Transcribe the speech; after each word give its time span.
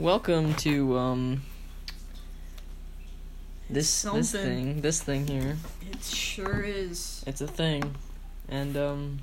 welcome 0.00 0.54
to 0.54 0.96
um 0.96 1.42
this 3.68 4.02
this 4.02 4.32
thing 4.32 4.80
this 4.80 5.02
thing 5.02 5.26
here. 5.26 5.58
It 5.92 6.02
sure 6.02 6.62
is. 6.62 7.22
It's 7.26 7.42
a 7.42 7.46
thing, 7.46 7.94
and 8.48 8.76
um, 8.78 9.18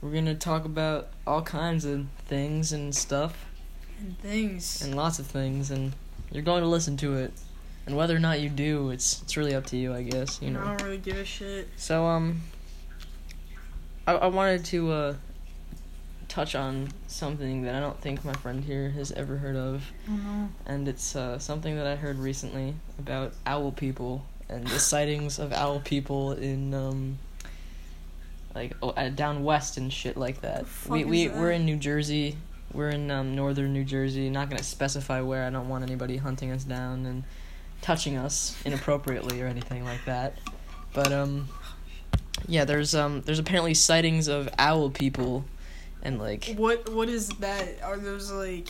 we're 0.00 0.12
gonna 0.12 0.34
talk 0.34 0.64
about 0.64 1.08
all 1.26 1.42
kinds 1.42 1.84
of 1.84 2.06
things 2.26 2.72
and 2.72 2.94
stuff 2.94 3.44
And 4.00 4.18
things. 4.18 4.80
and 4.82 4.94
lots 4.96 5.18
of 5.18 5.26
things, 5.26 5.70
and 5.70 5.92
you're 6.32 6.42
going 6.42 6.62
to 6.62 6.68
listen 6.68 6.96
to 6.98 7.16
it, 7.16 7.32
and 7.86 7.94
whether 7.94 8.16
or 8.16 8.20
not 8.20 8.40
you 8.40 8.48
do, 8.48 8.88
it's 8.90 9.20
it's 9.22 9.36
really 9.36 9.54
up 9.54 9.66
to 9.66 9.76
you, 9.76 9.92
I 9.94 10.02
guess. 10.02 10.40
You 10.40 10.50
know. 10.52 10.60
I 10.62 10.64
don't 10.68 10.82
really 10.82 10.98
give 10.98 11.18
a 11.18 11.24
shit. 11.26 11.68
So 11.76 12.06
um, 12.06 12.40
I 14.06 14.14
I 14.14 14.26
wanted 14.28 14.64
to 14.66 14.90
uh 14.92 15.14
touch 16.28 16.54
on 16.54 16.88
something 17.06 17.62
that 17.62 17.74
I 17.74 17.80
don't 17.80 18.00
think 18.00 18.24
my 18.24 18.34
friend 18.34 18.62
here 18.62 18.90
has 18.90 19.12
ever 19.12 19.36
heard 19.36 19.56
of, 19.56 19.82
don't 20.06 20.48
and 20.66 20.86
it's 20.88 21.16
uh 21.16 21.38
something 21.38 21.76
that 21.76 21.86
I 21.86 21.96
heard 21.96 22.18
recently 22.18 22.74
about 22.98 23.32
owl 23.46 23.72
people 23.72 24.24
and 24.48 24.66
the 24.66 24.78
sightings 24.78 25.38
of 25.38 25.52
owl 25.52 25.80
people 25.80 26.32
in 26.32 26.74
um 26.74 27.18
like 28.54 28.74
oh, 28.82 28.90
uh, 28.90 29.08
down 29.08 29.44
west 29.44 29.76
and 29.76 29.92
shit 29.92 30.16
like 30.16 30.40
that. 30.42 30.66
We 30.88 31.04
we 31.04 31.28
that? 31.28 31.36
we're 31.36 31.52
in 31.52 31.64
New 31.64 31.76
Jersey. 31.76 32.36
We're 32.72 32.90
in 32.90 33.10
um, 33.10 33.34
northern 33.34 33.72
New 33.72 33.84
Jersey. 33.84 34.28
Not 34.28 34.50
gonna 34.50 34.62
specify 34.62 35.20
where. 35.20 35.44
I 35.44 35.50
don't 35.50 35.68
want 35.68 35.84
anybody 35.84 36.16
hunting 36.16 36.50
us 36.50 36.64
down 36.64 37.06
and 37.06 37.24
touching 37.80 38.16
us 38.16 38.56
inappropriately 38.64 39.40
or 39.40 39.46
anything 39.46 39.84
like 39.84 40.04
that. 40.04 40.38
But 40.92 41.12
um, 41.12 41.48
yeah, 42.46 42.64
there's 42.64 42.94
um, 42.94 43.22
there's 43.22 43.38
apparently 43.38 43.74
sightings 43.74 44.28
of 44.28 44.48
owl 44.58 44.90
people, 44.90 45.44
and 46.02 46.18
like 46.18 46.54
What 46.56 46.88
what 46.92 47.08
is 47.08 47.28
that? 47.40 47.82
Are 47.82 47.96
those 47.96 48.30
like 48.30 48.68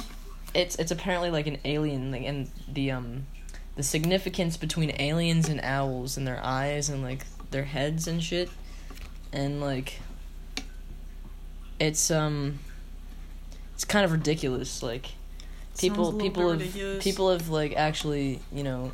it's 0.55 0.77
it's 0.77 0.91
apparently 0.91 1.31
like 1.31 1.47
an 1.47 1.59
alien 1.65 2.11
like 2.11 2.23
and 2.23 2.51
the 2.73 2.91
um, 2.91 3.27
the 3.77 3.83
significance 3.83 4.57
between 4.57 4.95
aliens 5.01 5.49
and 5.49 5.61
owls 5.61 6.17
and 6.17 6.27
their 6.27 6.41
eyes 6.43 6.89
and 6.89 7.03
like 7.03 7.25
their 7.51 7.65
heads 7.65 8.09
and 8.09 8.23
shit, 8.23 8.51
and 9.33 9.61
like 9.61 10.01
it's 11.79 12.11
um, 12.11 12.59
it's 13.75 13.85
kind 13.85 14.05
of 14.05 14.13
ridiculous 14.13 14.83
like 14.83 15.13
people 15.79 16.13
people 16.13 16.51
have 16.51 16.61
ridiculous. 16.61 17.05
people 17.05 17.31
have 17.31 17.49
like 17.49 17.75
actually 17.77 18.41
you 18.53 18.65
know 18.65 18.91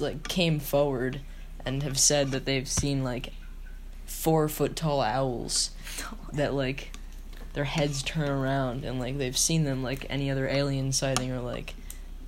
like 0.00 0.28
came 0.28 0.60
forward 0.60 1.20
and 1.64 1.82
have 1.82 1.98
said 1.98 2.30
that 2.30 2.44
they've 2.44 2.68
seen 2.68 3.02
like 3.02 3.32
four 4.04 4.48
foot 4.48 4.76
tall 4.76 5.00
owls 5.00 5.70
that 6.32 6.52
like 6.52 6.92
their 7.54 7.64
heads 7.64 8.02
turn 8.02 8.28
around 8.28 8.84
and 8.84 9.00
like 9.00 9.16
they've 9.18 9.36
seen 9.38 9.64
them 9.64 9.82
like 9.82 10.06
any 10.10 10.30
other 10.30 10.46
alien 10.48 10.92
sighting 10.92 11.30
or 11.32 11.40
like 11.40 11.74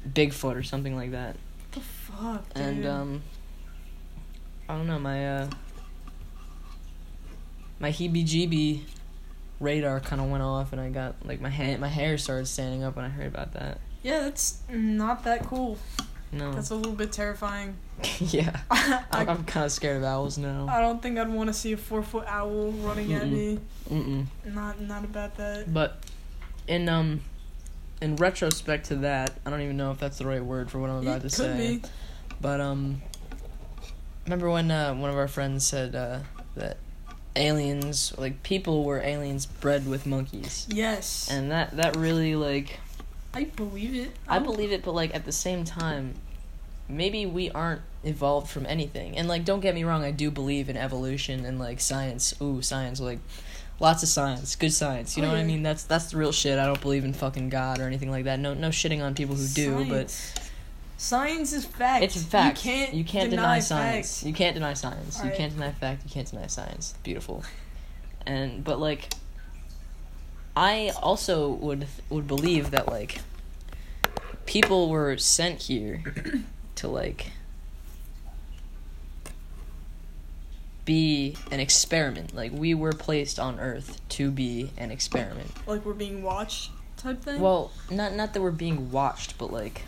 bigfoot 0.09 0.57
or 0.57 0.63
something 0.63 0.97
like 0.97 1.11
that 1.11 1.37
the 1.73 1.81
fuck, 1.81 2.53
dude? 2.55 2.65
and 2.65 2.87
um 2.87 3.23
i 4.69 4.75
don't 4.77 4.87
know 4.87 4.99
my 4.99 5.39
uh 5.41 5.51
my 7.79 7.91
heebie 7.91 8.25
jeebie 8.25 8.83
radar 9.61 10.01
kind 10.01 10.21
of 10.23 10.31
went 10.31 10.43
off 10.43 10.73
and 10.73 10.81
i 10.81 10.89
got 10.89 11.15
like 11.25 11.41
my 11.41 11.51
ha- 11.51 11.77
my 11.77 11.89
hair 11.89 12.17
started 12.17 12.47
standing 12.47 12.83
up 12.83 12.97
when 12.97 13.05
i 13.05 13.09
heard 13.09 13.27
about 13.27 13.53
that 13.53 13.79
yeah, 14.07 14.21
that's 14.21 14.61
not 14.71 15.25
that 15.25 15.43
cool. 15.47 15.79
No 16.33 16.53
That's 16.53 16.71
a 16.71 16.75
little 16.75 16.93
bit 16.93 17.13
terrifying. 17.13 17.77
yeah 18.21 18.61
I'm, 18.71 19.05
I, 19.11 19.27
I'm 19.27 19.45
kind 19.45 19.65
of 19.67 19.73
scared 19.73 19.99
of 19.99 20.05
owls 20.05 20.37
now. 20.39 20.67
I 20.69 20.81
don't 20.81 21.01
think 21.03 21.19
I'd 21.19 21.29
want 21.29 21.49
to 21.49 21.55
see 21.55 21.73
a 21.73 21.77
four 21.77 22.03
foot 22.03 22.25
owl 22.27 22.73
running 22.73 23.13
at 23.15 23.23
Mm-mm. 23.23 23.31
me. 23.31 23.59
Mm-mm. 23.91 24.27
Not 24.55 24.81
not 24.81 25.05
about 25.05 25.37
that. 25.37 25.73
But 25.73 25.99
in 26.69 26.89
um, 26.89 27.21
in 28.03 28.17
retrospect 28.17 28.87
to 28.87 28.97
that, 28.97 29.31
I 29.47 29.51
don't 29.51 29.63
even 29.63 29.77
know 29.77 29.91
if 29.93 29.99
that's 29.99 30.19
the 30.19 30.27
right 30.27 30.45
word 30.45 30.71
for 30.71 30.79
what 30.79 30.91
I'm 30.91 30.99
about 30.99 31.19
it 31.25 31.31
to 31.31 31.37
could 31.37 31.57
say. 31.57 31.77
be. 31.77 31.83
But 32.41 32.61
um, 32.61 33.01
remember 34.25 34.51
when 34.51 34.71
uh, 34.71 34.95
one 34.95 35.09
of 35.11 35.17
our 35.17 35.29
friends 35.29 35.67
said 35.67 35.95
uh, 35.95 36.19
that 36.57 36.77
aliens, 37.35 38.13
like 38.19 38.43
people, 38.43 38.85
were 38.85 39.01
aliens 39.01 39.47
bred 39.47 39.87
with 39.87 40.07
monkeys, 40.07 40.67
Yes. 40.71 41.29
and 41.31 41.51
that 41.51 41.77
that 41.77 41.97
really 41.97 42.35
like 42.35 42.81
I 43.37 43.45
believe 43.45 43.95
it. 43.95 44.11
I 44.27 44.37
don't- 44.37 44.45
believe 44.45 44.73
it, 44.73 44.83
but 44.83 44.95
like 44.95 45.15
at 45.15 45.25
the 45.25 45.33
same 45.33 45.65
time, 45.65 46.15
maybe 46.89 47.27
we 47.27 47.51
aren't 47.51 47.83
evolved 48.05 48.49
from 48.51 48.65
anything. 48.67 49.17
And 49.19 49.29
like, 49.29 49.45
don't 49.45 49.61
get 49.61 49.75
me 49.75 49.85
wrong, 49.85 50.03
I 50.05 50.11
do 50.11 50.31
believe 50.31 50.69
in 50.69 50.77
evolution 50.77 51.45
and 51.45 51.59
like 51.59 51.81
science. 51.81 52.35
Ooh, 52.41 52.63
science, 52.63 53.01
like 53.01 53.19
lots 53.79 54.03
of 54.03 54.09
science, 54.09 54.57
good 54.57 54.73
science. 54.73 55.17
You 55.17 55.23
know 55.23 55.29
what 55.29 55.39
I 55.39 55.45
mean? 55.45 55.63
That's 55.63 55.83
that's 55.83 56.13
the 56.13 56.17
real 56.17 56.33
shit. 56.33 56.59
I 56.59 56.67
don't 56.67 56.81
believe 56.81 57.05
in 57.05 57.13
fucking 57.13 57.51
God 57.51 57.79
or 57.79 57.85
anything 57.85 58.11
like 58.11 58.25
that. 58.25 58.39
No, 58.39 58.55
no 58.55 58.69
shitting 58.71 59.03
on 59.03 59.15
people 59.15 59.35
who 59.37 59.47
do, 59.49 59.85
but 59.89 60.11
Science. 60.11 60.41
Science 60.99 61.53
is 61.53 61.65
fact. 61.67 62.03
it's 62.05 62.17
a 62.17 62.21
fact. 62.21 62.65
You 62.65 62.71
can't, 62.73 62.95
you 62.95 63.05
can't 63.05 63.29
deny, 63.29 63.43
deny, 63.43 63.59
science. 63.61 64.25
You 64.25 64.33
can't 64.33 64.55
deny 64.55 64.73
science. 64.73 65.19
You 65.19 65.25
Alright. 65.25 65.37
can't 65.37 65.53
deny 65.53 65.71
fact. 65.73 66.03
You 66.05 66.11
can't 66.11 66.31
deny 66.31 66.47
science. 66.47 66.95
Beautiful. 67.03 67.45
And 68.27 68.65
but 68.65 68.81
like, 68.81 69.13
I 70.57 70.91
also 71.03 71.51
would 71.51 71.87
would 72.09 72.27
believe 72.27 72.71
that 72.71 72.89
like 72.89 73.21
people 74.47 74.89
were 74.89 75.17
sent 75.19 75.63
here 75.63 76.03
to 76.77 76.89
like 76.89 77.31
be 80.85 81.37
an 81.51 81.61
experiment. 81.61 82.35
Like 82.35 82.53
we 82.53 82.75
were 82.75 82.93
placed 82.93 83.39
on 83.39 83.59
Earth 83.61 84.01
to 84.11 84.31
be 84.31 84.71
an 84.79 84.91
experiment. 84.91 85.51
Like 85.67 85.85
we're 85.85 85.93
being 85.95 86.23
watched 86.23 86.71
type 86.97 87.21
thing. 87.23 87.41
Well, 87.41 87.73
not 87.91 88.15
not 88.15 88.33
that 88.35 88.41
we're 88.41 88.51
being 88.51 88.91
watched, 88.91 89.37
but 89.37 89.53
like 89.53 89.83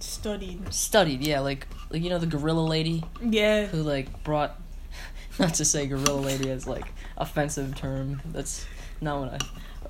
studied. 0.00 0.72
studied. 0.74 1.22
Yeah, 1.22 1.40
like 1.40 1.66
like 1.90 2.02
you 2.02 2.10
know 2.10 2.18
the 2.18 2.26
gorilla 2.26 2.60
lady 2.66 3.04
Yeah. 3.22 3.66
who 3.66 3.82
like 3.82 4.24
brought 4.24 4.60
not 5.38 5.54
to 5.54 5.64
say 5.64 5.86
gorilla 5.86 6.20
lady 6.20 6.50
as 6.50 6.66
like 6.66 6.84
offensive 7.16 7.76
term 7.76 8.20
that's 8.26 8.66
not 9.00 9.20
when 9.20 9.28
i 9.30 9.38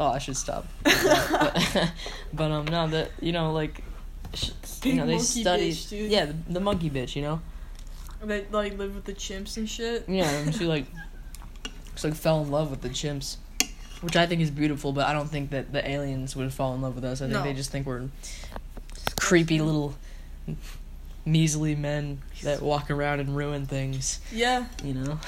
oh 0.01 0.09
i 0.09 0.19
should 0.19 0.37
stop 0.37 0.67
but, 0.85 1.93
but 2.33 2.51
um 2.51 2.65
no 2.67 2.89
that 2.89 3.11
you 3.21 3.33
know 3.33 3.53
like 3.53 3.83
sh- 4.35 4.49
you 4.51 4.93
Big 4.93 4.95
know 4.97 5.07
they 5.07 5.13
monkey 5.17 5.41
studied 5.41 5.73
bitch, 5.73 5.89
dude. 5.91 6.11
yeah 6.11 6.25
the, 6.27 6.35
the 6.51 6.61
monkey 6.61 6.91
bitch 6.91 7.17
you 7.17 7.23
know 7.23 7.41
They 8.23 8.45
like 8.51 8.77
live 8.79 8.95
with 8.95 9.05
the 9.05 9.15
chimps 9.15 9.57
and 9.57 9.69
shit. 9.69 10.05
yeah 10.09 10.29
and 10.31 10.55
she 10.55 10.65
like 10.65 10.87
she 11.97 12.09
like 12.09 12.17
fell 12.17 12.43
in 12.43 12.51
love 12.51 12.71
with 12.71 12.83
the 12.83 12.89
chimps 12.91 13.37
which 14.03 14.17
i 14.17 14.27
think 14.27 14.41
is 14.43 14.51
beautiful 14.51 14.93
but 14.93 15.07
i 15.07 15.13
don't 15.13 15.29
think 15.29 15.51
that 15.51 15.73
the 15.73 15.89
aliens 15.89 16.37
would 16.37 16.53
fall 16.53 16.75
in 16.75 16.83
love 16.83 16.95
with 16.95 17.05
us 17.05 17.21
i 17.23 17.25
think 17.25 17.39
No. 17.39 17.43
they 17.45 17.55
just 17.55 17.71
think 17.71 17.87
we're 17.87 18.09
creepy 19.19 19.61
little 19.61 19.95
measly 21.25 21.75
men 21.75 22.21
that 22.43 22.61
walk 22.63 22.91
around 22.91 23.19
and 23.21 23.35
ruin 23.35 23.67
things 23.67 24.21
Yeah. 24.31 24.67
you 24.85 24.95
know. 24.95 25.19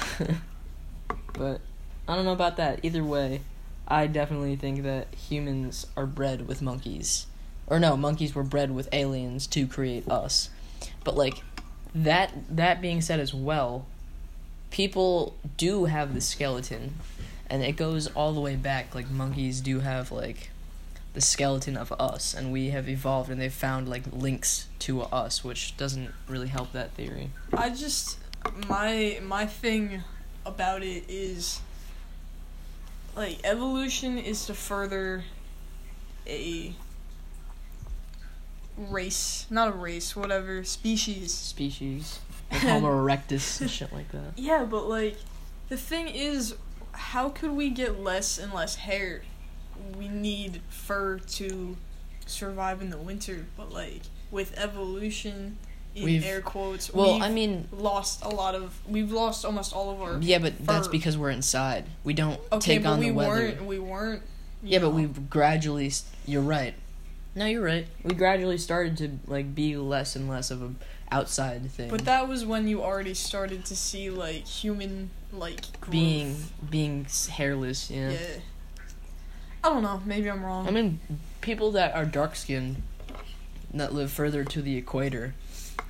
but 1.32 1.60
I 2.06 2.14
don't 2.14 2.24
know 2.24 2.32
about 2.32 2.56
that. 2.56 2.84
Either 2.84 3.02
way, 3.04 3.40
I 3.88 4.06
definitely 4.06 4.54
think 4.56 4.82
that 4.82 5.12
humans 5.14 5.86
are 5.96 6.06
bred 6.06 6.46
with 6.46 6.60
monkeys. 6.60 7.26
Or 7.66 7.80
no, 7.80 7.96
monkeys 7.96 8.34
were 8.34 8.42
bred 8.42 8.70
with 8.70 8.88
aliens 8.92 9.46
to 9.48 9.66
create 9.66 10.08
us. 10.08 10.50
But 11.04 11.16
like 11.16 11.42
that 11.94 12.32
that 12.54 12.82
being 12.82 13.00
said 13.00 13.18
as 13.18 13.32
well, 13.32 13.86
people 14.70 15.34
do 15.56 15.86
have 15.86 16.14
the 16.14 16.20
skeleton 16.20 16.94
and 17.48 17.62
it 17.62 17.76
goes 17.76 18.06
all 18.08 18.32
the 18.34 18.40
way 18.40 18.56
back 18.56 18.94
like 18.94 19.10
monkeys 19.10 19.62
do 19.62 19.80
have 19.80 20.12
like 20.12 20.50
the 21.14 21.20
skeleton 21.20 21.76
of 21.76 21.90
us 21.92 22.34
and 22.34 22.52
we 22.52 22.68
have 22.68 22.88
evolved 22.88 23.30
and 23.30 23.40
they've 23.40 23.52
found 23.52 23.88
like 23.88 24.02
links 24.12 24.68
to 24.78 25.00
us 25.02 25.42
which 25.42 25.74
doesn't 25.78 26.10
really 26.28 26.48
help 26.48 26.72
that 26.72 26.90
theory. 26.92 27.30
I 27.52 27.70
just 27.70 28.18
my 28.68 29.18
my 29.22 29.46
thing 29.46 30.02
about 30.44 30.82
it 30.82 31.04
is 31.08 31.60
like 33.18 33.40
evolution 33.42 34.16
is 34.16 34.46
to 34.46 34.54
further 34.54 35.24
a 36.26 36.72
race, 38.76 39.46
not 39.50 39.68
a 39.68 39.72
race, 39.72 40.14
whatever, 40.14 40.62
species. 40.62 41.34
species, 41.34 42.20
like 42.52 42.60
Homo 42.62 42.88
erectus 42.88 43.60
and 43.60 43.68
shit 43.68 43.92
like 43.92 44.10
that. 44.12 44.32
Yeah, 44.36 44.64
but 44.64 44.88
like 44.88 45.16
the 45.68 45.76
thing 45.76 46.08
is 46.08 46.54
how 46.92 47.28
could 47.28 47.50
we 47.50 47.70
get 47.70 48.00
less 48.00 48.38
and 48.38 48.52
less 48.52 48.76
hair? 48.76 49.22
We 49.96 50.08
need 50.08 50.62
fur 50.68 51.18
to 51.18 51.76
survive 52.24 52.80
in 52.80 52.90
the 52.90 52.98
winter, 52.98 53.46
but 53.56 53.72
like 53.72 54.02
with 54.30 54.56
evolution 54.56 55.58
in 55.94 56.04
We've- 56.04 56.24
air 56.26 56.40
quotes, 56.40 56.92
Well, 56.92 57.14
we've 57.14 57.22
I 57.22 57.28
mean, 57.30 57.68
lost 57.72 58.22
a 58.24 58.28
lot 58.28 58.54
of 58.54 58.78
we've 58.88 59.10
lost 59.10 59.44
almost 59.44 59.72
all 59.72 59.90
of 59.90 60.00
our 60.00 60.18
yeah, 60.20 60.38
but 60.38 60.64
that's 60.64 60.88
because 60.88 61.16
we're 61.18 61.30
inside. 61.30 61.84
We 62.04 62.14
don't 62.14 62.40
Okay, 62.52 62.74
take 62.76 62.82
but 62.84 62.90
on 62.90 62.98
we 63.00 63.06
the 63.08 63.12
weather. 63.14 63.30
weren't 63.30 63.64
we 63.64 63.78
weren't 63.78 64.22
you 64.62 64.70
Yeah, 64.70 64.78
but 64.80 64.90
we've 64.90 65.28
gradually. 65.30 65.92
You're 66.26 66.42
right. 66.42 66.74
No, 67.34 67.46
you're 67.46 67.62
right. 67.64 67.86
We 68.02 68.14
gradually 68.14 68.58
started 68.58 68.96
to 68.98 69.18
like 69.26 69.54
be 69.54 69.76
less 69.76 70.16
and 70.16 70.28
less 70.28 70.50
of 70.50 70.62
a 70.62 70.70
outside 71.10 71.70
thing. 71.70 71.88
But 71.90 72.04
that 72.04 72.28
was 72.28 72.44
when 72.44 72.68
you 72.68 72.82
already 72.82 73.14
started 73.14 73.64
to 73.66 73.76
see 73.76 74.10
like 74.10 74.46
human 74.46 75.10
like 75.32 75.62
growth. 75.80 75.90
being 75.92 76.36
being 76.70 77.06
hairless, 77.30 77.90
yeah. 77.90 78.10
yeah. 78.10 78.18
I 79.64 79.70
don't 79.70 79.82
know. 79.82 80.00
Maybe 80.04 80.30
I'm 80.30 80.44
wrong. 80.44 80.68
I 80.68 80.70
mean, 80.70 81.00
people 81.40 81.72
that 81.72 81.94
are 81.94 82.04
dark 82.04 82.36
skinned 82.36 82.82
that 83.74 83.92
live 83.92 84.10
further 84.10 84.44
to 84.44 84.62
the 84.62 84.76
equator, 84.76 85.34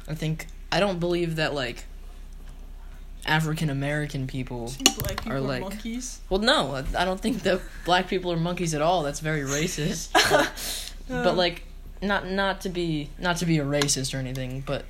I 0.09 0.15
think 0.15 0.47
I 0.73 0.81
don't 0.81 0.99
believe 0.99 1.37
that 1.37 1.55
like 1.55 1.85
African 3.27 3.69
American 3.71 4.27
people. 4.27 4.73
People 4.79 5.33
are 5.33 5.41
like- 5.41 5.61
monkeys. 5.61 6.21
Well, 6.31 6.41
no, 6.41 6.83
I 6.97 7.05
don't 7.05 7.21
think 7.21 7.43
that 7.43 7.61
black 7.85 8.09
people 8.09 8.33
are 8.33 8.37
monkeys 8.37 8.75
at 8.75 8.81
all. 8.83 9.03
That's 9.03 9.21
very 9.21 9.43
racist. 9.43 10.11
Uh, 11.11 11.25
but 11.25 11.39
like, 11.39 11.63
not 12.03 12.29
not 12.29 12.61
to 12.61 12.69
be 12.69 13.09
not 13.19 13.39
to 13.39 13.47
be 13.47 13.57
a 13.57 13.65
racist 13.65 14.15
or 14.15 14.19
anything, 14.19 14.63
but 14.67 14.85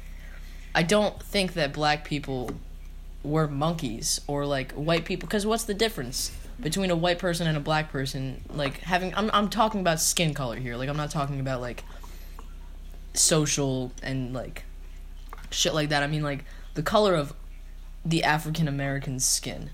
I 0.75 0.83
don't 0.83 1.23
think 1.23 1.53
that 1.53 1.73
black 1.73 2.05
people 2.05 2.51
were 3.23 3.47
monkeys 3.47 4.21
or 4.27 4.45
like 4.45 4.73
white 4.73 5.05
people. 5.05 5.29
Because 5.29 5.47
what's 5.47 5.63
the 5.63 5.75
difference 5.75 6.37
between 6.61 6.91
a 6.91 6.97
white 6.97 7.21
person 7.21 7.47
and 7.47 7.57
a 7.57 7.61
black 7.61 7.93
person? 7.93 8.43
Like 8.53 8.79
having, 8.79 9.15
I'm 9.15 9.31
I'm 9.33 9.49
talking 9.49 9.81
about 9.81 10.01
skin 10.01 10.35
color 10.35 10.57
here. 10.57 10.75
Like 10.75 10.89
I'm 10.89 10.97
not 10.97 11.13
talking 11.13 11.39
about 11.39 11.61
like 11.61 11.85
social 13.15 13.93
and 14.03 14.33
like 14.35 14.65
shit 15.51 15.75
like 15.75 15.89
that. 15.91 16.03
I 16.03 16.07
mean 16.07 16.23
like 16.23 16.45
the 16.75 16.83
color 16.83 17.15
of 17.15 17.35
the 18.05 18.25
African 18.25 18.69
American 18.69 19.21
skin. 19.21 19.71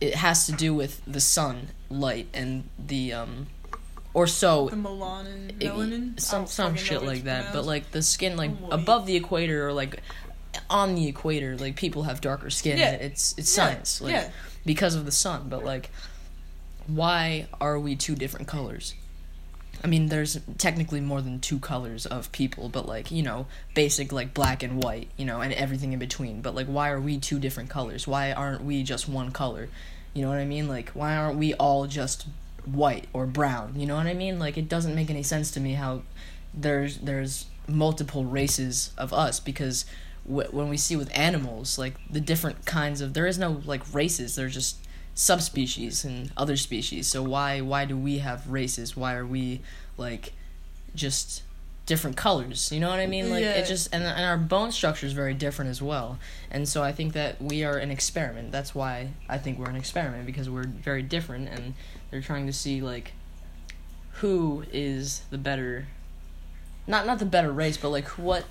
It 0.00 0.14
has 0.16 0.46
to 0.46 0.52
do 0.52 0.74
with 0.74 1.02
the 1.06 1.20
sun 1.20 1.68
light 1.90 2.28
and 2.32 2.68
the 2.78 3.12
um 3.12 3.46
or 4.14 4.26
so 4.26 4.68
the 4.68 4.76
melanin, 4.76 5.58
melanin, 5.58 6.20
some 6.20 6.40
don't 6.40 6.48
some 6.48 6.76
shit 6.76 7.02
like 7.02 7.24
that. 7.24 7.52
But 7.52 7.64
like 7.64 7.90
the 7.90 8.02
skin, 8.02 8.36
like 8.36 8.50
Oh, 8.64 8.70
above 8.70 9.06
the 9.06 9.16
equator 9.16 9.66
or 9.66 9.72
like 9.72 10.02
on 10.70 10.94
the 10.94 11.06
equator, 11.08 11.56
like 11.56 11.76
people 11.76 12.04
have 12.04 12.20
darker 12.20 12.50
skin. 12.50 12.78
Yeah. 12.78 12.92
It's 12.92 13.36
it's 13.38 13.56
Yeah, 13.56 13.64
science, 13.64 14.00
like 14.00 14.12
yeah. 14.12 14.30
because 14.64 14.94
of 14.94 15.04
the 15.04 15.12
sun. 15.12 15.48
But 15.48 15.64
like, 15.64 15.90
why 16.86 17.48
are 17.60 17.78
we 17.78 17.96
two 17.96 18.14
different 18.14 18.48
colors? 18.48 18.94
I 19.82 19.86
mean, 19.86 20.06
there's 20.06 20.38
technically 20.58 21.00
more 21.00 21.22
than 21.22 21.40
two 21.40 21.58
colors 21.58 22.04
of 22.06 22.32
people, 22.32 22.68
but 22.68 22.86
like 22.86 23.10
you 23.10 23.22
know, 23.22 23.46
basic 23.74 24.12
like 24.12 24.34
black 24.34 24.62
and 24.62 24.82
white, 24.82 25.08
you 25.16 25.24
know, 25.24 25.40
and 25.40 25.52
everything 25.52 25.92
in 25.92 25.98
between. 25.98 26.40
But 26.40 26.54
like, 26.54 26.66
why 26.66 26.90
are 26.90 27.00
we 27.00 27.18
two 27.18 27.38
different 27.38 27.70
colors? 27.70 28.06
Why 28.06 28.32
aren't 28.32 28.64
we 28.64 28.82
just 28.82 29.08
one 29.08 29.30
color? 29.30 29.68
You 30.14 30.22
know 30.22 30.28
what 30.28 30.38
I 30.38 30.44
mean? 30.44 30.68
Like, 30.68 30.90
why 30.90 31.16
aren't 31.16 31.38
we 31.38 31.54
all 31.54 31.86
just 31.86 32.26
white 32.64 33.06
or 33.12 33.26
brown? 33.26 33.78
You 33.78 33.86
know 33.86 33.96
what 33.96 34.06
I 34.06 34.14
mean? 34.14 34.38
Like, 34.38 34.58
it 34.58 34.68
doesn't 34.68 34.94
make 34.94 35.10
any 35.10 35.22
sense 35.22 35.50
to 35.52 35.60
me 35.60 35.74
how 35.74 36.02
there's 36.52 36.98
there's 36.98 37.46
multiple 37.68 38.24
races 38.24 38.92
of 38.96 39.12
us 39.12 39.38
because 39.38 39.84
wh- 40.24 40.52
when 40.52 40.68
we 40.68 40.76
see 40.76 40.96
with 40.96 41.10
animals, 41.16 41.78
like 41.78 41.94
the 42.10 42.20
different 42.20 42.64
kinds 42.64 43.00
of 43.00 43.14
there 43.14 43.26
is 43.26 43.38
no 43.38 43.62
like 43.64 43.82
races. 43.92 44.34
They're 44.34 44.48
just 44.48 44.78
subspecies 45.18 46.04
and 46.04 46.30
other 46.36 46.56
species. 46.56 47.08
So 47.08 47.24
why 47.24 47.60
why 47.60 47.84
do 47.84 47.96
we 47.96 48.18
have 48.18 48.48
races? 48.48 48.96
Why 48.96 49.16
are 49.16 49.26
we 49.26 49.60
like 49.96 50.32
just 50.94 51.42
different 51.86 52.16
colors? 52.16 52.70
You 52.70 52.78
know 52.78 52.88
what 52.88 53.00
I 53.00 53.06
mean? 53.06 53.28
Like 53.28 53.42
Yeah. 53.42 53.50
it 53.54 53.66
just 53.66 53.92
and 53.92 54.04
and 54.04 54.24
our 54.24 54.38
bone 54.38 54.70
structure 54.70 55.06
is 55.06 55.12
very 55.12 55.34
different 55.34 55.72
as 55.72 55.82
well. 55.82 56.20
And 56.52 56.68
so 56.68 56.84
I 56.84 56.92
think 56.92 57.14
that 57.14 57.42
we 57.42 57.64
are 57.64 57.76
an 57.76 57.90
experiment. 57.90 58.52
That's 58.52 58.76
why 58.76 59.10
I 59.28 59.38
think 59.38 59.58
we're 59.58 59.68
an 59.68 59.74
experiment 59.74 60.24
because 60.24 60.48
we're 60.48 60.68
very 60.68 61.02
different 61.02 61.48
and 61.48 61.74
they're 62.12 62.22
trying 62.22 62.46
to 62.46 62.52
see 62.52 62.80
like 62.80 63.10
who 64.20 64.64
is 64.72 65.22
the 65.30 65.38
better 65.38 65.88
not 66.86 67.06
not 67.06 67.18
the 67.18 67.26
better 67.26 67.50
race, 67.50 67.76
but 67.76 67.88
like 67.88 68.06
what 68.10 68.44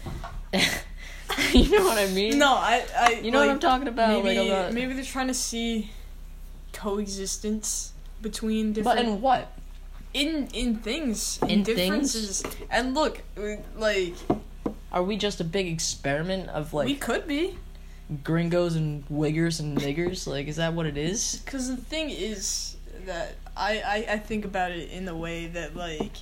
you 1.53 1.69
know 1.71 1.85
what 1.85 1.97
I 1.97 2.07
mean? 2.11 2.37
no, 2.37 2.51
I, 2.53 2.85
I. 2.97 3.11
You 3.23 3.31
know 3.31 3.39
like, 3.39 3.47
what 3.47 3.53
I'm 3.53 3.59
talking 3.61 3.87
about? 3.87 4.21
Maybe, 4.21 4.49
like 4.49 4.65
I'm 4.67 4.73
maybe 4.75 4.93
they're 4.93 5.03
trying 5.05 5.27
to 5.27 5.33
see 5.33 5.91
coexistence 6.77 7.93
between 8.21 8.73
but 8.73 8.83
different 8.83 8.99
in 9.07 9.21
what? 9.21 9.51
in 10.13 10.47
in 10.53 10.75
things 10.77 11.39
in, 11.43 11.49
In 11.49 11.65
things? 11.65 11.77
differences. 12.13 12.43
And 12.69 12.93
look, 12.93 13.21
like 13.77 14.15
Are 14.91 15.03
we 15.03 15.17
just 15.17 15.41
a 15.41 15.43
big 15.43 15.67
experiment 15.67 16.49
of 16.49 16.73
like 16.73 16.85
we 16.85 16.95
could 16.95 17.27
be, 17.27 17.57
gringos 18.23 18.75
and 18.75 19.05
wiggers 19.09 19.59
and 19.59 19.77
niggers? 19.77 20.25
Like, 20.27 20.47
is 20.47 20.55
that 20.55 20.73
what 20.73 20.85
it 20.85 20.97
is? 20.97 21.41
because 21.43 21.67
the 21.67 21.77
thing 21.77 22.09
is 22.09 22.77
that 23.05 23.35
I, 23.55 23.81
I 23.95 24.13
I 24.13 24.17
think 24.19 24.45
about 24.45 24.71
it 24.71 24.89
in 24.89 25.05
the 25.05 25.15
way 25.15 25.47
that 25.47 25.75
like 25.75 26.13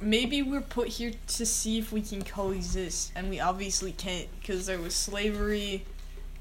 maybe 0.00 0.42
we're 0.42 0.60
put 0.60 0.88
here 0.88 1.12
to 1.26 1.44
see 1.44 1.78
if 1.78 1.92
we 1.92 2.00
can 2.02 2.22
coexist, 2.22 3.12
and 3.16 3.28
we 3.28 3.40
obviously 3.40 3.92
can't 3.92 4.28
because 4.40 4.66
there 4.66 4.78
was 4.78 4.94
slavery, 4.94 5.84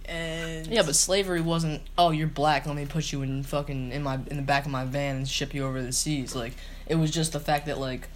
and 0.07 0.67
Yeah, 0.67 0.83
but 0.83 0.95
slavery 0.95 1.41
wasn't. 1.41 1.81
Oh, 1.97 2.11
you're 2.11 2.27
black. 2.27 2.65
Let 2.65 2.75
me 2.75 2.85
put 2.85 3.11
you 3.11 3.21
in 3.21 3.43
fucking 3.43 3.91
in 3.91 4.03
my 4.03 4.19
in 4.27 4.37
the 4.37 4.43
back 4.43 4.65
of 4.65 4.71
my 4.71 4.85
van 4.85 5.17
and 5.17 5.27
ship 5.27 5.53
you 5.53 5.65
over 5.65 5.81
the 5.81 5.91
seas. 5.91 6.35
Like, 6.35 6.53
it 6.87 6.95
was 6.95 7.11
just 7.11 7.33
the 7.33 7.39
fact 7.39 7.65
that 7.65 7.79
like 7.79 8.07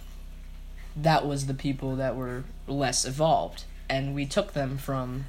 that 0.96 1.26
was 1.26 1.46
the 1.46 1.54
people 1.54 1.96
that 1.96 2.16
were 2.16 2.44
less 2.66 3.04
evolved, 3.04 3.64
and 3.88 4.14
we 4.14 4.26
took 4.26 4.52
them 4.52 4.78
from 4.78 5.26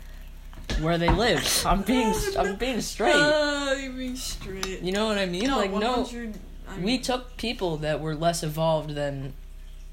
where 0.79 0.97
they 0.97 1.09
lived. 1.09 1.65
I'm 1.65 1.81
being 1.81 2.13
I'm 2.37 2.55
being 2.55 2.81
straight. 2.81 3.15
Uh, 3.63 3.75
you're 3.79 3.93
being 3.93 4.15
straight. 4.15 4.81
You 4.81 4.91
know 4.91 5.07
what 5.07 5.17
I 5.17 5.25
mean? 5.25 5.47
no, 5.47 5.57
like 5.57 5.71
no. 5.71 6.01
100 6.01 6.37
I 6.67 6.79
we 6.79 6.97
took 6.97 7.37
people 7.37 7.77
that 7.77 7.99
were 7.99 8.13
less 8.13 8.43
evolved 8.43 8.93
than 8.93 9.33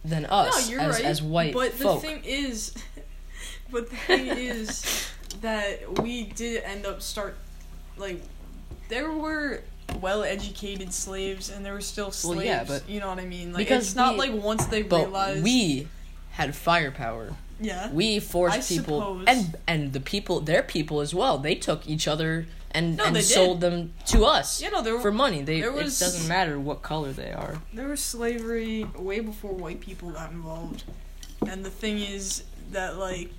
than 0.04 0.26
us 0.26 0.68
no, 0.68 0.72
you're 0.72 0.80
as, 0.80 0.96
right. 0.96 1.04
as 1.04 1.22
white 1.22 1.54
but 1.54 1.72
folk. 1.72 2.00
the 2.00 2.08
thing 2.08 2.22
is, 2.24 2.74
but 3.70 3.90
the 3.90 3.96
thing 3.96 4.26
is 4.26 5.09
that 5.40 6.00
we 6.02 6.24
did 6.24 6.62
end 6.64 6.86
up 6.86 7.00
start 7.02 7.36
like 7.96 8.20
there 8.88 9.10
were 9.12 9.62
well-educated 10.00 10.92
slaves 10.92 11.50
and 11.50 11.64
there 11.64 11.72
were 11.72 11.80
still 11.80 12.10
slaves. 12.10 12.36
Well, 12.36 12.44
yeah, 12.46 12.64
but- 12.64 12.88
you 12.88 13.00
know 13.00 13.08
what 13.08 13.18
I 13.18 13.24
mean. 13.26 13.52
Like 13.52 13.66
because 13.66 13.86
it's 13.88 13.96
not 13.96 14.14
we- 14.14 14.18
like 14.18 14.32
once 14.42 14.66
they 14.66 14.82
but 14.82 15.00
realized. 15.06 15.42
we 15.44 15.88
had 16.32 16.54
firepower. 16.54 17.32
yeah. 17.60 17.90
We 17.92 18.20
forced 18.20 18.56
I 18.56 18.60
people 18.60 19.00
suppose. 19.00 19.24
and 19.26 19.56
and 19.66 19.92
the 19.92 20.00
people 20.00 20.40
their 20.40 20.62
people 20.62 21.00
as 21.00 21.14
well. 21.14 21.38
They 21.38 21.54
took 21.54 21.88
each 21.88 22.06
other 22.08 22.46
and, 22.72 22.96
No, 22.96 23.04
and 23.04 23.16
they 23.16 23.20
did. 23.20 23.26
sold 23.28 23.60
them 23.60 23.92
to 24.06 24.24
us 24.24 24.62
You 24.62 24.70
know 24.70 24.80
there 24.80 24.98
for 25.00 25.10
money. 25.10 25.42
They 25.42 25.68
was- 25.68 26.00
it 26.00 26.04
doesn't 26.04 26.28
matter 26.28 26.58
what 26.60 26.82
color 26.82 27.12
they 27.12 27.32
are. 27.32 27.60
there 27.74 27.88
was 27.88 28.00
slavery 28.00 28.84
way 28.96 29.18
before 29.20 29.52
white 29.52 29.80
people 29.80 30.10
got 30.10 30.30
involved, 30.30 30.84
and 31.46 31.64
the 31.64 31.70
thing 31.70 31.98
is 32.00 32.44
that 32.72 32.96
like. 32.96 33.30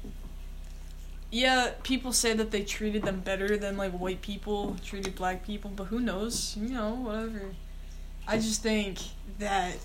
Yeah, 1.32 1.72
people 1.84 2.12
say 2.12 2.34
that 2.34 2.52
they 2.52 2.64
treated 2.64 3.04
them 3.04 3.22
better 3.22 3.58
than 3.58 3.78
like 3.78 3.94
white 3.94 4.22
people 4.22 4.76
treated 4.84 5.16
black 5.16 5.46
people, 5.46 5.72
but 5.74 5.86
who 5.86 6.00
knows? 6.02 6.58
You 6.60 6.70
know, 6.70 6.96
whatever. 6.96 7.54
I 8.28 8.38
just 8.38 8.62
think 8.62 9.00
that 9.40 9.78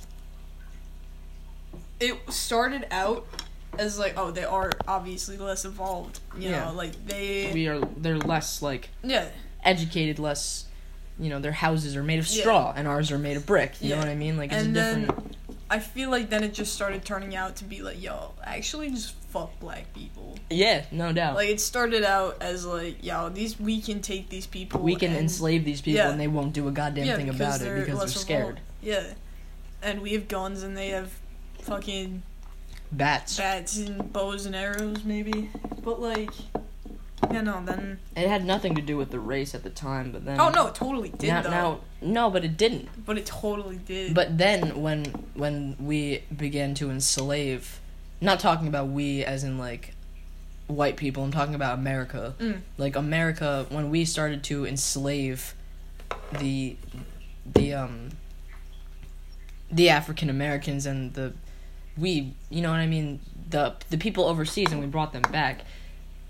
it 2.01 2.17
started 2.33 2.87
out 2.91 3.27
as 3.79 3.99
like, 3.99 4.15
oh, 4.17 4.31
they 4.31 4.45
are 4.45 4.73
obviously 4.89 5.37
less 5.37 5.65
evolved. 5.65 6.21
You 6.37 6.51
Yeah. 6.51 6.65
know, 6.67 6.73
like 6.73 7.07
they 7.07 7.53
We 7.53 7.69
are 7.69 7.81
they're 7.97 8.19
less 8.19 8.61
like 8.61 8.91
Yeah. 9.03 9.29
educated, 9.65 10.19
less 10.19 10.65
you 11.19 11.31
know, 11.31 11.39
their 11.41 11.53
houses 11.53 11.97
are 11.97 12.03
made 12.03 12.19
of 12.19 12.29
Yeah. 12.29 12.41
straw 12.43 12.73
and 12.77 12.87
ours 12.87 13.11
are 13.11 13.19
made 13.19 13.37
of 13.37 13.47
brick. 13.47 13.81
You 13.81 13.91
know 13.91 13.99
what 13.99 14.09
I 14.09 14.15
mean? 14.15 14.37
Like 14.37 14.53
it's 14.53 14.63
And 14.65 14.77
a 14.77 14.81
then 14.81 15.01
different 15.03 15.37
I 15.69 15.79
feel 15.81 16.11
like 16.11 16.29
then 16.31 16.45
it 16.45 16.55
just 16.55 16.75
started 16.75 17.05
turning 17.05 17.35
out 17.35 17.57
to 17.57 17.65
be 17.65 17.83
like, 17.83 18.01
yo, 18.01 18.35
actually 18.45 18.91
just 18.91 19.15
fuck 19.39 19.61
black 19.61 19.93
people. 19.95 20.39
Yeah, 20.51 20.85
no 20.91 21.13
doubt. 21.13 21.35
Like 21.35 21.49
it 21.49 21.61
started 21.61 22.05
out 22.05 22.39
as 22.41 22.65
like, 22.67 23.05
yo, 23.05 23.29
these 23.29 23.59
we 23.59 23.81
can 23.81 24.01
take 24.01 24.29
these 24.29 24.47
people. 24.47 24.81
we 24.81 24.97
can 24.97 25.11
and- 25.11 25.21
enslave 25.21 25.65
these 25.65 25.81
people 25.81 25.99
Yeah. 25.99 26.11
and 26.11 26.21
they 26.21 26.29
won't 26.29 26.53
do 26.53 26.69
a 26.69 26.73
goddamn 26.73 27.07
yeah, 27.07 27.17
thing 27.17 27.29
about 27.29 27.61
it 27.61 27.85
because 27.85 27.99
they're 27.99 28.09
scared. 28.09 28.43
evolved. 28.43 28.61
Yeah, 28.83 29.05
and 29.83 30.01
we 30.03 30.13
have 30.13 30.29
guns 30.29 30.63
and 30.63 30.77
they 30.77 30.89
have 30.89 31.11
fucking 31.61 32.23
Bats. 32.93 33.37
bats 33.37 33.77
and 33.79 34.13
bows 34.13 34.47
and 34.47 34.55
arrows, 34.55 35.05
maybe. 35.05 35.51
But 35.83 36.01
like, 36.01 36.31
yeah, 37.31 37.41
no, 37.41 37.61
then. 37.65 37.99
It 38.17 38.29
had 38.29 38.45
nothing 38.45 38.75
to 38.77 38.83
do 38.83 38.97
with 38.97 39.11
the 39.11 39.19
race 39.19 39.55
at 39.55 39.65
the 39.65 39.71
time, 39.71 40.13
but 40.13 40.25
then 40.25 40.39
Oh 40.41 40.51
no, 40.51 40.69
it 40.69 40.75
totally 40.77 41.09
did 41.09 41.29
now, 41.29 41.43
though. 41.43 41.51
now 41.51 41.81
no, 42.01 42.31
but 42.31 42.45
it 42.45 42.57
didn't. 42.57 42.89
but 43.05 43.19
it 43.19 43.27
totally 43.27 43.79
did. 43.79 44.15
But 44.15 44.39
then 44.39 44.81
when 44.83 45.07
when 45.35 45.77
we 45.81 46.23
began 46.37 46.75
to 46.75 46.91
enslave, 46.91 47.81
not 48.21 48.41
talking 48.41 48.69
about 48.69 48.89
we 48.89 49.25
as 49.25 49.45
in 49.45 49.59
like 49.59 49.95
white 50.67 50.97
people, 50.97 51.23
I'm 51.23 51.33
talking 51.33 51.55
about 51.55 51.79
America. 51.79 52.35
Mm. 52.39 52.61
Like 52.79 52.97
America 52.97 53.67
when 53.69 53.91
we 53.91 54.05
started 54.05 54.43
to 54.45 54.67
enslave 54.67 55.55
the 56.39 56.77
the 57.55 57.75
um 57.75 58.11
the 59.71 59.91
African 59.91 60.31
Americans 60.31 60.87
and 60.87 61.13
the 61.15 61.33
we, 61.97 62.35
you 62.51 62.61
know 62.61 62.71
what 62.71 62.81
I 62.81 62.87
mean, 62.87 63.21
the 63.49 63.75
the 63.91 63.99
people 63.99 64.25
overseas 64.25 64.71
and 64.73 64.81
we 64.81 64.87
brought 64.87 65.13
them 65.13 65.23
back. 65.23 65.65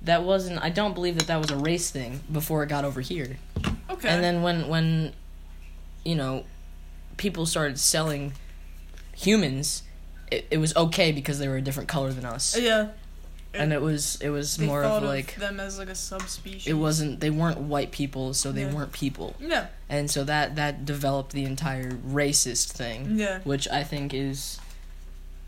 That 0.02 0.22
wasn't 0.22 0.62
I 0.62 0.70
don't 0.70 0.94
believe 0.94 1.18
that 1.18 1.26
that 1.26 1.40
was 1.40 1.50
a 1.50 1.56
race 1.56 1.90
thing 1.90 2.20
before 2.30 2.62
it 2.62 2.68
got 2.68 2.84
over 2.84 3.00
here. 3.00 3.38
okay. 3.90 4.08
And 4.08 4.22
then 4.22 4.42
when 4.42 4.68
when 4.68 5.12
you 6.04 6.14
know 6.14 6.44
people 7.16 7.46
started 7.46 7.78
selling 7.78 8.32
humans, 9.14 9.82
it, 10.30 10.46
it 10.50 10.58
was 10.58 10.74
okay 10.76 11.12
because 11.12 11.38
they 11.38 11.48
were 11.48 11.56
a 11.56 11.62
different 11.62 11.88
color 11.88 12.12
than 12.12 12.24
us. 12.24 12.58
yeah, 12.58 12.88
and 13.54 13.72
it 13.72 13.80
was 13.80 14.20
it 14.20 14.28
was 14.30 14.56
they 14.56 14.66
more 14.66 14.82
thought 14.82 15.02
of 15.02 15.08
like 15.08 15.34
them 15.36 15.60
as 15.60 15.78
like 15.78 15.88
a 15.88 15.94
subspecies. 15.94 16.66
it 16.66 16.74
wasn't 16.74 17.20
they 17.20 17.30
weren't 17.30 17.58
white 17.58 17.90
people, 17.90 18.34
so 18.34 18.52
they 18.52 18.62
Yeah. 18.62 18.72
weren't 18.74 18.92
people, 18.92 19.34
Yeah, 19.40 19.66
and 19.88 20.10
so 20.10 20.24
that 20.24 20.56
that 20.56 20.84
developed 20.84 21.32
the 21.32 21.44
entire 21.44 21.90
racist 21.92 22.72
thing. 22.72 23.18
yeah, 23.18 23.40
which 23.44 23.66
I 23.68 23.82
think 23.84 24.12
is, 24.12 24.58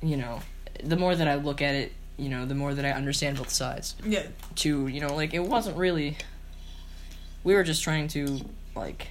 you 0.02 0.16
know, 0.16 0.40
the 0.82 0.96
more 0.96 1.14
that 1.16 1.28
I 1.28 1.34
look 1.34 1.60
at 1.60 1.74
it, 1.74 1.92
you 2.16 2.28
know, 2.28 2.46
the 2.46 2.54
more 2.54 2.72
that 2.74 2.84
I 2.84 2.92
understand 2.92 3.36
both 3.36 3.50
sides. 3.50 3.94
yeah. 4.04 4.22
To 4.56 4.86
you 4.86 5.00
know, 5.00 5.14
like 5.14 5.34
it 5.34 5.44
wasn't 5.44 5.76
really. 5.76 6.16
We 7.44 7.54
were 7.54 7.62
just 7.64 7.82
trying 7.82 8.08
to 8.08 8.40
like, 8.74 9.08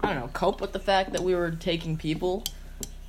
I 0.00 0.08
don't 0.08 0.16
know, 0.20 0.28
cope 0.32 0.60
with 0.60 0.72
the 0.72 0.78
fact 0.78 1.12
that 1.12 1.22
we 1.22 1.34
were 1.34 1.50
taking 1.50 1.96
people, 1.96 2.44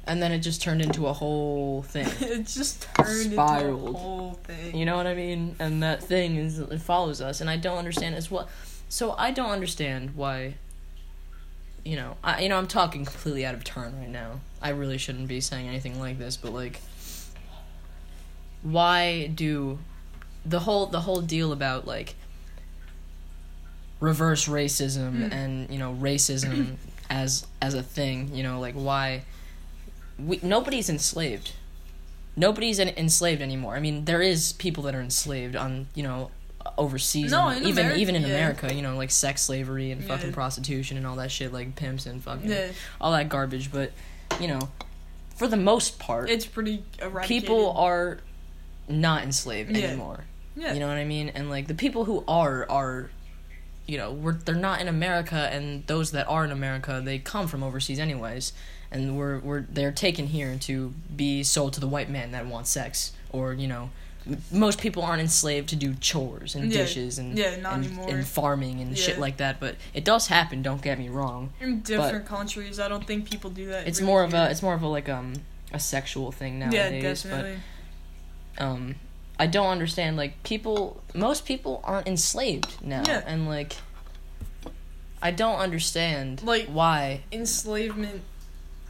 and 0.05 0.21
then 0.21 0.31
it 0.31 0.39
just 0.39 0.61
turned 0.61 0.81
into 0.81 1.07
a 1.07 1.13
whole 1.13 1.81
thing. 1.83 2.07
it 2.21 2.45
just 2.47 2.83
turned 2.95 3.31
Spiraled. 3.33 3.87
into 3.87 3.97
a 3.97 3.99
whole 4.01 4.33
thing. 4.43 4.75
You 4.75 4.85
know 4.85 4.97
what 4.97 5.07
I 5.07 5.13
mean? 5.13 5.55
And 5.59 5.81
that 5.83 6.03
thing 6.03 6.35
is 6.35 6.59
it 6.59 6.81
follows 6.81 7.21
us, 7.21 7.39
and 7.41 7.49
I 7.49 7.57
don't 7.57 7.77
understand 7.77 8.15
as 8.15 8.29
well. 8.29 8.47
So 8.89 9.13
I 9.17 9.31
don't 9.31 9.49
understand 9.51 10.15
why. 10.15 10.55
You 11.85 11.97
know, 11.97 12.15
I 12.23 12.41
you 12.43 12.49
know 12.49 12.57
I'm 12.57 12.67
talking 12.67 13.03
completely 13.05 13.45
out 13.45 13.55
of 13.55 13.63
turn 13.63 13.97
right 13.99 14.09
now. 14.09 14.39
I 14.61 14.69
really 14.69 14.97
shouldn't 14.97 15.27
be 15.27 15.41
saying 15.41 15.67
anything 15.67 15.99
like 15.99 16.17
this, 16.17 16.37
but 16.37 16.53
like, 16.53 16.79
why 18.61 19.27
do 19.27 19.79
the 20.45 20.59
whole 20.59 20.85
the 20.85 21.01
whole 21.01 21.21
deal 21.21 21.51
about 21.51 21.85
like 21.87 22.15
reverse 23.99 24.47
racism 24.47 25.29
Mm. 25.29 25.31
and 25.33 25.69
you 25.69 25.79
know 25.79 25.93
racism 25.99 26.75
as 27.09 27.45
as 27.61 27.73
a 27.73 27.83
thing? 27.83 28.33
You 28.33 28.43
know, 28.43 28.59
like 28.59 28.75
why 28.75 29.23
we 30.19 30.39
nobody's 30.43 30.89
enslaved 30.89 31.51
nobody's 32.35 32.79
en- 32.79 32.89
enslaved 32.97 33.41
anymore. 33.43 33.75
I 33.75 33.79
mean, 33.79 34.05
there 34.05 34.21
is 34.21 34.53
people 34.53 34.83
that 34.83 34.95
are 34.95 35.01
enslaved 35.01 35.55
on 35.55 35.87
you 35.93 36.03
know 36.03 36.31
overseas, 36.77 37.31
No, 37.31 37.49
and 37.49 37.65
even 37.65 37.85
America, 37.85 37.99
even 38.01 38.15
in 38.15 38.21
yeah. 38.23 38.27
America, 38.29 38.73
you 38.73 38.81
know, 38.81 38.95
like 38.97 39.11
sex 39.11 39.41
slavery 39.43 39.91
and 39.91 40.03
fucking 40.03 40.29
Yeah. 40.29 40.33
prostitution 40.33 40.97
and 40.97 41.05
all 41.05 41.17
that 41.17 41.29
shit, 41.29 41.51
like 41.53 41.75
pimps 41.75 42.05
and 42.05 42.23
fucking 42.23 42.49
Yeah, 42.49 42.69
all 43.01 43.11
that 43.11 43.29
garbage. 43.29 43.71
But 43.71 43.91
you 44.39 44.47
know, 44.47 44.69
for 45.35 45.47
the 45.47 45.57
most 45.57 45.99
part, 45.99 46.29
it's 46.29 46.45
pretty 46.45 46.83
eradicated. 46.99 47.43
people 47.47 47.71
are 47.73 48.19
not 48.87 49.23
enslaved 49.23 49.75
anymore. 49.75 50.23
Yeah, 50.55 50.73
You 50.73 50.79
know 50.79 50.87
what 50.87 50.97
I 50.97 51.05
mean? 51.05 51.29
And 51.29 51.49
like 51.49 51.67
the 51.67 51.73
people 51.75 52.05
who 52.05 52.23
are 52.27 52.65
are 52.69 53.09
you 53.85 53.97
know, 53.97 54.11
we're 54.11 54.33
they're 54.33 54.55
not 54.55 54.79
in 54.81 54.87
America 54.87 55.49
and 55.51 55.85
those 55.87 56.11
that 56.11 56.27
are 56.27 56.45
in 56.45 56.51
America, 56.51 57.01
they 57.03 57.19
come 57.19 57.47
from 57.47 57.63
overseas 57.63 57.99
anyways. 57.99 58.53
And 58.91 59.17
we're 59.17 59.39
we're 59.39 59.61
they're 59.61 59.91
taken 59.91 60.27
here 60.27 60.55
to 60.61 60.93
be 61.15 61.41
sold 61.43 61.73
to 61.73 61.79
the 61.79 61.87
white 61.87 62.09
man 62.09 62.31
that 62.31 62.45
wants 62.45 62.69
sex 62.69 63.11
or, 63.31 63.53
you 63.53 63.67
know, 63.67 63.89
most 64.51 64.79
people 64.79 65.03
aren't 65.03 65.19
enslaved 65.21 65.67
to 65.69 65.75
do 65.75 65.95
chores 65.95 66.55
and 66.55 66.71
Yeah. 66.71 66.77
dishes 66.83 67.17
and 67.17 67.37
Yeah, 67.37 67.55
not 67.57 67.73
and, 67.73 67.85
anymore. 67.85 68.09
and 68.09 68.25
farming 68.27 68.79
and 68.81 68.97
shit 68.97 69.19
like 69.19 69.37
that, 69.37 69.59
but 69.59 69.75
it 69.93 70.05
does 70.05 70.27
happen, 70.27 70.61
don't 70.61 70.81
get 70.81 70.97
me 70.99 71.09
wrong. 71.09 71.51
in 71.59 71.81
different 71.81 72.25
countries, 72.25 72.79
I 72.79 72.87
don't 72.87 73.05
think 73.05 73.29
people 73.29 73.49
do 73.49 73.65
that. 73.67 73.85
It's 73.87 73.99
really 73.99 74.11
more 74.11 74.23
of 74.23 74.33
a 74.33 74.49
it's 74.51 74.61
more 74.61 74.75
of 74.75 74.81
a 74.83 74.87
like 74.87 75.09
um 75.09 75.33
a 75.73 75.79
sexual 75.79 76.31
thing 76.31 76.59
nowadays. 76.59 77.03
yeah, 77.25 77.31
definitely. 77.31 77.57
but 78.57 78.63
um 78.63 78.95
I 79.43 79.47
don't 79.47 79.67
understand 79.67 80.15
like 80.15 80.41
people 80.43 81.03
most 81.13 81.45
people 81.45 81.81
aren't 81.83 82.07
enslaved 82.07 82.71
now 82.81 83.03
Yeah. 83.05 83.21
and 83.27 83.45
like 83.45 83.73
I 85.21 85.31
don't 85.31 85.59
understand 85.59 86.41
Like- 86.43 86.67
why 86.67 87.21
Enslavement, 87.31 88.21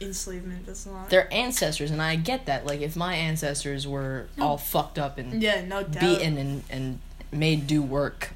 enslavement. 0.00 0.66
That's 0.66 0.86
not. 0.86 1.10
their 1.10 1.32
ancestors 1.32 1.90
and 1.90 2.00
I 2.00 2.14
get 2.16 2.46
that 2.46 2.66
like 2.66 2.80
if 2.80 2.94
my 2.94 3.14
ancestors 3.14 3.86
were 3.86 4.26
all 4.40 4.56
fucked 4.58 4.98
up 4.98 5.18
and 5.18 5.42
yeah, 5.42 5.64
no 5.64 5.82
doubt. 5.82 6.00
beaten 6.00 6.38
and 6.38 6.62
and 6.70 7.00
made 7.32 7.66
do 7.66 7.82
work 7.82 8.30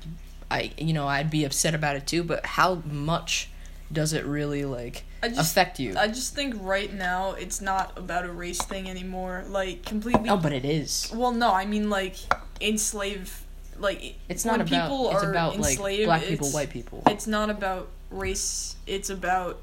I 0.50 0.72
you 0.76 0.92
know 0.92 1.06
I'd 1.06 1.30
be 1.30 1.44
upset 1.44 1.72
about 1.74 1.94
it 1.94 2.04
too 2.06 2.24
but 2.24 2.44
how 2.58 2.76
much 2.84 3.48
does 3.92 4.12
it 4.12 4.24
really 4.24 4.64
like 4.64 5.04
just, 5.26 5.50
affect 5.50 5.80
you? 5.80 5.94
I 5.96 6.06
just 6.06 6.34
think 6.34 6.54
right 6.60 6.92
now 6.92 7.32
it's 7.32 7.60
not 7.60 7.98
about 7.98 8.24
a 8.24 8.32
race 8.32 8.62
thing 8.62 8.88
anymore. 8.88 9.44
Like 9.48 9.84
completely. 9.84 10.22
no, 10.22 10.36
but 10.36 10.52
it 10.52 10.64
is. 10.64 11.10
Well, 11.12 11.32
no, 11.32 11.52
I 11.52 11.66
mean 11.66 11.90
like 11.90 12.16
enslave. 12.60 13.44
Like 13.78 14.16
It's 14.28 14.44
not 14.44 14.60
about 14.60 14.68
people 14.82 15.10
it's 15.10 15.22
are 15.24 15.30
about 15.30 15.56
like 15.58 15.70
enslaved, 15.70 16.06
black 16.06 16.22
people, 16.24 16.48
white 16.50 16.70
people. 16.70 17.02
It's 17.06 17.26
not 17.26 17.50
about 17.50 17.88
race. 18.10 18.76
It's 18.86 19.10
about 19.10 19.58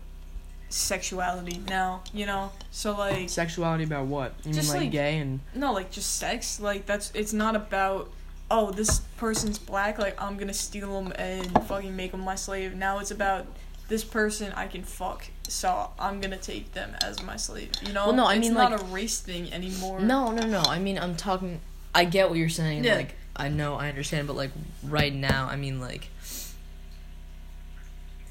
sexuality 0.70 1.62
now. 1.68 2.04
You 2.14 2.26
know. 2.26 2.52
So 2.72 2.96
like 2.98 3.30
Sexuality 3.30 3.84
about 3.84 4.08
what? 4.08 4.34
You 4.44 4.54
Just, 4.54 4.70
mean 4.70 4.74
like, 4.74 4.82
like- 4.86 4.92
gay 4.92 5.18
and 5.20 5.40
no, 5.54 5.74
like 5.74 5.92
just 5.92 6.16
sex. 6.18 6.60
Like 6.60 6.86
that's. 6.86 7.12
It's 7.14 7.34
not 7.34 7.56
about. 7.56 8.12
Oh, 8.52 8.70
this 8.72 9.00
person's 9.18 9.58
black. 9.58 9.98
Like 9.98 10.22
I'm 10.22 10.38
gonna 10.38 10.54
steal 10.54 11.02
them 11.02 11.12
and 11.18 11.52
fucking 11.66 11.96
make 11.96 12.12
them 12.12 12.22
my 12.22 12.36
slave. 12.36 12.76
Now 12.76 13.00
it's 13.00 13.12
about 13.12 13.48
this 13.88 14.04
person 14.04 14.52
I 14.54 14.68
can 14.68 14.84
fuck. 14.84 15.26
So 15.48 15.92
I'm 16.00 16.20
gonna 16.22 16.38
take 16.38 16.74
them 16.74 16.96
as 17.04 17.22
my 17.24 17.36
slave. 17.38 17.72
You 17.86 17.94
know. 17.94 18.08
Well, 18.08 18.16
no, 18.16 18.26
I 18.26 18.36
it's 18.36 18.42
mean, 18.48 18.54
not 18.54 18.72
like- 18.72 18.82
a 18.82 18.84
race 18.86 19.20
thing 19.20 19.52
anymore. 19.54 20.00
No, 20.00 20.32
no, 20.32 20.46
no. 20.48 20.62
I 20.62 20.80
mean, 20.80 20.98
I'm 20.98 21.16
talking. 21.16 21.62
I 21.94 22.06
get 22.06 22.30
what 22.30 22.38
you're 22.38 22.50
saying. 22.50 22.84
Yeah. 22.84 22.96
Like, 22.96 23.16
I 23.36 23.50
know, 23.50 23.76
I 23.76 23.90
understand, 23.90 24.28
but 24.28 24.36
like 24.36 24.52
right 24.84 25.14
now, 25.14 25.48
I 25.50 25.56
mean, 25.56 25.80
like, 25.80 26.10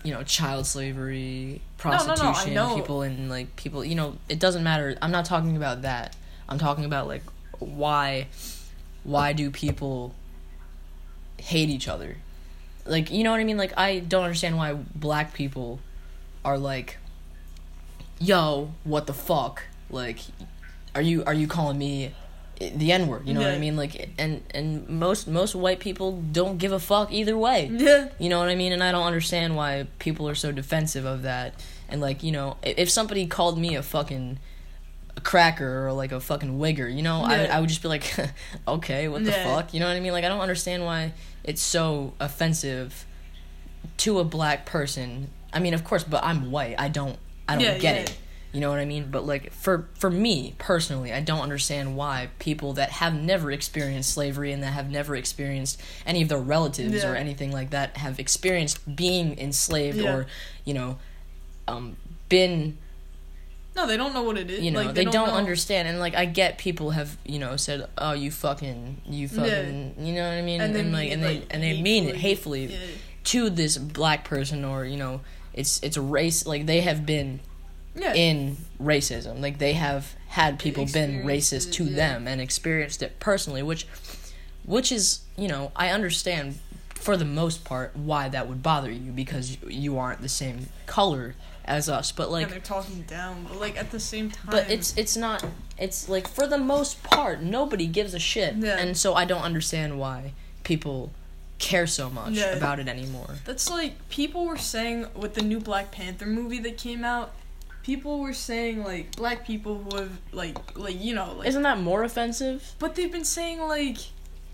you 0.02 0.12
know, 0.12 0.22
child 0.22 0.66
slavery, 0.66 1.60
no, 1.84 1.90
no, 1.90 1.96
I 1.96 2.04
prostitution, 2.04 2.74
people 2.74 3.02
and 3.02 3.28
like 3.30 3.54
people. 3.56 3.84
You 3.84 3.94
know, 3.94 4.16
it 4.28 4.38
doesn't 4.38 4.62
matter. 4.62 4.96
I'm 5.00 5.10
not 5.10 5.24
talking 5.24 5.56
about 5.56 5.82
that. 5.82 6.14
I'm 6.48 6.58
talking 6.58 6.84
about 6.84 7.06
like 7.06 7.22
why, 7.58 8.26
why 9.02 9.32
do 9.32 9.50
people 9.50 10.14
hate 11.38 11.68
each 11.70 11.88
other? 11.88 12.16
Like, 12.86 13.10
you 13.10 13.24
know 13.24 13.30
what 13.30 13.40
I 13.40 13.44
mean? 13.44 13.56
Like, 13.56 13.72
I 13.78 13.98
don't 14.00 14.24
understand 14.24 14.56
why 14.56 14.74
black 14.74 15.32
people 15.34 15.80
are 16.44 16.58
like, 16.58 16.98
yo, 18.20 18.72
what 18.84 19.06
the 19.06 19.14
fuck? 19.14 19.62
Like, 19.90 20.18
are 20.94 21.02
you 21.02 21.24
are 21.24 21.34
you 21.34 21.46
calling 21.46 21.78
me 21.78 22.12
the 22.58 22.92
N 22.92 23.06
word? 23.08 23.26
You 23.26 23.34
know 23.34 23.40
what 23.40 23.50
I 23.50 23.58
mean? 23.58 23.76
Like, 23.76 24.10
and 24.18 24.42
and 24.52 24.88
most 24.88 25.26
most 25.28 25.54
white 25.54 25.80
people 25.80 26.22
don't 26.32 26.58
give 26.58 26.72
a 26.72 26.78
fuck 26.80 27.12
either 27.12 27.36
way. 27.36 27.70
Yeah. 27.72 28.08
You 28.18 28.28
know 28.28 28.38
what 28.38 28.48
I 28.48 28.54
mean? 28.54 28.72
And 28.72 28.82
I 28.82 28.92
don't 28.92 29.06
understand 29.06 29.56
why 29.56 29.86
people 29.98 30.28
are 30.28 30.34
so 30.34 30.52
defensive 30.52 31.04
of 31.04 31.22
that. 31.22 31.54
And 31.88 32.00
like, 32.00 32.22
you 32.22 32.32
know, 32.32 32.56
if 32.62 32.90
somebody 32.90 33.26
called 33.26 33.58
me 33.58 33.76
a 33.76 33.82
fucking 33.82 34.38
a 35.16 35.20
cracker 35.20 35.86
or 35.86 35.92
like 35.92 36.12
a 36.12 36.20
fucking 36.20 36.58
wigger, 36.58 36.92
you 36.94 37.02
know, 37.02 37.20
I 37.22 37.44
I 37.46 37.60
would 37.60 37.68
just 37.68 37.82
be 37.82 37.88
like, 37.88 38.14
okay, 38.68 39.08
what 39.08 39.24
the 39.24 39.30
Yeah. 39.30 39.44
fuck? 39.44 39.74
You 39.74 39.80
know 39.80 39.86
what 39.88 39.96
I 39.96 40.00
mean? 40.00 40.12
Like, 40.12 40.24
I 40.24 40.28
don't 40.28 40.40
understand 40.40 40.84
why 40.84 41.12
it's 41.44 41.62
so 41.62 42.14
offensive 42.20 43.06
to 43.98 44.18
a 44.18 44.24
black 44.24 44.66
person. 44.66 45.30
I 45.52 45.60
mean, 45.60 45.74
of 45.74 45.84
course, 45.84 46.02
but 46.04 46.24
I'm 46.24 46.50
white. 46.50 46.74
I 46.78 46.88
don't 46.88 47.18
I 47.48 47.54
don't 47.54 47.62
Yeah, 47.64 47.78
get 47.78 47.94
yeah. 47.96 48.02
it. 48.02 48.18
You 48.52 48.60
know 48.60 48.70
what 48.70 48.78
I 48.78 48.84
mean? 48.84 49.08
But 49.10 49.26
like 49.26 49.52
for 49.52 49.88
for 49.98 50.08
me 50.10 50.54
personally, 50.58 51.12
I 51.12 51.20
don't 51.20 51.40
understand 51.40 51.96
why 51.96 52.28
people 52.38 52.72
that 52.74 52.90
have 52.90 53.12
never 53.12 53.50
experienced 53.50 54.12
slavery 54.12 54.52
and 54.52 54.62
that 54.62 54.72
have 54.72 54.90
never 54.90 55.16
experienced 55.16 55.80
any 56.06 56.22
of 56.22 56.28
their 56.28 56.38
relatives 56.38 56.94
Yeah. 57.02 57.10
or 57.10 57.16
anything 57.16 57.50
like 57.50 57.70
that 57.70 57.96
have 57.96 58.18
experienced 58.20 58.94
being 58.96 59.36
enslaved 59.38 60.00
or 60.00 60.26
you 60.64 60.72
know 60.74 60.98
um 61.66 61.96
been 62.28 62.78
No, 63.76 63.86
they 63.88 63.96
don't 63.96 64.14
know 64.14 64.22
what 64.22 64.38
it 64.38 64.50
is. 64.50 64.60
you 64.60 64.70
know 64.70 64.82
like, 64.82 64.94
they, 64.94 65.04
don't, 65.04 65.28
know. 65.28 65.34
understand 65.34 65.88
and 65.88 65.98
like 65.98 66.14
I 66.14 66.26
get 66.26 66.58
people 66.58 66.90
have 66.90 67.16
you 67.24 67.38
know 67.40 67.56
said 67.56 67.88
oh 67.98 68.12
you 68.12 68.30
fucking 68.30 69.02
you 69.04 69.26
fucking 69.28 69.94
you 69.98 70.12
know 70.14 70.22
what 70.28 70.34
I 70.34 70.42
mean 70.42 70.60
And 70.60 70.74
they 70.74 70.84
like 70.84 70.92
mean 70.92 71.12
and 71.12 71.22
they 71.22 71.34
like, 71.40 71.46
and 71.50 71.62
they 71.62 71.82
mean 71.82 72.04
it 72.04 72.16
hatefully. 72.16 72.66
Yeah. 72.66 72.78
to 73.24 73.50
this 73.50 73.76
black 73.76 74.24
person 74.24 74.64
or 74.64 74.84
you 74.84 74.96
know 74.96 75.22
it's 75.52 75.82
it's 75.82 75.96
a 75.96 76.02
race 76.02 76.46
like 76.46 76.66
they 76.66 76.80
have 76.82 77.04
been 77.04 77.40
Yeah. 77.96 78.14
in 78.14 78.56
racism. 78.80 79.40
Like 79.40 79.58
they 79.58 79.72
have 79.74 80.14
had 80.28 80.58
people 80.58 80.86
been 80.86 81.22
racist 81.24 81.72
to 81.74 81.84
yeah. 81.84 81.96
them 81.96 82.28
and 82.28 82.40
experienced 82.40 83.02
it 83.02 83.18
personally, 83.20 83.62
which 83.62 83.86
which 84.64 84.90
is, 84.90 85.20
you 85.36 85.46
know, 85.48 85.72
I 85.76 85.90
understand 85.90 86.58
for 86.94 87.16
the 87.16 87.24
most 87.24 87.64
part 87.64 87.94
why 87.96 88.28
that 88.30 88.48
would 88.48 88.62
bother 88.62 88.90
you 88.90 89.12
because 89.12 89.58
you 89.68 89.98
aren't 89.98 90.22
the 90.22 90.28
same 90.28 90.68
color 90.86 91.34
as 91.64 91.88
us, 91.88 92.12
but 92.12 92.24
and 92.24 92.32
like 92.32 92.48
they're 92.50 92.58
talking 92.60 93.02
down, 93.02 93.44
but 93.48 93.58
like 93.60 93.76
at 93.76 93.90
the 93.90 94.00
same 94.00 94.30
time. 94.30 94.48
but 94.50 94.70
it's 94.70 94.96
it's 94.96 95.16
not 95.16 95.44
it's 95.78 96.08
like 96.08 96.28
for 96.28 96.46
the 96.46 96.58
most 96.58 97.02
part 97.02 97.42
nobody 97.42 97.86
gives 97.86 98.14
a 98.14 98.18
shit. 98.18 98.54
Yeah. 98.56 98.78
And 98.78 98.96
so 98.96 99.14
I 99.14 99.24
don't 99.24 99.42
understand 99.42 99.98
why 99.98 100.32
people 100.62 101.10
care 101.58 101.86
so 101.86 102.10
much 102.10 102.32
Yeah. 102.32 102.52
about 102.56 102.80
it 102.80 102.88
anymore. 102.88 103.36
That's 103.44 103.70
like 103.70 104.08
people 104.10 104.44
were 104.46 104.58
saying 104.58 105.06
with 105.14 105.34
the 105.34 105.42
new 105.42 105.60
Black 105.60 105.90
Panther 105.90 106.26
movie 106.26 106.58
that 106.60 106.76
came 106.76 107.04
out. 107.04 107.32
People 107.82 108.18
were 108.20 108.32
saying 108.32 108.82
like 108.82 109.14
black 109.16 109.46
people 109.46 109.78
who 109.84 109.96
have 109.96 110.12
like 110.32 110.56
like 110.76 111.02
you 111.02 111.14
know 111.14 111.34
like 111.38 111.48
Isn't 111.48 111.62
that 111.62 111.78
more 111.80 112.02
offensive? 112.02 112.74
But 112.78 112.94
they've 112.94 113.12
been 113.12 113.24
saying 113.26 113.60
like 113.60 113.98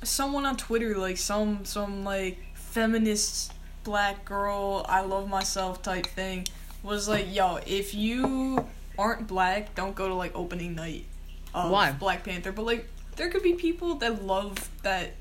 someone 0.02 0.44
on 0.46 0.56
Twitter, 0.56 0.96
like 0.96 1.16
some 1.16 1.64
some 1.64 2.04
like 2.04 2.38
feminist 2.54 3.52
black 3.84 4.24
girl, 4.24 4.84
I 4.88 5.00
love 5.02 5.28
myself 5.28 5.80
type 5.82 6.06
thing, 6.06 6.46
was 6.82 7.08
like, 7.08 7.34
yo, 7.34 7.56
if 7.66 7.94
you 7.94 8.66
aren't 8.98 9.26
black, 9.26 9.74
don't 9.74 9.94
go 9.94 10.08
to 10.08 10.14
like 10.14 10.32
opening 10.34 10.74
night 10.74 11.06
of 11.54 11.70
Why? 11.70 11.92
Black 11.92 12.24
Panther. 12.24 12.52
But 12.52 12.66
like 12.66 12.88
there 13.16 13.28
could 13.28 13.42
be 13.42 13.54
people 13.54 13.96
that 13.96 14.24
love 14.24 14.70
that 14.82 15.12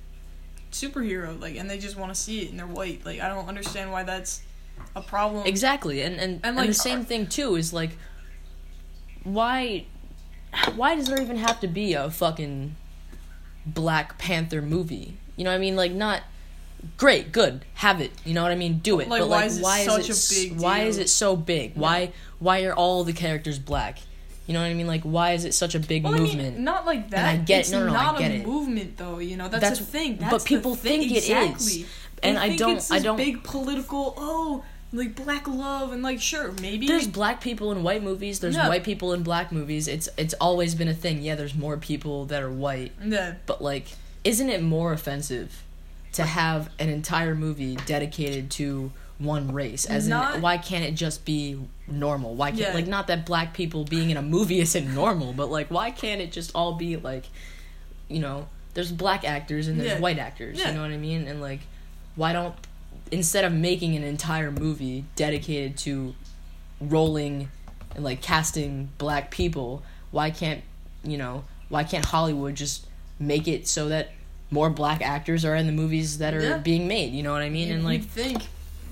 superhero, 0.72 1.39
like, 1.39 1.56
and 1.56 1.70
they 1.70 1.78
just 1.78 1.98
want 1.98 2.13
to 2.13 2.20
see 2.20 2.42
it, 2.42 2.51
and 2.51 2.60
they're 2.60 2.68
white. 2.68 3.06
Like, 3.06 3.20
I 3.20 3.28
don't 3.28 3.48
understand 3.48 3.92
why 3.92 4.04
that's 4.04 4.42
a 4.96 5.01
problem. 5.01 5.46
Exactly, 5.46 6.01
and 6.01 6.20
and, 6.20 6.39
and, 6.44 6.56
like, 6.56 6.68
the 6.68 6.74
same 6.74 7.06
thing 7.06 7.28
too 7.28 7.56
is 7.56 7.74
like, 7.74 7.92
why, 9.24 9.86
why 10.75 10.96
does 10.96 11.08
there 11.08 11.22
even 11.22 11.38
have 11.38 11.60
to 11.62 11.68
be 11.68 11.94
a 11.94 12.10
fucking 12.10 12.75
Black 13.66 14.18
Panther 14.18 14.62
movie? 14.62 15.18
You 15.36 15.44
know 15.44 15.51
what 15.51 15.58
I 15.58 15.60
mean? 15.60 15.75
Like, 15.75 15.92
not 15.92 16.24
great, 16.98 17.31
good, 17.31 17.65
have 17.75 18.01
it. 18.01 18.12
You 18.25 18.33
know 18.33 18.43
what 18.43 18.51
I 18.51 18.55
mean? 18.55 18.79
Do 18.79 19.00
it. 19.00 19.07
Like, 19.09 19.21
but 19.21 19.29
why 19.29 19.38
like, 19.38 19.45
is 19.48 19.57
it 19.59 19.63
why 19.63 19.86
such 19.86 20.09
is 20.09 20.09
it, 20.09 20.12
s- 20.12 20.43
big 20.50 20.59
Why 20.59 20.79
is 20.81 20.98
it 20.98 21.09
so 21.09 21.36
big? 21.36 21.75
Why 21.75 22.12
why 22.39 22.63
are 22.65 22.74
all 22.74 23.03
the 23.03 23.13
characters 23.13 23.59
black? 23.59 24.00
You 24.48 24.53
know 24.53 24.62
what 24.62 24.67
I 24.71 24.74
mean? 24.74 24.88
Like, 24.88 25.03
why 25.03 25.33
is 25.33 25.45
it 25.45 25.53
such 25.53 25.75
a 25.75 25.79
big 25.79 26.03
Well, 26.03 26.13
movement? 26.13 26.48
I 26.48 26.51
mean, 26.55 26.63
not 26.63 26.86
like 26.86 27.12
that. 27.12 27.25
I 27.25 27.38
get- 27.38 27.59
it's 27.62 27.71
no, 27.71 27.86
no, 27.86 27.93
no, 27.93 28.00
I 28.00 28.17
get 28.17 28.31
a 28.31 28.36
it. 28.36 28.48
movement, 28.48 28.98
though. 28.98 29.19
You 29.19 29.38
know, 29.38 29.48
that's, 29.48 29.62
That's- 29.62 29.79
the 29.79 29.86
thing. 29.86 30.15
but 30.15 30.31
That's 30.31 30.43
the 30.43 30.48
people 30.48 30.74
thing. 30.75 31.01
think 31.01 31.12
it 31.12 31.17
is. 31.17 31.29
exactly. 31.29 31.86
And 32.24 32.36
They 32.38 32.41
I 32.41 32.48
think 32.48 32.59
don't- 32.59 32.77
It's 32.77 32.91
I 32.91 33.00
don't- 33.00 33.17
Big 33.17 33.43
political. 33.43 34.15
Oh, 34.17 34.63
like 34.91 35.15
black 35.15 35.48
love 35.48 35.91
and 35.93 36.01
like 36.01 36.19
sure 36.19 36.51
maybe. 36.63 36.88
there's 36.88 37.05
black 37.05 37.41
people 37.41 37.71
in 37.71 37.83
white 37.83 38.01
movies. 38.01 38.39
There's 38.39 38.55
Yeah. 38.55 38.67
white 38.67 38.83
people 38.83 39.13
in 39.13 39.21
black 39.21 39.51
movies. 39.51 39.88
It's 39.88 40.09
it's 40.17 40.33
always 40.41 40.74
been 40.74 40.88
a 40.88 40.95
thing. 40.95 41.21
Yeah, 41.21 41.36
there's 41.36 41.53
more 41.53 41.77
people 41.77 42.25
that 42.25 42.41
are 42.41 42.50
white, 42.51 42.93
yeah. 43.05 43.36
but 43.45 43.62
like, 43.62 43.86
isn't 44.24 44.50
it 44.50 44.63
more 44.63 44.91
offensive 44.91 45.62
to 46.13 46.24
have 46.24 46.70
an 46.80 46.89
entire 46.89 47.36
movie 47.36 47.75
dedicated 47.86 48.50
to 48.51 48.92
one 49.18 49.51
race? 49.51 49.86
As 49.86 50.08
Not- 50.08 50.36
in, 50.36 50.42
why 50.42 50.58
can't 50.58 50.84
it 50.86 50.96
just 50.96 51.25
be 51.25 51.60
normal? 51.88 52.36
Why 52.36 52.50
can't 52.51 52.62
Yeah. 52.62 52.74
like 52.74 52.88
not 52.88 53.08
that 53.08 53.25
black 53.25 53.54
people 53.54 53.84
being 53.84 54.10
in 54.10 54.18
a 54.18 54.22
movie 54.22 54.60
isn't 54.60 54.94
normal, 54.94 55.34
but 55.34 55.50
like 55.51 55.70
why 55.70 55.92
can't 55.92 56.22
it 56.22 56.32
just 56.32 56.51
all 56.56 56.74
be 56.74 56.96
like, 56.98 57.25
you 58.08 58.20
know, 58.20 58.48
there's 58.75 58.92
black 58.92 59.24
actors 59.25 59.68
and 59.68 59.80
there's 59.80 59.92
Yeah. 59.94 60.00
white 60.00 60.20
actors. 60.20 60.58
Yeah. 60.60 60.70
You 60.70 60.75
know 60.75 60.82
what 60.84 60.92
I 60.92 60.98
mean? 60.98 61.28
And 61.28 61.42
like, 61.42 61.60
why 62.16 62.34
don't 62.34 62.56
instead 63.12 63.44
of 63.44 63.51
making 63.51 63.96
an 63.96 64.04
entire 64.04 64.51
movie 64.51 65.04
dedicated 65.16 65.75
to 65.80 66.13
rolling 66.80 67.50
and 67.96 68.04
like 68.04 68.22
casting 68.22 68.89
black 68.98 69.32
people, 69.32 69.84
why 70.12 70.30
can't 70.30 70.62
you 71.04 71.18
know 71.18 71.44
why 71.70 71.84
can't 71.84 72.06
Hollywood 72.06 72.56
just 72.56 72.86
make 73.20 73.48
it 73.48 73.68
so 73.68 73.89
that 73.89 74.12
more 74.51 74.70
black 74.70 75.01
actors 75.01 75.46
are 75.46 75.56
in 75.56 75.65
the 75.68 75.72
movies 75.72 76.18
that 76.20 76.34
are 76.34 76.41
Yeah. 76.41 76.58
being 76.58 76.88
made? 76.88 77.13
You 77.13 77.24
know 77.24 77.32
what 77.34 77.41
I 77.41 77.50
mean? 77.50 77.68
You- 77.68 77.75
and 77.75 77.84
like 77.86 78.03
think, 78.03 78.44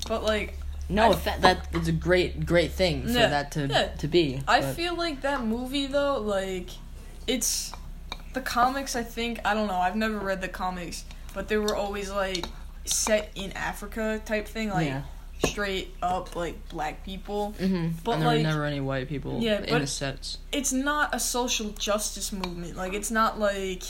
but 0.08 0.24
like 0.24 0.58
no, 0.90 1.14
that 1.14 1.42
that 1.42 1.68
is 1.74 1.88
a 1.88 1.92
great 1.92 2.46
great 2.46 2.72
thing 2.72 3.04
for 3.04 3.10
Yeah. 3.12 3.28
that 3.28 3.52
to 3.54 3.68
Yeah. 3.68 3.88
to 3.98 4.08
be. 4.08 4.42
I 4.48 4.62
feel 4.62 4.96
like 4.96 5.22
that 5.22 5.44
movie 5.44 5.88
though, 5.88 6.18
like 6.20 6.70
it's 7.26 7.72
the 8.34 8.42
comics. 8.42 8.96
I 8.96 9.04
think 9.04 9.40
I 9.44 9.54
don't 9.54 9.68
know. 9.68 9.76
I've 9.80 9.96
never 9.96 10.18
read 10.18 10.42
the 10.42 10.48
comics, 10.48 11.04
but 11.34 11.48
they 11.48 11.58
were 11.58 11.76
always 11.76 12.10
like 12.12 12.46
set 12.86 13.32
in 13.36 13.52
Africa 13.52 14.22
type 14.26 14.48
thing, 14.48 14.70
like 14.70 14.88
yeah. 14.88 15.02
straight 15.44 15.94
up 16.02 16.36
like 16.38 16.70
black 16.70 17.04
people. 17.04 17.54
Mm-hmm. 17.60 17.98
but, 18.06 18.12
and 18.14 18.22
there 18.22 18.28
like- 18.30 18.38
were 18.38 18.44
never 18.44 18.64
any 18.66 18.80
white 18.80 19.10
people 19.10 19.40
Yeah, 19.42 19.60
in 19.62 19.70
but- 19.70 19.80
the 19.80 19.88
sets. 19.88 20.38
It's 20.54 20.72
not 20.72 21.14
a 21.14 21.20
social 21.20 21.72
justice 21.72 22.32
movement. 22.32 22.78
Like 22.78 22.94
it's 22.94 23.12
not 23.12 23.38
like 23.40 23.84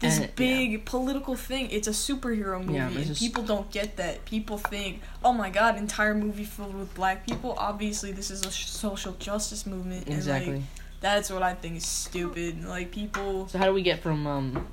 this 0.00 0.16
And- 0.18 0.26
yeah. 0.26 0.30
big 0.36 0.84
political 0.84 1.34
thing. 1.34 1.70
It's 1.70 1.88
a 1.88 1.92
superhero 1.92 2.60
movie, 2.64 2.74
Yeah, 2.74 2.88
and 2.88 3.16
people 3.16 3.42
don't 3.42 3.68
get 3.70 3.96
that. 3.96 4.24
People 4.24 4.56
think, 4.58 5.02
"Oh 5.24 5.32
my 5.32 5.50
god, 5.50 5.76
entire 5.76 6.14
movie 6.14 6.44
filled 6.44 6.74
with 6.76 6.94
black 6.94 7.26
people." 7.26 7.54
Obviously, 7.58 8.12
this 8.12 8.30
is 8.30 8.44
a 8.46 8.50
social 8.50 9.12
justice 9.14 9.66
movement, 9.66 10.06
and 10.06 10.14
Exactly. 10.14 10.54
like 10.54 10.62
that's 11.00 11.30
what 11.30 11.42
I 11.42 11.54
think 11.54 11.76
is 11.76 11.86
stupid. 11.86 12.64
Like 12.64 12.90
people 12.92 13.48
so 13.48 13.58
how 13.58 13.66
do 13.66 13.72
we 13.72 13.82
get 13.82 14.00
from 14.02 14.26
um 14.26 14.66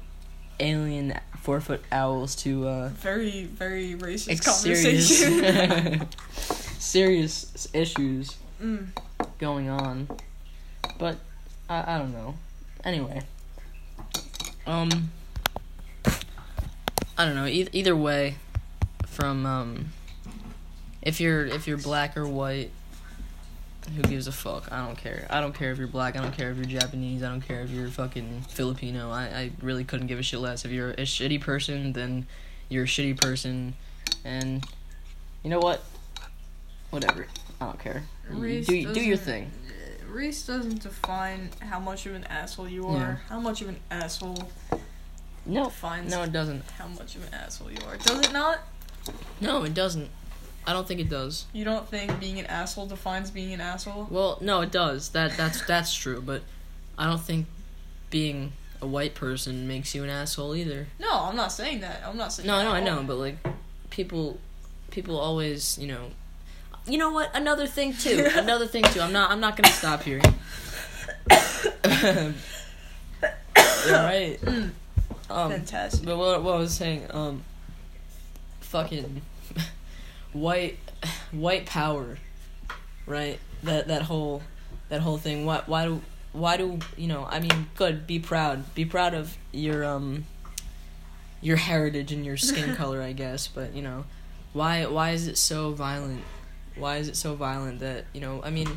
alien 0.60 1.14
four 1.42 1.60
foot 1.60 1.84
owls 1.92 2.34
to 2.36 2.68
uh 2.68 2.90
very 2.90 3.44
very 3.46 3.94
racist 3.96 4.30
ex- 4.32 4.46
conversation. 4.46 5.04
serious 5.42 6.08
serious 6.80 7.68
issues 7.74 8.38
mm. 8.62 8.88
going 9.40 9.70
on. 9.70 10.08
But 11.00 11.18
I 11.70 11.96
I 11.96 11.98
don't 11.98 12.14
know. 12.14 12.36
Anyway. 12.84 13.22
Um 14.68 15.12
I 17.18 17.26
don't 17.26 17.36
know. 17.36 17.46
E- 17.46 17.70
either 17.72 17.96
way 17.96 18.36
from 19.08 19.46
um 19.46 19.86
if 21.02 21.20
you're 21.20 21.46
if 21.46 21.68
you're 21.68 21.78
black 21.78 22.18
or 22.18 22.28
white 22.28 22.72
who 23.96 24.02
gives 24.04 24.28
a 24.28 24.32
fuck? 24.32 24.72
I 24.72 24.86
don't 24.86 24.98
care. 24.98 25.28
I 25.30 25.42
don't 25.42 25.54
care 25.54 25.72
if 25.72 25.78
you're 25.78 25.88
black. 25.88 26.16
I 26.16 26.22
don't 26.22 26.36
care 26.36 26.52
if 26.52 26.58
you're 26.58 26.66
Japanese. 26.66 27.24
I 27.24 27.30
don't 27.30 27.42
care 27.42 27.62
if 27.62 27.70
you're 27.70 27.88
fucking 27.88 28.42
Filipino. 28.50 29.12
I, 29.12 29.24
I 29.24 29.52
really 29.62 29.84
couldn't 29.84 30.08
give 30.08 30.20
a 30.20 30.24
shit 30.24 30.40
less. 30.40 30.66
If 30.66 30.72
you're 30.72 30.92
a 30.92 31.02
shitty 31.02 31.42
person, 31.42 31.94
then 31.94 32.26
you're 32.70 32.86
a 32.86 32.88
shitty 32.88 33.20
person. 33.22 33.76
And 34.24 34.66
you 35.44 35.50
know 35.50 35.60
what? 35.60 35.84
Whatever. 36.90 37.28
I 37.62 37.66
don't 37.66 37.80
care. 37.80 38.04
Race 38.30 38.66
do 38.66 38.94
do 38.94 39.02
your 39.02 39.18
thing. 39.18 39.52
Race 40.10 40.46
doesn't 40.46 40.82
define 40.82 41.50
how 41.60 41.80
much 41.80 42.06
of 42.06 42.16
an 42.16 42.24
asshole 42.26 42.70
you 42.70 42.88
are. 42.88 42.98
Yeah. 42.98 43.04
are. 43.04 43.22
How 43.30 43.40
much 43.40 43.62
of 43.62 43.70
an 43.70 43.80
asshole 43.92 44.50
No, 45.46 45.66
defines 45.66 46.12
no, 46.12 46.24
it 46.24 46.32
doesn't. 46.32 46.64
how 46.72 46.88
much 46.88 47.16
of 47.16 47.28
an 47.28 47.34
asshole 47.34 47.72
you 47.72 47.78
are. 47.88 47.98
Does 47.98 48.20
it 48.26 48.34
not? 48.34 48.60
No, 49.40 49.64
it 49.64 49.74
doesn't. 49.74 50.10
I 50.68 50.74
don't 50.74 50.88
think 50.88 51.00
it 51.00 51.10
does. 51.10 51.46
You 51.54 51.64
don't 51.64 51.88
think 51.88 52.20
being 52.20 52.40
an 52.40 52.48
asshole 52.48 52.88
defines 52.88 53.30
being 53.30 53.54
an 53.54 53.62
asshole? 53.62 54.08
Well, 54.10 54.40
no, 54.42 54.62
it 54.62 54.72
does. 54.72 55.10
That 55.10 55.38
that's 55.38 55.62
that's 55.66 55.94
true, 55.94 56.22
but 56.22 56.42
I 56.98 57.06
don't 57.06 57.22
think 57.22 57.46
being 58.10 58.54
a 58.82 58.88
white 58.88 59.14
person 59.14 59.68
makes 59.68 59.94
you 59.94 60.04
an 60.04 60.10
asshole 60.10 60.56
either. 60.56 60.88
No, 61.00 61.12
I'm 61.12 61.36
not 61.36 61.52
saying 61.52 61.82
that. 61.82 62.02
I'm 62.06 62.18
not 62.18 62.34
saying 62.34 62.48
No, 62.48 62.58
that 62.58 62.64
no, 62.64 62.72
I 62.72 62.80
know, 62.82 63.04
but 63.04 63.18
like 63.18 63.38
people 63.92 64.40
people 64.90 65.20
always, 65.20 65.78
you 65.78 65.88
know 65.88 66.10
You 66.88 66.98
know 66.98 67.12
what? 67.12 67.30
Another 67.36 67.68
thing 67.68 67.94
too. 67.94 68.28
Another 68.36 68.66
thing 68.66 68.84
too. 68.86 69.02
I'm 69.02 69.14
not 69.14 69.30
I'm 69.30 69.40
not 69.40 69.56
going 69.56 69.66
to 69.66 69.72
stop 69.72 70.02
here. 70.02 70.22
All 73.88 73.92
right. 73.92 74.40
Mm, 74.46 74.72
Um 75.30 75.52
fantastic. 75.52 76.06
But 76.06 76.18
what, 76.18 76.44
what 76.44 76.56
I 76.56 76.58
was 76.60 76.74
saying, 76.74 77.08
um, 77.12 77.44
fucking 78.62 79.22
white, 80.34 80.78
white 81.32 81.66
power, 81.66 82.18
right? 83.06 83.40
That 83.64 83.88
that 83.88 84.04
whole, 84.04 84.42
that 84.90 85.02
whole 85.02 85.18
thing. 85.18 85.46
Why 85.46 85.62
why 85.66 85.86
do 85.86 86.02
why 86.34 86.58
do 86.58 86.80
you 86.98 87.08
know? 87.08 87.26
I 87.30 87.40
mean, 87.40 87.68
good. 87.76 88.06
Be 88.06 88.20
proud. 88.20 88.74
Be 88.76 88.86
proud 88.86 89.14
of 89.14 89.36
your 89.52 89.84
um, 89.84 90.26
your 91.42 91.58
heritage 91.58 92.12
and 92.12 92.26
your 92.26 92.38
skin 92.38 92.76
color, 92.82 93.02
I 93.02 93.14
guess. 93.14 93.48
But 93.48 93.74
you 93.74 93.82
know, 93.82 94.06
why 94.54 94.86
why 94.86 95.12
is 95.12 95.28
it 95.28 95.38
so 95.38 95.72
violent? 95.72 96.22
Why 96.78 96.98
is 96.98 97.08
it 97.08 97.16
so 97.16 97.36
violent 97.36 97.80
that 97.80 98.06
you 98.14 98.22
know? 98.22 98.42
I 98.44 98.50
mean. 98.50 98.68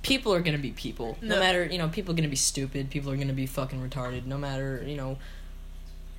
People 0.00 0.32
are 0.32 0.40
gonna 0.40 0.58
be 0.58 0.70
people. 0.70 1.18
No 1.20 1.34
No. 1.34 1.40
matter 1.40 1.64
you 1.66 1.76
know, 1.76 1.88
people 1.88 2.14
are 2.14 2.16
gonna 2.16 2.28
be 2.28 2.36
stupid. 2.36 2.88
People 2.88 3.10
are 3.10 3.16
gonna 3.16 3.32
be 3.32 3.46
fucking 3.46 3.82
retarded. 3.86 4.26
No 4.26 4.38
matter 4.38 4.82
you 4.86 4.96
know, 4.96 5.18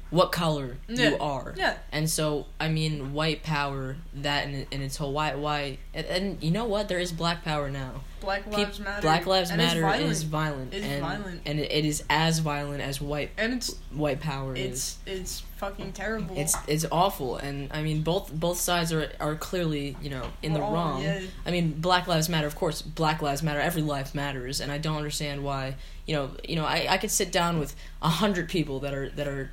what 0.10 0.32
color 0.32 0.78
Yeah. 0.88 1.10
you 1.12 1.17
are. 1.19 1.54
Yeah. 1.58 1.78
And 1.91 2.10
so, 2.10 2.48
I 2.60 2.69
mean, 2.69 3.13
white 3.13 3.43
power, 3.43 3.95
that 4.15 4.48
and, 4.48 4.65
in 4.72 4.82
its 4.82 4.98
whole 4.98 5.13
why 5.13 5.36
why 5.36 5.78
and, 5.93 6.06
and 6.08 6.43
you 6.43 6.52
know 6.52 6.65
what? 6.65 6.88
There 6.88 7.00
is 7.00 7.12
black 7.12 7.43
power 7.43 7.69
now. 7.69 8.02
Black 8.22 8.45
Lives 8.48 8.80
Matter. 8.82 9.02
Black 9.02 9.26
Lives 9.26 9.50
and 9.50 9.62
it's 9.62 9.69
Matter 9.69 9.82
violent. 9.82 10.12
is 10.12 10.24
violent. 10.24 10.74
It's 10.74 10.86
and, 10.86 11.02
violent. 11.02 11.41
and 11.45 11.58
it, 11.60 11.72
it 11.72 11.86
is 11.86 12.04
as 12.10 12.39
violent 12.39 12.82
as 12.82 13.00
white 13.00 13.30
and 13.38 13.54
it's 13.54 13.74
white 13.91 14.19
power 14.19 14.56
is. 14.58 14.98
it's 15.06 15.19
it's 15.22 15.39
fucking 15.56 15.93
terrible. 15.93 16.36
It's 16.38 16.54
it's 16.67 16.86
awful, 16.91 17.38
and 17.38 17.72
I 17.72 17.82
mean 17.82 18.02
both 18.02 18.30
both 18.34 18.58
sides 18.60 18.91
are 18.91 19.10
are 19.22 19.36
clearly 19.36 19.95
you 20.02 20.10
know 20.10 20.26
in 20.43 20.52
the 20.54 20.60
We're 20.60 20.65
all- 20.65 20.74
wrong. 20.74 21.02
yeah. 21.04 21.22
I 21.45 21.52
mean 21.52 21.76
Black 21.80 22.08
Lives 22.08 22.28
Matter, 22.28 22.48
of 22.48 22.56
course. 22.56 22.82
Black 22.82 23.22
Lives 23.22 23.41
Matter. 23.41 23.62
Every 23.62 23.84
life 23.84 24.13
matters, 24.13 24.60
and 24.60 24.69
I 24.72 24.80
don't 24.80 24.98
understand 24.98 25.43
why. 25.45 25.76
You 26.06 26.15
know, 26.15 26.32
you 26.43 26.56
know, 26.58 26.65
I 26.65 26.88
I 26.89 26.98
could 26.98 27.12
sit 27.12 27.32
down 27.32 27.58
with 27.60 27.74
a 28.02 28.10
hundred 28.10 28.50
people 28.50 28.80
that 28.82 28.93
are 28.93 29.10
that 29.12 29.28
are 29.30 29.52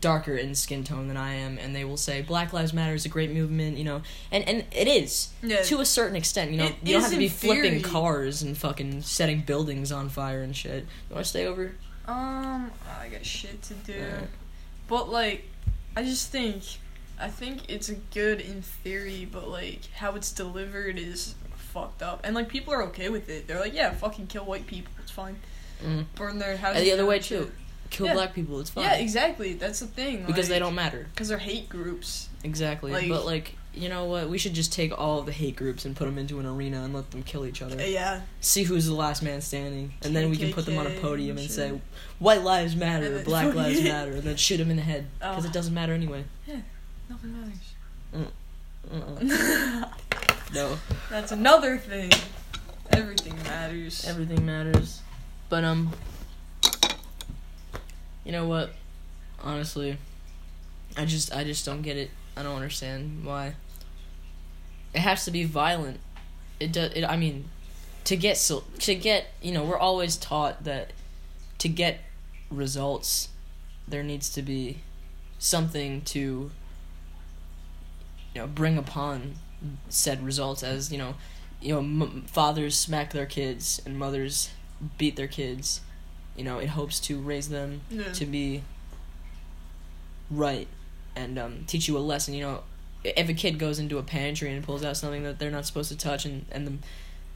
darker 0.00 0.34
in 0.36 0.54
skin 0.54 0.84
tone 0.84 1.08
than 1.08 1.16
I 1.16 1.34
am, 1.34 1.56
and 1.58 1.74
they 1.74 1.84
will 1.84 1.96
say 1.96 2.20
Black 2.22 2.52
Lives 2.52 2.72
Matter 2.72 2.94
is 2.94 3.04
a 3.06 3.08
great 3.08 3.30
movement. 3.30 3.76
You 3.78 3.84
know, 3.84 4.02
and 4.30 4.46
and 4.48 4.64
it 4.72 4.86
is 4.88 5.28
Yeah. 5.42 5.62
to 5.62 5.80
a 5.80 5.84
certain 5.86 6.16
extent. 6.16 6.50
You 6.50 6.58
know, 6.58 6.66
It 6.66 6.74
you 6.82 6.92
don't 6.94 7.02
have 7.02 7.10
to 7.12 7.16
be 7.18 7.28
flipping 7.28 7.62
theory. 7.62 7.80
cars 7.82 8.42
and 8.42 8.56
fucking 8.56 9.02
setting 9.02 9.40
buildings 9.42 9.90
on 9.92 10.08
fire 10.08 10.42
and 10.42 10.54
shit. 10.54 10.84
You 11.08 11.14
want 11.14 11.24
to 11.24 11.28
stay 11.30 11.46
over? 11.46 11.74
Um, 12.06 12.70
I 13.00 13.08
got 13.08 13.24
shit 13.24 13.62
to 13.62 13.74
do. 13.74 13.92
Alright. 14.02 14.28
But 14.88 15.10
like, 15.10 15.44
I 15.96 16.02
just 16.02 16.30
think, 16.30 16.62
I 17.20 17.28
think 17.28 17.68
it's 17.68 17.90
good 18.14 18.40
in 18.40 18.62
theory, 18.62 19.28
but 19.30 19.48
like 19.48 19.90
how 19.96 20.14
it's 20.14 20.32
delivered 20.32 20.98
is 20.98 21.34
fucked 21.56 22.02
up. 22.02 22.20
And 22.24 22.34
like 22.34 22.48
people 22.48 22.72
are 22.72 22.82
okay 22.84 23.10
with 23.10 23.28
it. 23.28 23.46
They're 23.46 23.60
like, 23.60 23.74
yeah, 23.74 23.92
fucking 23.92 24.28
kill 24.28 24.44
white 24.46 24.66
people, 24.66 24.90
it's 25.02 25.10
fine. 25.10 25.36
Mm. 25.84 26.06
Burn 26.14 26.38
their 26.38 26.56
houses. 26.56 26.78
And 26.78 26.86
the 26.86 26.92
other 26.92 27.04
way 27.06 27.18
too. 27.18 27.50
Kill 27.90 28.06
Yeah. 28.06 28.14
black 28.14 28.34
people. 28.34 28.60
It's 28.60 28.70
fine. 28.70 28.84
Yeah, 28.84 28.94
exactly. 28.94 29.54
That's 29.54 29.80
the 29.80 29.86
thing. 29.86 30.24
because 30.26 30.48
they 30.48 30.58
don't 30.58 30.74
matter. 30.74 31.06
Because 31.14 31.28
they're 31.28 31.38
hate 31.38 31.68
groups. 31.68 32.28
Exactly. 32.44 32.92
Like- 32.92 33.08
but 33.08 33.24
like, 33.24 33.54
you 33.74 33.88
know 33.88 34.04
what? 34.06 34.28
We 34.28 34.38
should 34.38 34.54
just 34.54 34.72
take 34.72 34.96
all 34.98 35.20
of 35.20 35.26
the 35.26 35.32
hate 35.32 35.54
groups 35.56 35.84
and 35.84 35.94
put 35.94 36.06
them 36.06 36.18
into 36.18 36.38
an 36.40 36.46
arena 36.46 36.82
and 36.82 36.92
let 36.92 37.10
them 37.12 37.22
kill 37.22 37.46
each 37.46 37.62
other. 37.62 37.76
Yeah. 37.84 38.22
See 38.40 38.64
who's 38.64 38.86
the 38.86 38.94
last 38.94 39.22
man 39.22 39.40
standing, 39.40 39.92
and 40.02 40.14
then 40.16 40.30
we 40.30 40.36
can 40.36 40.52
put 40.52 40.66
them 40.66 40.78
on 40.78 40.86
a 40.86 40.90
podium 41.00 41.38
and 41.38 41.50
say, 41.50 41.80
"White 42.18 42.42
lives 42.42 42.74
matter, 42.74 43.06
And 43.06 43.14
or 43.14 43.18
then- 43.18 43.24
Black 43.24 43.54
lives 43.54 43.82
matter," 43.82 44.12
and 44.12 44.22
then 44.22 44.36
shoot 44.36 44.56
them 44.56 44.70
in 44.70 44.76
the 44.76 44.82
head 44.82 45.06
because 45.20 45.44
Oh. 45.44 45.48
it 45.48 45.52
doesn't 45.52 45.74
matter 45.74 45.92
anyway. 45.92 46.24
Nothing 47.08 47.40
matters. 47.40 48.30
Mm-mm. 48.92 49.88
no, 50.54 50.78
That's 51.10 51.32
another 51.32 51.78
thing. 51.78 52.10
Everything 52.90 53.36
matters. 53.44 54.04
everything 54.06 54.44
matters. 54.46 55.00
But 55.48 55.62
um, 55.64 55.92
you 58.28 58.32
know 58.32 58.46
what? 58.46 58.74
Honestly, 59.42 59.96
I 60.98 61.06
just 61.06 61.34
I 61.34 61.44
just 61.44 61.64
don't 61.64 61.80
get 61.80 61.96
it. 61.96 62.10
I 62.36 62.42
don't 62.42 62.56
understand 62.56 63.24
why. 63.24 63.54
It 64.92 65.00
has 65.00 65.24
to 65.24 65.30
be 65.30 65.44
violent. 65.44 66.00
It 66.60 66.70
does. 66.70 66.92
It, 66.92 67.04
I 67.04 67.16
mean, 67.16 67.48
to 68.04 68.16
get 68.16 68.36
so 68.36 68.64
to 68.80 68.94
get 68.94 69.28
you 69.40 69.50
know 69.50 69.64
we're 69.64 69.78
always 69.78 70.18
taught 70.18 70.64
that 70.64 70.92
to 71.56 71.70
get 71.70 72.00
results, 72.50 73.30
there 73.88 74.02
needs 74.02 74.28
to 74.34 74.42
be 74.42 74.80
something 75.38 76.02
to 76.02 76.50
you 78.34 78.42
know 78.42 78.46
bring 78.46 78.76
upon 78.76 79.36
said 79.88 80.22
results 80.22 80.62
as 80.62 80.92
you 80.92 80.98
know 80.98 81.14
you 81.62 81.72
know 81.72 81.78
m- 81.78 82.24
fathers 82.26 82.76
smack 82.76 83.14
their 83.14 83.26
kids 83.26 83.80
and 83.86 83.98
mothers 83.98 84.50
beat 84.98 85.16
their 85.16 85.26
kids 85.26 85.80
you 86.38 86.44
know 86.44 86.58
it 86.58 86.68
hopes 86.70 86.98
to 87.00 87.18
raise 87.20 87.48
them 87.50 87.80
Yeah. 87.90 88.12
to 88.12 88.24
be 88.24 88.62
right 90.30 90.68
and 91.16 91.38
um, 91.38 91.64
teach 91.66 91.88
you 91.88 91.96
a 91.96 92.00
lesson 92.00 92.32
you 92.34 92.42
know 92.42 92.62
if 93.04 93.28
a 93.28 93.34
kid 93.34 93.58
goes 93.58 93.78
into 93.78 93.98
a 93.98 94.02
pantry 94.02 94.52
and 94.52 94.62
pulls 94.64 94.84
out 94.84 94.96
something 94.96 95.22
that 95.24 95.38
they're 95.38 95.50
not 95.50 95.66
supposed 95.66 95.90
to 95.90 95.96
touch 95.96 96.24
and, 96.24 96.44
and 96.50 96.66
the 96.66 96.72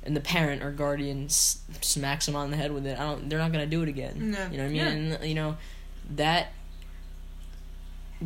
and 0.04 0.16
the 0.16 0.20
parent 0.20 0.62
or 0.62 0.70
guardian 0.70 1.24
s- 1.26 1.60
smacks 1.80 2.26
them 2.26 2.34
on 2.36 2.50
the 2.50 2.56
head 2.56 2.72
with 2.72 2.86
it 2.86 2.98
i 2.98 3.02
don't 3.02 3.28
they're 3.28 3.38
not 3.38 3.52
going 3.52 3.64
to 3.64 3.70
do 3.70 3.82
it 3.82 3.88
again 3.88 4.32
Yeah. 4.34 4.50
you 4.50 4.56
know 4.58 4.64
what 4.64 4.70
i 4.70 4.72
mean 4.72 4.76
Yeah. 5.10 5.14
and 5.16 5.24
you 5.24 5.34
know 5.34 5.56
that 6.16 6.52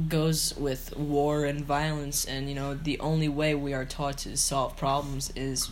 goes 0.08 0.54
with 0.58 0.94
war 0.96 1.44
and 1.44 1.64
violence 1.64 2.24
and 2.24 2.48
you 2.48 2.54
know 2.54 2.74
the 2.74 2.98
only 3.00 3.28
way 3.28 3.54
we 3.54 3.72
are 3.72 3.84
taught 3.84 4.18
to 4.18 4.36
solve 4.36 4.76
problems 4.76 5.32
is 5.34 5.70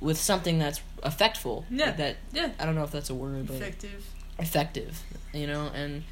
with 0.00 0.18
something 0.18 0.58
that's 0.58 0.80
effectful 1.02 1.64
Yeah. 1.70 1.92
that 1.92 2.16
Yeah. 2.32 2.50
i 2.58 2.64
don't 2.64 2.74
know 2.74 2.84
if 2.84 2.90
that's 2.90 3.10
a 3.10 3.14
word 3.14 3.46
but 3.46 3.56
Effective. 3.56 4.04
effective 4.38 5.02
you 5.32 5.46
know 5.46 5.68
and 5.74 6.04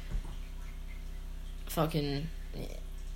fucking 1.67 2.27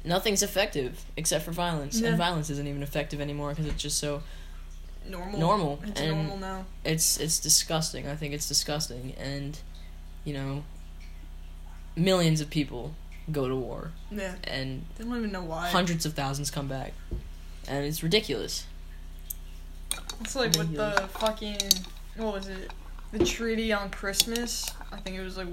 nothing's 0.03 0.43
effective 0.43 1.05
except 1.17 1.45
for 1.45 1.51
violence 1.51 1.99
Yeah. 1.99 2.09
and 2.09 2.17
violence 2.17 2.49
isn't 2.49 2.67
even 2.67 2.83
effective 2.83 3.21
anymore 3.21 3.49
because 3.49 3.65
it's 3.67 3.81
just 3.81 3.97
so 3.97 4.23
Normal. 5.09 5.39
Normal, 5.39 5.79
It's 5.83 5.99
and- 5.99 6.11
normal 6.11 6.37
now. 6.37 6.65
it's 6.83 7.17
it's 7.17 7.39
disgusting 7.39 8.07
i 8.07 8.15
think 8.15 8.33
it's 8.35 8.47
disgusting 8.47 9.13
and 9.17 9.57
you 10.23 10.33
know 10.33 10.63
millions 11.95 12.39
of 12.39 12.49
people 12.51 12.93
go 13.31 13.47
to 13.47 13.55
war 13.55 13.91
Yeah. 14.11 14.35
and 14.43 14.85
They 14.97 15.03
don't 15.05 15.17
even 15.17 15.31
know 15.31 15.41
why. 15.43 15.69
hundreds 15.69 16.05
of 16.05 16.13
thousands 16.13 16.51
come 16.51 16.67
back 16.67 16.93
and 17.67 17.83
it's 17.85 18.03
ridiculous 18.03 18.65
It's 20.21 20.35
like 20.35 20.55
with 20.57 20.75
the 20.75 21.09
fucking 21.13 21.57
what 22.17 22.33
was 22.33 22.47
it? 22.47 22.71
The 23.11 23.25
treaty 23.25 23.73
on 23.73 23.89
Christmas. 23.89 24.69
I 24.91 24.97
think 24.97 25.17
it 25.17 25.23
was 25.23 25.37
like 25.37 25.47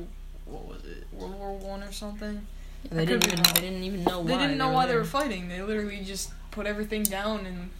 what 0.44 0.66
was 0.66 0.85
it? 0.85 1.07
World 1.12 1.35
War 1.35 1.57
One 1.57 1.83
or 1.83 1.92
something. 1.92 2.46
they 2.90 3.07
could 3.07 3.20
didn't 3.20 3.33
even 3.33 3.44
wrong. 3.44 3.55
they 3.55 3.61
didn't 3.61 3.83
even 3.83 4.05
know 4.05 4.20
why 4.20 4.27
They 4.27 4.38
didn't 4.38 4.59
know 4.59 4.68
were 4.68 4.74
why 4.74 4.87
they 4.87 4.94
were 4.94 5.05
fighting. 5.05 5.48
They 5.48 5.62
literally 5.62 6.01
just 6.05 6.31
put 6.51 6.66
everything 6.66 7.03
down 7.03 7.46
and 7.46 7.70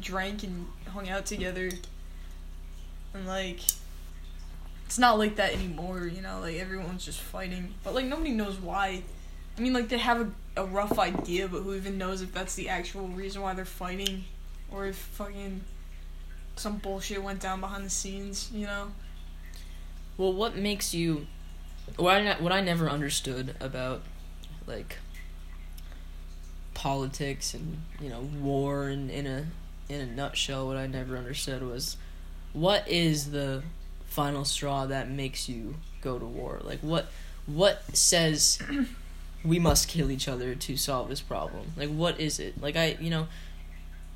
drank 0.00 0.42
and 0.42 0.66
hung 0.88 1.08
out 1.08 1.26
together. 1.26 1.70
And 3.14 3.26
like 3.26 3.60
it's 4.86 4.98
not 4.98 5.18
like 5.18 5.36
that 5.36 5.52
anymore, 5.52 6.06
you 6.06 6.22
know, 6.22 6.40
like 6.40 6.56
everyone's 6.56 7.04
just 7.04 7.20
fighting. 7.20 7.74
But 7.84 7.94
like 7.94 8.06
nobody 8.06 8.30
knows 8.30 8.58
why. 8.58 9.02
I 9.56 9.60
mean 9.60 9.72
like 9.72 9.88
they 9.88 9.98
have 9.98 10.20
a, 10.56 10.62
a 10.62 10.64
rough 10.64 10.98
idea, 10.98 11.48
but 11.48 11.62
who 11.62 11.74
even 11.74 11.98
knows 11.98 12.22
if 12.22 12.32
that's 12.32 12.54
the 12.54 12.68
actual 12.68 13.08
reason 13.08 13.42
why 13.42 13.54
they're 13.54 13.64
fighting 13.64 14.24
or 14.70 14.86
if 14.86 14.96
fucking 14.96 15.62
some 16.58 16.78
bullshit 16.78 17.22
went 17.22 17.40
down 17.40 17.60
behind 17.60 17.84
the 17.84 17.90
scenes, 17.90 18.50
you 18.52 18.66
know? 18.66 18.88
Well, 20.16 20.32
what 20.32 20.56
makes 20.56 20.94
you 20.94 21.26
what 21.96 22.14
I 22.14 22.34
what 22.34 22.52
I 22.52 22.60
never 22.60 22.88
understood 22.88 23.54
about 23.60 24.02
like 24.66 24.98
politics 26.74 27.54
and 27.54 27.82
you 28.00 28.08
know 28.08 28.20
war 28.20 28.88
and 28.88 29.10
in 29.10 29.26
a 29.26 29.46
in 29.88 30.00
a 30.00 30.06
nutshell 30.06 30.66
what 30.66 30.76
I 30.76 30.86
never 30.86 31.16
understood 31.16 31.62
was 31.62 31.96
what 32.52 32.86
is 32.86 33.30
the 33.30 33.62
final 34.06 34.44
straw 34.44 34.86
that 34.86 35.08
makes 35.10 35.48
you 35.48 35.76
go 36.00 36.18
to 36.18 36.24
war? 36.24 36.60
Like 36.62 36.80
what 36.80 37.08
what 37.46 37.96
says 37.96 38.60
we 39.44 39.58
must 39.58 39.88
kill 39.88 40.10
each 40.10 40.28
other 40.28 40.54
to 40.54 40.76
solve 40.76 41.08
this 41.08 41.20
problem? 41.20 41.72
Like 41.76 41.90
what 41.90 42.20
is 42.20 42.38
it? 42.40 42.60
Like 42.60 42.76
I, 42.76 42.96
you 43.00 43.10
know, 43.10 43.28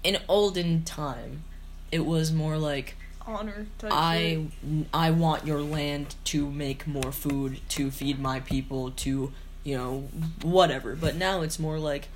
in 0.02 0.18
olden 0.28 0.84
time 0.84 1.44
it 1.92 2.04
was 2.04 2.32
more 2.32 2.56
like 2.58 2.96
Honor 3.24 3.66
I 3.84 4.46
I 4.92 5.12
want 5.12 5.46
your 5.46 5.60
land 5.62 6.16
to 6.24 6.50
make 6.50 6.88
more 6.88 7.12
food 7.12 7.60
to 7.68 7.90
feed 7.92 8.18
my 8.18 8.40
people 8.40 8.90
to 8.90 9.32
you 9.62 9.76
know 9.76 10.08
whatever. 10.42 10.96
But 10.96 11.14
now 11.14 11.42
it's 11.42 11.58
more 11.60 11.78
like 11.78 12.08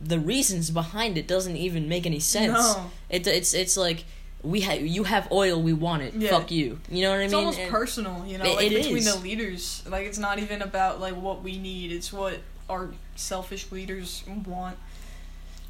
the 0.00 0.18
reasons 0.18 0.70
behind 0.70 1.18
it 1.18 1.26
doesn't 1.28 1.56
even 1.56 1.88
make 1.90 2.06
any 2.06 2.20
sense. 2.20 2.54
No. 2.54 2.90
It 3.10 3.26
it's 3.26 3.52
it's 3.52 3.76
like 3.76 4.04
we 4.42 4.60
have 4.62 4.80
you 4.80 5.04
have 5.04 5.30
oil, 5.30 5.60
we 5.60 5.74
want 5.74 6.02
it. 6.02 6.14
Yeah. 6.14 6.30
Fuck 6.30 6.50
you. 6.50 6.78
You 6.90 7.02
know 7.02 7.10
what 7.10 7.20
I 7.20 7.24
It's 7.24 7.32
mean? 7.32 7.40
It's 7.40 7.58
almost 7.58 7.58
And- 7.58 7.70
personal, 7.70 8.26
you 8.26 8.38
know, 8.38 8.44
It- 8.44 8.56
like 8.56 8.66
it 8.72 8.74
between 8.76 8.96
is. 8.98 9.14
the 9.14 9.20
leaders. 9.20 9.82
Like 9.86 10.06
it's 10.06 10.18
not 10.18 10.38
even 10.38 10.62
about 10.62 11.00
like 11.00 11.16
what 11.16 11.42
we 11.42 11.58
need; 11.58 11.92
it's 11.92 12.12
what 12.12 12.38
our 12.70 12.90
selfish 13.14 13.70
leaders 13.70 14.22
want. 14.46 14.78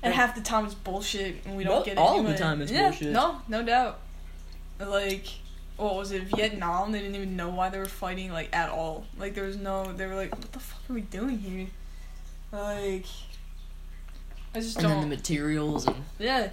And 0.03 0.13
And- 0.13 0.15
half 0.15 0.35
the 0.35 0.41
time 0.43 0.67
it's 0.67 0.75
bullshit, 0.75 1.45
and 1.47 1.57
we 1.57 1.65
don't 1.65 1.85
get 1.85 1.93
it. 1.93 1.99
all 1.99 2.21
of 2.21 2.27
the 2.27 2.37
time 2.37 2.61
it's 2.63 2.71
yeah, 2.71 2.91
bullshit. 2.91 3.13
No, 3.13 3.41
no 3.49 3.63
doubt. 3.63 3.99
Like, 4.79 5.27
what 5.77 5.95
was 5.97 6.13
it? 6.13 6.25
Vietnam? 6.25 6.93
They 6.93 7.01
didn't 7.01 7.15
even 7.17 7.35
know 7.37 7.49
why 7.49 7.71
they 7.71 7.79
were 7.79 7.87
fighting, 7.87 8.31
like 8.33 8.55
at 8.55 8.69
all. 8.71 9.05
Like 9.19 9.35
there 9.35 9.45
was 9.45 9.57
no. 9.57 9.93
They 9.93 10.07
were 10.07 10.15
like, 10.15 10.33
"What 10.37 10.53
the 10.53 10.61
fuck 10.61 10.81
are 10.91 10.93
we 10.95 11.01
doing 11.01 11.39
here?" 11.39 11.67
Like, 12.53 13.07
I 14.55 14.61
just 14.61 14.77
and 14.77 14.85
then 14.85 14.91
the 14.97 15.01
don't. 15.01 15.09
materials 15.11 15.87
and 15.87 16.05
yeah, 16.19 16.51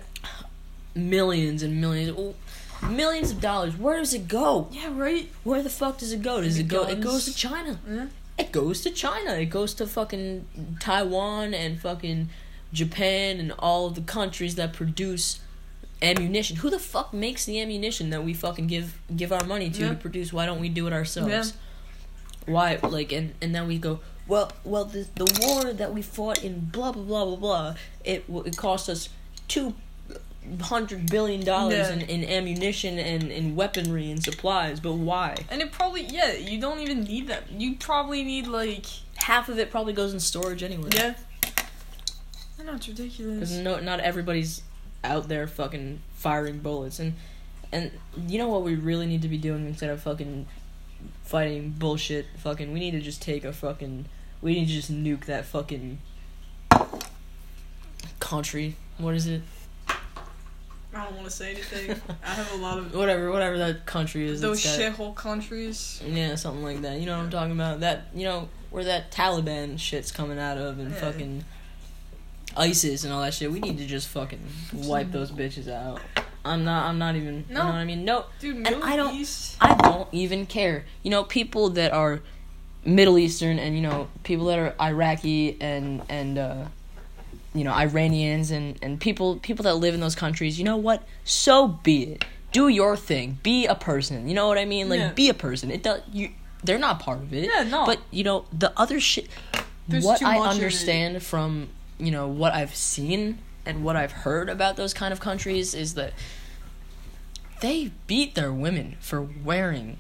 millions 0.96 1.64
and 1.64 1.80
millions 1.80 2.36
millions 2.82 3.32
of 3.32 3.40
dollars. 3.40 3.78
Where 3.78 3.98
does 4.00 4.14
it 4.14 4.28
go? 4.28 4.68
yeah, 4.72 4.90
right. 4.94 5.30
Where 5.44 5.62
the 5.64 5.70
fuck 5.70 5.98
does 6.00 6.12
it 6.12 6.22
go? 6.22 6.42
Does 6.42 6.56
The 6.56 6.62
it 6.62 6.68
go? 6.68 6.88
It 6.88 7.00
goes 7.02 7.26
to 7.26 7.34
China. 7.36 7.80
Yeah, 7.90 8.08
It 8.38 8.52
goes 8.52 8.82
to 8.82 8.90
China. 8.92 9.32
It 9.36 9.46
goes 9.48 9.74
to 9.76 9.88
fucking 9.88 10.78
Taiwan 10.80 11.54
and 11.54 11.80
fucking 11.80 12.30
Japan 12.74 13.40
and 13.40 13.54
all 13.60 13.90
the 13.90 14.02
countries 14.02 14.56
that 14.56 14.74
produce 14.74 15.40
ammunition. 16.02 16.58
Who 16.58 16.70
the 16.70 16.80
fuck 16.80 17.14
makes 17.14 17.46
the 17.46 17.62
ammunition 17.62 18.10
that 18.10 18.24
we 18.24 18.34
fucking 18.34 18.68
give 18.68 19.00
give 19.16 19.32
our 19.32 19.46
money 19.46 19.70
to 19.70 19.82
Yeah. 19.82 19.90
to 19.90 19.96
produce? 19.96 20.34
Why 20.34 20.46
don't 20.46 20.60
we 20.60 20.70
do 20.70 20.88
it 20.88 20.94
ourselves? 20.94 21.32
Yeah. 21.32 21.46
Why 22.54 22.78
like 22.84 23.12
and 23.14 23.34
and 23.42 23.56
then 23.56 23.68
we 23.68 23.78
go 23.78 24.00
well 24.28 24.52
well 24.66 24.86
the 24.86 25.08
the 25.16 25.26
war 25.42 25.72
that 25.72 25.94
we 25.94 26.02
fought 26.02 26.44
in 26.44 26.60
blah 26.60 26.92
blah 26.92 27.04
blah 27.04 27.26
blah 27.26 27.36
blah 27.38 27.76
it 28.04 28.26
it 28.46 28.58
cost 28.58 28.90
us 28.90 29.08
two 29.48 29.74
hundred 30.62 31.10
billion 31.10 31.46
dollars 31.46 31.88
Yeah. 31.88 31.94
in, 31.94 32.02
in 32.02 32.24
ammunition 32.30 33.00
and 33.00 33.32
in 33.32 33.56
weaponry 33.56 34.12
and 34.12 34.22
supplies 34.22 34.82
but 34.82 34.94
why 34.94 35.36
and 35.50 35.62
it 35.62 35.72
probably 35.72 36.04
yeah. 36.06 36.34
You 36.34 36.60
don't 36.60 36.80
even 36.80 37.04
need 37.06 37.28
that. 37.30 37.50
You 37.52 37.76
probably 37.76 38.24
need 38.26 38.48
like 38.48 38.86
half 39.16 39.48
of 39.48 39.58
it 39.58 39.72
probably 39.72 39.94
goes 39.94 40.14
in 40.14 40.20
storage 40.20 40.64
anyway 40.64 40.90
Yeah. 40.94 41.14
I 42.64 42.68
know 42.68 42.76
it's 42.76 42.88
ridiculous. 42.88 43.36
because 43.36 43.58
no, 43.60 43.80
not 43.82 44.00
everybody's 44.00 44.62
out 45.04 45.28
there 45.28 45.48
fucking 45.48 46.00
firing 46.16 46.60
bullets 46.60 46.98
and 46.98 47.14
and 47.74 47.92
you 48.28 48.38
know 48.38 48.48
what 48.48 48.62
we 48.64 48.76
really 48.76 49.06
need 49.06 49.22
to 49.24 49.28
be 49.28 49.38
doing 49.38 49.66
instead 49.68 49.90
of 49.90 50.02
fucking 50.02 50.46
fighting 51.24 51.72
bullshit 51.78 52.26
fucking 52.38 52.72
we 52.72 52.80
need 52.80 52.92
to 52.92 53.02
just 53.02 53.22
take 53.22 53.44
a 53.44 53.52
fucking 53.52 54.06
we 54.42 54.54
need 54.54 54.68
to 54.68 54.74
just 54.74 54.90
nuke 54.90 55.26
that 55.26 55.44
fucking 55.44 55.98
country 58.20 58.76
what 58.98 59.14
is 59.16 59.28
it 59.28 59.42
I 60.96 61.06
don't 61.06 61.16
want 61.16 61.26
to 61.26 61.32
say 61.32 61.54
anything. 61.54 62.00
I 62.24 62.30
have 62.36 62.52
a 62.54 62.58
lot 62.58 62.78
of 62.78 62.94
whatever 62.96 63.32
whatever 63.32 63.58
that 63.58 63.86
country 63.88 64.26
is 64.28 64.40
those 64.42 64.64
shithole 64.64 65.16
countries. 65.16 66.02
yeah 66.08 66.36
something 66.36 66.64
like 66.64 66.82
that 66.84 67.00
you 67.00 67.06
know 67.08 67.18
what 67.18 67.24
i'm 67.26 67.30
talking 67.32 67.52
about 67.52 67.80
that 67.82 68.06
you 68.14 68.24
know 68.24 68.48
where 68.70 68.84
that 68.86 69.12
taliban 69.12 69.78
shit's 69.80 70.12
coming 70.12 70.38
out 70.40 70.58
of 70.58 70.80
and 70.80 70.92
Yeah. 70.92 71.00
fucking 71.00 71.46
isis 72.58 73.04
and 73.04 73.14
all 73.14 73.22
that 73.22 73.34
shit 73.34 73.52
we 73.52 73.60
need 73.60 73.78
to 73.78 73.86
just 73.86 74.08
fucking 74.10 74.40
wipe 74.74 75.12
those 75.12 75.32
bitches 75.32 75.68
out 75.72 76.00
i'm 76.46 76.64
not 76.64 76.86
i'm 76.88 76.98
not 76.98 77.16
even 77.16 77.46
you 77.50 77.56
No. 77.56 77.62
know 77.64 77.66
what 77.70 77.76
i 77.76 77.86
mean 77.86 78.06
no 78.06 78.26
Dude, 78.40 78.58
And 78.68 78.84
I 78.84 78.96
don't- 78.96 79.16
East. 79.16 79.58
I 79.62 79.74
don't 79.76 80.08
even 80.12 80.46
care. 80.46 80.86
You 81.04 81.12
know, 81.12 81.24
people 81.24 81.70
that 81.72 81.94
are 81.94 82.22
Middle 82.86 83.18
Eastern 83.18 83.60
and 83.60 83.76
you 83.76 83.82
know 83.82 84.10
people 84.24 84.46
that 84.48 84.60
are 84.60 84.76
Iraqi 84.82 85.58
and 85.62 86.02
and 86.10 86.38
uh, 86.38 86.66
you 87.54 87.64
know 87.64 87.72
Iranians 87.72 88.52
and 88.52 88.78
and 88.82 89.00
people 89.00 89.38
people 89.38 89.64
that 89.64 89.76
live 89.76 89.94
in 89.94 90.02
those 90.02 90.16
countries. 90.16 90.58
You 90.60 90.66
know 90.66 90.76
what? 90.76 91.04
So 91.24 91.68
be 91.70 92.04
it. 92.04 92.26
Do 92.52 92.68
your 92.68 92.98
thing. 92.98 93.38
Be 93.42 93.66
a 93.68 93.76
person. 93.76 94.28
You 94.28 94.34
know 94.36 94.48
what 94.50 94.58
I 94.58 94.66
mean? 94.66 94.90
Like 94.90 95.00
Yeah. 95.00 95.14
be 95.14 95.30
a 95.30 95.34
person. 95.34 95.72
It 95.72 95.82
does. 95.82 96.02
You. 96.12 96.32
They're 96.66 96.78
not 96.78 97.00
part 97.00 97.20
of 97.20 97.34
it. 97.34 97.50
Yeah, 97.54 97.64
no. 97.64 97.86
But 97.86 98.00
you 98.12 98.26
know 98.26 98.44
the 98.52 98.74
other 98.78 99.00
shit. 99.00 99.30
There's 99.88 100.04
what 100.04 100.22
I 100.22 100.40
understand 100.40 101.24
from 101.24 101.70
you 101.98 102.12
know 102.12 102.28
what 102.28 102.54
I've 102.54 102.76
seen 102.76 103.40
and 103.66 103.84
what 103.84 103.96
I've 103.96 104.12
heard 104.12 104.50
about 104.50 104.76
those 104.76 104.94
kind 104.94 105.14
of 105.14 105.20
countries 105.20 105.74
is 105.74 105.94
that 105.96 106.14
they 107.62 107.92
beat 108.08 108.36
their 108.36 108.52
women 108.52 108.98
for 109.00 109.22
wearing 109.22 109.98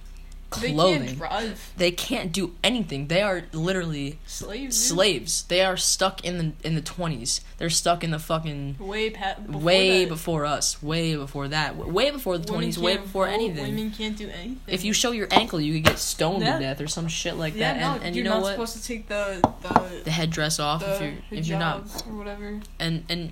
They 0.61 0.73
clothing. 0.73 1.05
can't 1.05 1.17
drive. 1.17 1.73
They 1.77 1.91
can't 1.91 2.31
do 2.31 2.53
anything. 2.63 3.07
They 3.07 3.21
are 3.21 3.43
literally 3.53 4.19
Slaves. 4.25 4.77
dude. 4.77 4.97
slaves. 4.97 5.43
They 5.43 5.61
are 5.61 5.77
stuck 5.77 6.23
in 6.25 6.37
the 6.37 6.67
in 6.67 6.75
the 6.75 6.81
twenties. 6.81 7.41
They're 7.57 7.69
stuck 7.69 8.03
in 8.03 8.11
the 8.11 8.19
fucking 8.19 8.75
Way 8.79 9.09
pa- 9.11 9.35
before 9.45 9.61
way 9.61 10.03
that. 10.03 10.09
before 10.09 10.45
us. 10.45 10.81
Way 10.83 11.15
before 11.15 11.47
that. 11.47 11.75
Way 11.77 12.11
before 12.11 12.37
the 12.37 12.45
twenties. 12.45 12.77
Way 12.79 12.97
before 12.97 13.25
vote, 13.27 13.33
anything. 13.33 13.63
Women 13.75 13.91
can't 13.91 14.17
do 14.17 14.27
anything. 14.29 14.59
If 14.67 14.83
you 14.83 14.93
show 14.93 15.11
your 15.11 15.27
ankle, 15.31 15.59
you 15.61 15.73
could 15.73 15.83
get 15.85 15.99
stoned 15.99 16.43
Yeah. 16.43 16.53
to 16.53 16.59
death 16.59 16.81
or 16.81 16.87
some 16.87 17.07
shit 17.07 17.35
like 17.37 17.55
yeah, 17.55 17.73
that. 17.73 17.79
no, 17.79 17.93
and 17.95 18.03
and 18.03 18.15
you're 18.15 18.23
you 18.25 18.29
know 18.29 18.35
not 18.37 18.43
what? 18.43 18.51
supposed 18.51 18.75
to 18.77 18.83
take 18.83 19.07
the 19.07 19.39
the 19.61 20.01
the 20.05 20.11
headdress 20.11 20.59
off 20.59 20.81
the 20.81 20.93
if 20.95 21.01
you're 21.01 21.13
if 21.39 21.47
you're 21.47 21.59
not 21.59 22.03
or 22.07 22.15
whatever. 22.17 22.59
and 22.79 23.03
and 23.09 23.31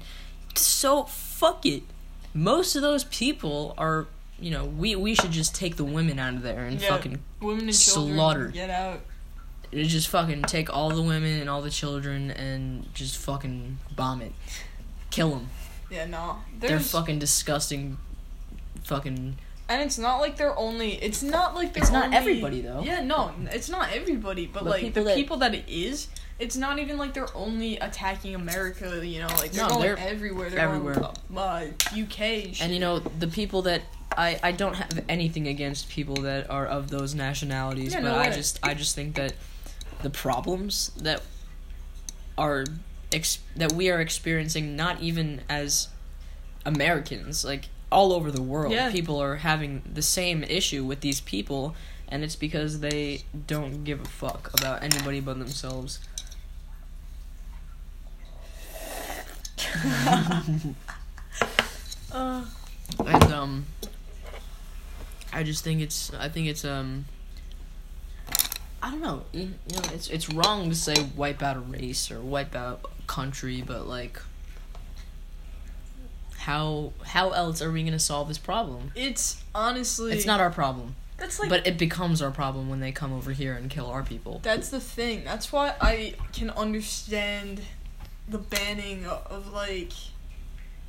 so 0.56 1.04
fuck 1.04 1.66
it. 1.66 1.84
Most 2.34 2.76
of 2.76 2.82
those 2.82 3.04
people 3.06 3.74
are 3.78 4.08
you 4.42 4.52
know 4.52 4.66
we 4.66 4.96
we 4.96 5.16
should 5.16 5.32
just 5.32 5.56
take 5.56 5.76
the 5.78 5.84
women 5.86 6.20
out 6.20 6.34
of 6.34 6.42
there 6.42 6.66
and 6.66 6.82
Yeah. 6.82 6.90
fucking 6.90 7.20
Women 7.42 7.66
and 7.66 7.76
Slaughtered. 7.76 8.54
get 8.54 8.70
out. 8.70 9.02
just 9.72 10.10
fucking 10.10 10.42
take 10.44 10.74
all 10.74 10.90
the 10.90 11.02
women 11.02 11.40
and 11.40 11.50
all 11.50 11.62
the 11.62 11.70
children 11.70 12.30
and 12.32 12.94
just 12.94 13.18
fucking 13.18 13.78
bomb 13.96 14.22
it, 14.22 14.34
kill 15.12 15.30
them. 15.30 15.48
Yeah, 15.90 16.06
no. 16.06 16.38
They're 16.60 16.80
fucking 16.80 17.20
disgusting. 17.20 17.98
Fucking 18.84 19.38
and 19.70 19.82
it's 19.82 19.98
not 19.98 20.18
like 20.18 20.36
they're 20.36 20.58
only. 20.58 20.94
It's 21.02 21.24
not 21.24 21.56
like 21.56 21.74
they're 21.74 21.84
It's 21.84 21.92
not 21.92 22.06
only- 22.06 22.18
everybody, 22.18 22.62
though. 22.62 22.82
Yeah, 22.84 23.02
no, 23.02 23.32
it's 23.52 23.70
not 23.70 23.94
everybody, 23.94 24.46
but, 24.46 24.64
But 24.66 24.70
like 24.72 24.82
people 24.82 25.04
the 25.04 25.10
that- 25.10 25.16
people 25.16 25.38
that 25.38 25.54
it 25.56 25.64
is. 25.70 26.08
It's 26.40 26.58
not 26.58 26.80
even 26.80 26.98
like 26.98 27.14
they're 27.14 27.34
only 27.38 27.78
attacking 27.78 28.34
America, 28.36 29.06
you 29.06 29.20
know, 29.20 29.28
like 29.38 29.52
they're 29.52 29.64
No, 29.68 29.70
going 29.70 29.82
they're 29.84 29.98
everywhere. 30.00 30.50
They're 30.50 30.60
everywhere. 30.60 30.96
going 30.96 31.38
uh, 31.38 31.68
UK 31.94 32.20
and 32.46 32.56
shit. 32.56 32.62
and 32.66 32.74
you 32.74 32.80
know 32.80 32.98
the 33.00 33.28
people 33.28 33.62
that 33.62 33.84
I 34.17 34.39
I 34.43 34.52
don't 34.52 34.76
have 34.76 35.04
anything 35.10 35.47
against 35.47 35.89
people 35.89 36.15
that 36.24 36.50
are 36.50 36.65
of 36.65 36.89
those 36.89 37.15
nationalities, 37.15 37.93
Yeah, 37.93 38.02
but 38.02 38.10
no 38.12 38.15
I 38.17 38.30
just 38.30 38.60
I 38.63 38.74
just 38.74 38.95
think 38.95 39.15
that 39.15 39.34
the 40.02 40.10
problems 40.10 40.91
that 40.97 41.21
are 42.38 42.65
ex- 43.12 43.39
that 43.56 43.71
we 43.74 43.89
are 43.89 44.00
experiencing 44.02 44.76
not 44.76 45.02
even 45.02 45.41
as 45.50 45.89
Americans 46.65 47.43
like 47.45 47.69
all 47.91 48.13
over 48.13 48.32
the 48.32 48.41
world 48.41 48.71
Yeah. 48.74 48.91
people 48.91 49.21
are 49.21 49.38
having 49.38 49.82
the 49.91 50.02
same 50.02 50.43
issue 50.43 50.84
with 50.86 51.02
these 51.02 51.21
people 51.21 51.76
and 52.08 52.24
it's 52.24 52.36
because 52.36 52.80
they 52.80 53.24
don't 53.47 53.84
give 53.84 54.02
a 54.02 54.06
fuck 54.06 54.50
about 54.54 54.82
anybody 54.82 55.19
but 55.19 55.38
themselves 55.39 56.00
uh, 62.13 62.43
and 63.06 63.24
um 63.34 63.65
i 65.34 65.44
just 65.44 65.63
think 65.63 65.82
it's 65.82 66.13
i 66.15 66.28
think 66.30 66.48
it's 66.48 66.65
um 66.65 67.06
i 68.82 68.89
don't 68.89 69.02
know 69.02 69.24
you, 69.32 69.41
you 69.67 69.76
know 69.76 69.89
it's 69.94 70.10
it's 70.10 70.30
wrong 70.32 70.70
to 70.70 70.76
say 70.76 70.96
wipe 71.15 71.41
out 71.41 71.58
a 71.58 71.60
race 71.60 72.10
or 72.12 72.20
wipe 72.20 72.56
out 72.56 72.86
a 73.00 73.02
country 73.08 73.62
but 73.62 73.88
like 73.88 74.20
how 76.38 76.91
how 77.06 77.30
else 77.32 77.62
are 77.62 77.72
we 77.72 77.82
going 77.84 77.94
to 77.94 78.00
solve 78.00 78.28
this 78.28 78.38
problem 78.39 78.91
it's 78.96 79.44
honestly 79.54 80.12
it's 80.13 80.26
not 80.26 80.39
our 80.39 80.50
problem 80.50 80.96
That's 81.17 81.39
like 81.39 81.50
but 81.50 81.67
it 81.67 81.78
becomes 81.78 82.22
our 82.22 82.32
problem 82.32 82.67
when 82.67 82.80
they 82.80 82.91
come 82.91 83.13
over 83.13 83.32
here 83.32 83.54
and 83.54 83.70
kill 83.70 83.86
our 83.86 84.02
people 84.04 84.39
That's 84.41 84.70
the 84.70 84.80
thing. 84.80 85.24
That's 85.24 85.52
why 85.52 85.76
I 85.80 86.15
can 86.34 86.50
understand 86.50 87.62
the 88.28 88.39
banning 88.39 89.06
of, 89.06 89.28
of 89.30 89.54
like 89.54 89.91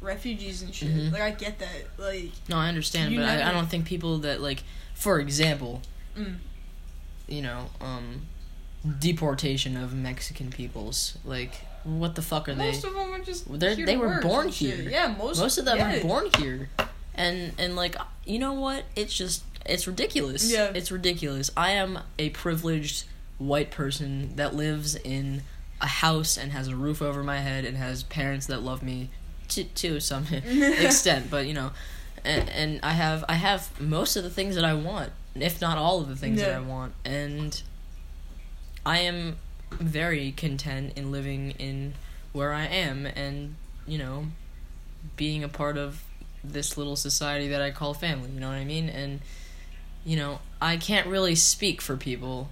refugees 0.02 0.62
and 0.62 0.74
shit. 0.74 0.88
Mhm. 0.94 1.12
Like 1.12 1.22
I 1.22 1.30
get 1.30 1.58
that. 1.60 1.86
Like 1.98 2.32
no 2.48 2.56
i 2.56 2.68
understand 2.68 3.14
but 3.16 3.24
I, 3.24 3.48
I 3.48 3.52
don't 3.52 3.68
think 3.68 3.84
people 3.86 4.18
that 4.18 4.40
like 4.40 4.62
for 4.94 5.20
example 5.20 5.82
mm, 6.16 6.36
you 7.28 7.42
know 7.42 7.70
um 7.80 8.22
deportation 8.98 9.76
of 9.76 9.94
mexican 9.94 10.50
peoples 10.50 11.16
like 11.24 11.54
what 11.84 12.14
the 12.14 12.22
fuck 12.22 12.48
are 12.48 12.54
they 12.54 12.66
most 12.66 12.84
of 12.84 12.94
them 12.94 13.12
are 13.12 13.18
just 13.20 13.46
they 13.58 13.96
were 13.96 14.20
born 14.20 14.48
here. 14.48 14.88
Yeah, 14.88 15.14
most 15.16 15.40
most 15.40 15.58
of 15.58 15.64
them 15.64 15.78
yeah. 15.78 15.96
are 15.96 16.02
born 16.02 16.28
here 16.38 16.68
and 17.14 17.52
and 17.58 17.76
like 17.76 17.96
you 18.24 18.38
know 18.38 18.52
what 18.52 18.84
it's 18.96 19.14
just 19.14 19.44
it's 19.66 19.86
ridiculous 19.86 20.50
Yeah. 20.50 20.72
it's 20.74 20.90
ridiculous 20.90 21.50
i 21.56 21.70
am 21.72 21.98
a 22.18 22.30
privileged 22.30 23.04
white 23.38 23.70
person 23.70 24.34
that 24.36 24.54
lives 24.54 24.94
in 24.96 25.42
a 25.80 25.86
house 25.86 26.36
and 26.36 26.52
has 26.52 26.68
a 26.68 26.76
roof 26.76 27.02
over 27.02 27.24
my 27.24 27.38
head 27.38 27.64
and 27.64 27.76
has 27.76 28.04
parents 28.04 28.46
that 28.46 28.62
love 28.62 28.82
me 28.82 29.10
to 29.48 29.64
to 29.64 30.00
some 30.00 30.26
extent 30.32 31.30
but 31.30 31.46
you 31.46 31.54
know 31.54 31.70
and, 32.24 32.48
and 32.50 32.80
i 32.82 32.92
have 32.92 33.24
i 33.28 33.34
have 33.34 33.80
most 33.80 34.16
of 34.16 34.22
the 34.22 34.30
things 34.30 34.54
that 34.54 34.64
i 34.64 34.74
want 34.74 35.12
if 35.34 35.60
not 35.60 35.78
all 35.78 36.00
of 36.00 36.08
the 36.08 36.16
things 36.16 36.40
that 36.40 36.54
i 36.54 36.60
want 36.60 36.92
and 37.04 37.62
i 38.84 38.98
am 38.98 39.36
very 39.70 40.32
content 40.32 40.92
in 40.96 41.10
living 41.10 41.52
in 41.52 41.94
where 42.32 42.52
i 42.52 42.66
am 42.66 43.06
and 43.06 43.54
you 43.86 43.98
know 43.98 44.26
being 45.16 45.42
a 45.42 45.48
part 45.48 45.76
of 45.76 46.02
this 46.44 46.76
little 46.76 46.96
society 46.96 47.48
that 47.48 47.62
I 47.62 47.70
call 47.70 47.94
family, 47.94 48.30
you 48.30 48.40
know 48.40 48.48
what 48.48 48.56
I 48.56 48.64
mean? 48.64 48.88
And 48.88 49.20
you 50.04 50.16
know, 50.16 50.40
I 50.60 50.76
can't 50.76 51.06
really 51.06 51.36
speak 51.36 51.80
for 51.80 51.96
people 51.96 52.50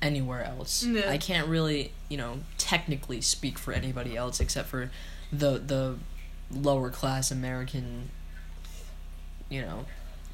anywhere 0.00 0.42
else. 0.42 0.82
Yeah. 0.82 1.10
I 1.10 1.18
can't 1.18 1.46
really, 1.46 1.92
you 2.08 2.16
know, 2.16 2.38
technically 2.56 3.20
speak 3.20 3.58
for 3.58 3.72
anybody 3.72 4.16
else 4.16 4.40
except 4.40 4.68
for 4.68 4.90
the 5.30 5.58
the 5.58 5.96
lower 6.50 6.90
class 6.90 7.30
American 7.30 8.10
you 9.50 9.62
know, 9.62 9.86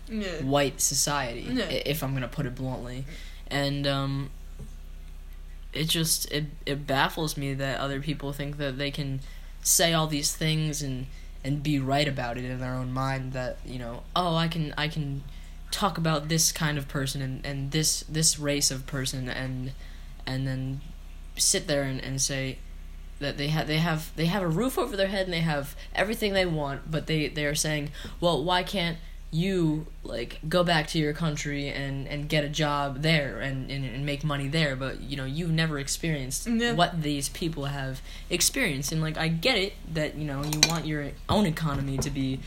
Yeah. 0.08 0.42
white 0.42 0.80
society 0.80 1.46
Yeah. 1.50 1.64
if 1.66 2.02
I'm 2.02 2.10
to 2.22 2.28
put 2.28 2.46
it 2.46 2.54
bluntly. 2.54 3.04
And 3.48 3.86
um 3.86 4.30
it 5.72 5.88
just 5.88 6.30
it 6.30 6.46
it 6.66 6.86
baffles 6.86 7.36
me 7.36 7.54
that 7.54 7.80
other 7.80 8.00
people 8.00 8.32
think 8.32 8.56
that 8.58 8.78
they 8.78 8.90
can 8.90 9.20
say 9.62 9.92
all 9.92 10.06
these 10.06 10.34
things 10.34 10.82
and 10.82 11.06
and 11.42 11.62
be 11.62 11.78
right 11.78 12.06
about 12.08 12.38
it 12.38 12.44
in 12.44 12.60
their 12.60 12.74
own 12.74 12.92
mind 12.92 13.32
that 13.32 13.58
you 13.66 13.78
know 13.78 14.02
oh 14.14 14.34
I 14.36 14.48
can 14.48 14.72
I 14.78 14.88
can 14.88 15.22
talk 15.70 15.98
about 15.98 16.28
this 16.28 16.52
kind 16.52 16.78
of 16.78 16.86
person 16.88 17.20
and, 17.20 17.44
and 17.44 17.70
this 17.72 18.04
this 18.08 18.38
race 18.38 18.70
of 18.70 18.86
person 18.86 19.28
and 19.28 19.72
and 20.26 20.46
then 20.46 20.80
sit 21.36 21.66
there 21.66 21.82
and, 21.82 22.00
and 22.00 22.20
say 22.22 22.58
that 23.20 23.36
they 23.38 23.48
have 23.48 23.66
they 23.66 23.78
have 23.78 24.10
they 24.16 24.26
have 24.26 24.42
a 24.42 24.48
roof 24.48 24.78
over 24.78 24.96
their 24.96 25.08
head 25.08 25.24
and 25.26 25.32
they 25.32 25.40
have 25.40 25.76
everything 25.94 26.32
they 26.32 26.46
want 26.46 26.90
but 26.90 27.06
they 27.06 27.28
they 27.28 27.44
are 27.46 27.54
saying 27.54 27.90
well 28.20 28.42
why 28.42 28.62
can't 28.62 28.98
you 29.30 29.86
like 30.04 30.38
go 30.48 30.62
back 30.62 30.86
to 30.86 30.98
your 30.98 31.12
country 31.12 31.68
and 31.68 32.06
and 32.06 32.28
get 32.28 32.44
a 32.44 32.48
job 32.48 33.02
there 33.02 33.40
and 33.40 33.68
and, 33.70 33.84
and 33.84 34.06
make 34.06 34.22
money 34.22 34.46
there 34.46 34.76
but 34.76 35.00
you 35.00 35.16
know 35.16 35.24
you've 35.24 35.50
never 35.50 35.78
experienced 35.78 36.46
Yeah. 36.46 36.72
what 36.74 37.02
these 37.02 37.28
people 37.28 37.64
have 37.64 38.00
experienced 38.30 38.92
and 38.92 39.00
like 39.00 39.16
I 39.18 39.26
get 39.28 39.56
it 39.58 39.72
that 39.92 40.14
you 40.16 40.24
know 40.24 40.42
you 40.44 40.60
want 40.68 40.86
your 40.86 41.10
own 41.28 41.46
economy 41.46 41.98
to 41.98 42.10
be 42.10 42.38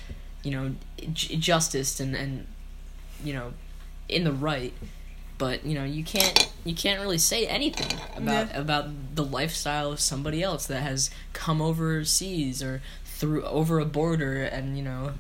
you 0.43 0.51
know 0.51 0.75
j- 1.11 1.35
justice 1.35 1.99
and 1.99 2.15
and 2.15 2.45
you 3.23 3.33
know 3.33 3.51
in 4.07 4.23
the 4.23 4.31
right 4.31 4.73
but 5.37 5.65
you 5.65 5.75
know 5.75 5.83
you 5.83 6.03
can't 6.05 6.49
you 6.67 6.75
can't 6.75 6.99
really 7.01 7.17
say 7.17 7.45
anything 7.47 7.97
about 8.15 8.49
Yeah. 8.49 8.59
about 8.61 9.15
the 9.15 9.23
lifestyle 9.23 9.91
of 9.91 9.99
somebody 9.99 10.41
else 10.43 10.65
that 10.67 10.81
has 10.81 11.09
come 11.33 11.61
overseas 11.61 12.61
or 12.61 12.81
through 13.05 13.43
over 13.45 13.79
a 13.79 13.85
border 13.85 14.43
and 14.43 14.77
you 14.77 14.83
know 14.83 15.13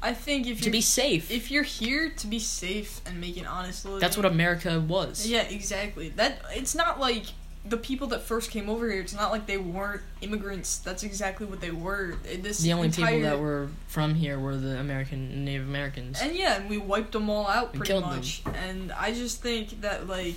I 0.00 0.14
think 0.14 0.46
if 0.46 0.58
to 0.58 0.64
you're 0.66 0.72
be 0.72 0.80
safe 0.80 1.30
if 1.30 1.50
you're 1.50 1.64
here 1.64 2.10
to 2.10 2.26
be 2.26 2.38
safe 2.38 3.00
and 3.06 3.20
make 3.20 3.36
an 3.36 3.46
honest 3.46 3.84
living, 3.84 4.00
that's 4.00 4.16
what 4.16 4.26
america 4.26 4.78
was 4.80 5.26
Yeah, 5.26 5.42
exactly. 5.42 6.10
That 6.10 6.40
it's 6.50 6.74
not 6.74 7.00
like 7.00 7.24
the 7.64 7.76
people 7.76 8.06
that 8.06 8.22
first 8.22 8.50
came 8.50 8.70
over 8.70 8.90
here. 8.90 9.00
It's 9.02 9.12
not 9.14 9.30
like 9.30 9.46
they 9.46 9.58
weren't 9.58 10.00
immigrants. 10.22 10.78
That's 10.78 11.02
exactly 11.02 11.44
what 11.44 11.60
they 11.60 11.72
were. 11.72 12.14
This 12.40 12.60
the 12.60 12.72
only 12.72 12.86
entire, 12.86 13.06
people 13.16 13.28
that 13.28 13.38
were 13.40 13.68
from 13.88 14.14
here 14.14 14.38
were 14.38 14.56
the 14.56 14.78
american 14.78 15.44
native 15.44 15.66
americans 15.66 16.20
And 16.22 16.34
yeah, 16.36 16.56
and 16.60 16.70
we 16.70 16.78
wiped 16.78 17.12
them 17.12 17.28
all 17.28 17.46
out 17.48 17.74
pretty 17.74 17.88
killed 17.88 18.04
them. 18.04 18.16
much. 18.16 18.42
And 18.54 18.92
I 18.92 19.12
just 19.12 19.42
think 19.42 19.80
that 19.82 20.06
like 20.06 20.36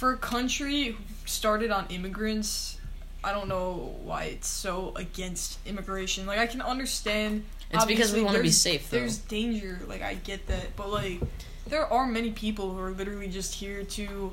for 0.00 0.12
a 0.14 0.16
country 0.16 0.96
started 1.26 1.70
on 1.70 1.86
immigrants, 1.90 2.78
I 3.22 3.32
don't 3.32 3.48
know 3.48 3.94
why 4.02 4.24
it's 4.24 4.48
so 4.48 4.92
against 4.96 5.58
immigration. 5.66 6.24
Like 6.26 6.38
I 6.38 6.46
can 6.46 6.62
understand 6.62 7.44
it's 7.70 7.84
because 7.84 8.12
we 8.14 8.22
want 8.22 8.36
to 8.36 8.42
be 8.42 8.50
safe 8.50 8.88
though 8.90 8.96
there's 9.00 9.18
danger, 9.18 9.78
like 9.86 10.00
I 10.02 10.14
get 10.14 10.46
that, 10.48 10.74
but 10.74 10.90
like 10.90 11.20
there 11.68 11.84
are 11.86 12.06
many 12.06 12.30
people 12.30 12.72
who 12.72 12.80
are 12.80 12.90
literally 12.92 13.28
just 13.28 13.52
here 13.54 13.84
to 13.84 14.32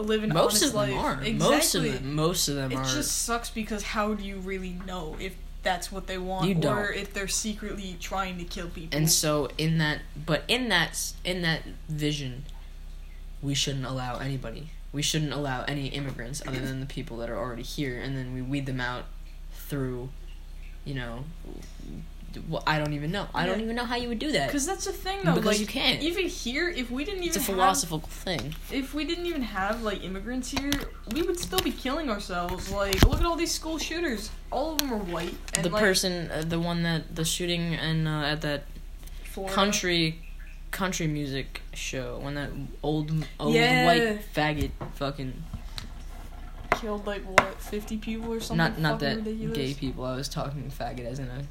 live 0.00 0.24
an 0.24 0.30
most 0.34 0.62
honest 0.62 0.64
of 0.64 0.72
them 0.72 0.80
life. 0.96 1.04
are 1.04 1.22
Exactly. 1.22 1.38
most 1.38 1.74
of 1.76 1.82
them 1.84 2.14
most 2.14 2.48
of 2.48 2.54
them 2.56 2.72
It 2.72 2.76
are 2.76 2.84
just 2.84 3.22
sucks 3.22 3.50
because 3.50 3.82
how 3.84 4.14
do 4.14 4.24
you 4.24 4.36
really 4.38 4.76
know 4.84 5.16
if 5.20 5.36
that's 5.62 5.90
what 5.92 6.08
they 6.08 6.18
want 6.18 6.48
You 6.48 6.56
or 6.56 6.60
don't. 6.60 6.96
if 6.96 7.14
they're 7.14 7.28
secretly 7.28 7.96
trying 8.00 8.36
to 8.38 8.44
kill 8.44 8.68
people? 8.68 8.98
and 8.98 9.08
so 9.10 9.48
in 9.58 9.78
that 9.78 10.00
but 10.26 10.42
in 10.48 10.68
that 10.70 11.12
in 11.24 11.42
that 11.42 11.62
vision 11.88 12.44
we 13.42 13.54
shouldn't 13.54 13.86
allow 13.86 14.18
anybody 14.18 14.70
we 14.96 15.02
shouldn't 15.02 15.34
allow 15.34 15.62
any 15.68 15.88
immigrants 15.88 16.42
other 16.46 16.58
than 16.58 16.80
the 16.80 16.86
people 16.86 17.18
that 17.18 17.28
are 17.28 17.36
already 17.36 17.62
here, 17.62 18.00
and 18.00 18.16
then 18.16 18.32
we 18.32 18.40
weed 18.40 18.64
them 18.64 18.80
out 18.80 19.04
through, 19.52 20.08
you 20.86 20.94
know, 20.94 21.24
well, 22.48 22.62
I 22.66 22.78
don't 22.78 22.94
even 22.94 23.12
know. 23.12 23.28
I 23.34 23.44
don't 23.44 23.60
even 23.60 23.76
know 23.76 23.84
how 23.84 23.96
you 23.96 24.08
would 24.08 24.18
do 24.18 24.32
that. 24.32 24.46
Because 24.46 24.64
that's 24.64 24.86
the 24.86 24.92
thing, 24.92 25.20
though. 25.22 25.34
Because 25.34 25.58
like, 25.58 25.60
you 25.60 25.66
can't. 25.66 26.02
Even 26.02 26.26
here, 26.26 26.70
if 26.70 26.90
we 26.90 27.04
didn't 27.04 27.24
even 27.24 27.28
It's 27.28 27.36
a 27.36 27.40
have, 27.40 27.46
philosophical 27.46 28.08
thing. 28.08 28.54
if 28.72 28.94
we 28.94 29.04
didn't 29.04 29.26
even 29.26 29.42
have 29.42 29.82
like 29.82 30.02
immigrants 30.02 30.50
here, 30.50 30.72
we 31.12 31.20
would 31.22 31.38
still 31.38 31.60
be 31.60 31.72
killing 31.72 32.08
ourselves. 32.08 32.70
Like, 32.70 33.06
look 33.06 33.20
at 33.20 33.26
all 33.26 33.36
these 33.36 33.52
school 33.52 33.76
shooters. 33.76 34.30
All 34.50 34.72
of 34.72 34.78
them 34.78 34.94
are 34.94 34.98
white. 34.98 35.34
And 35.54 35.62
the 35.62 35.70
like, 35.70 35.82
person, 35.82 36.30
uh, 36.30 36.42
the 36.46 36.60
one 36.60 36.82
that 36.84 37.14
the 37.14 37.24
shooting 37.24 37.74
and 37.74 38.08
uh, 38.08 38.22
at 38.22 38.40
that 38.42 38.64
Florida. 39.24 39.54
country 39.54 40.25
country 40.70 41.06
music 41.06 41.62
show 41.72 42.18
when 42.18 42.34
that 42.34 42.50
old 42.82 43.10
old 43.40 43.54
Yeah. 43.54 43.86
white 43.86 44.20
faggot 44.34 44.70
fucking 44.94 45.42
killed 46.80 47.06
like 47.06 47.22
what 47.22 47.60
fifty 47.60 47.96
people 47.96 48.32
or 48.32 48.40
something. 48.40 48.56
not 48.58 48.78
not 48.78 49.00
that 49.00 49.16
ridiculous. 49.18 49.56
gay 49.56 49.74
people. 49.74 50.04
I 50.04 50.14
was 50.16 50.28
talking 50.28 50.70
faggot 50.70 51.06
as 51.06 51.18
in 51.18 51.26
a 51.28 51.44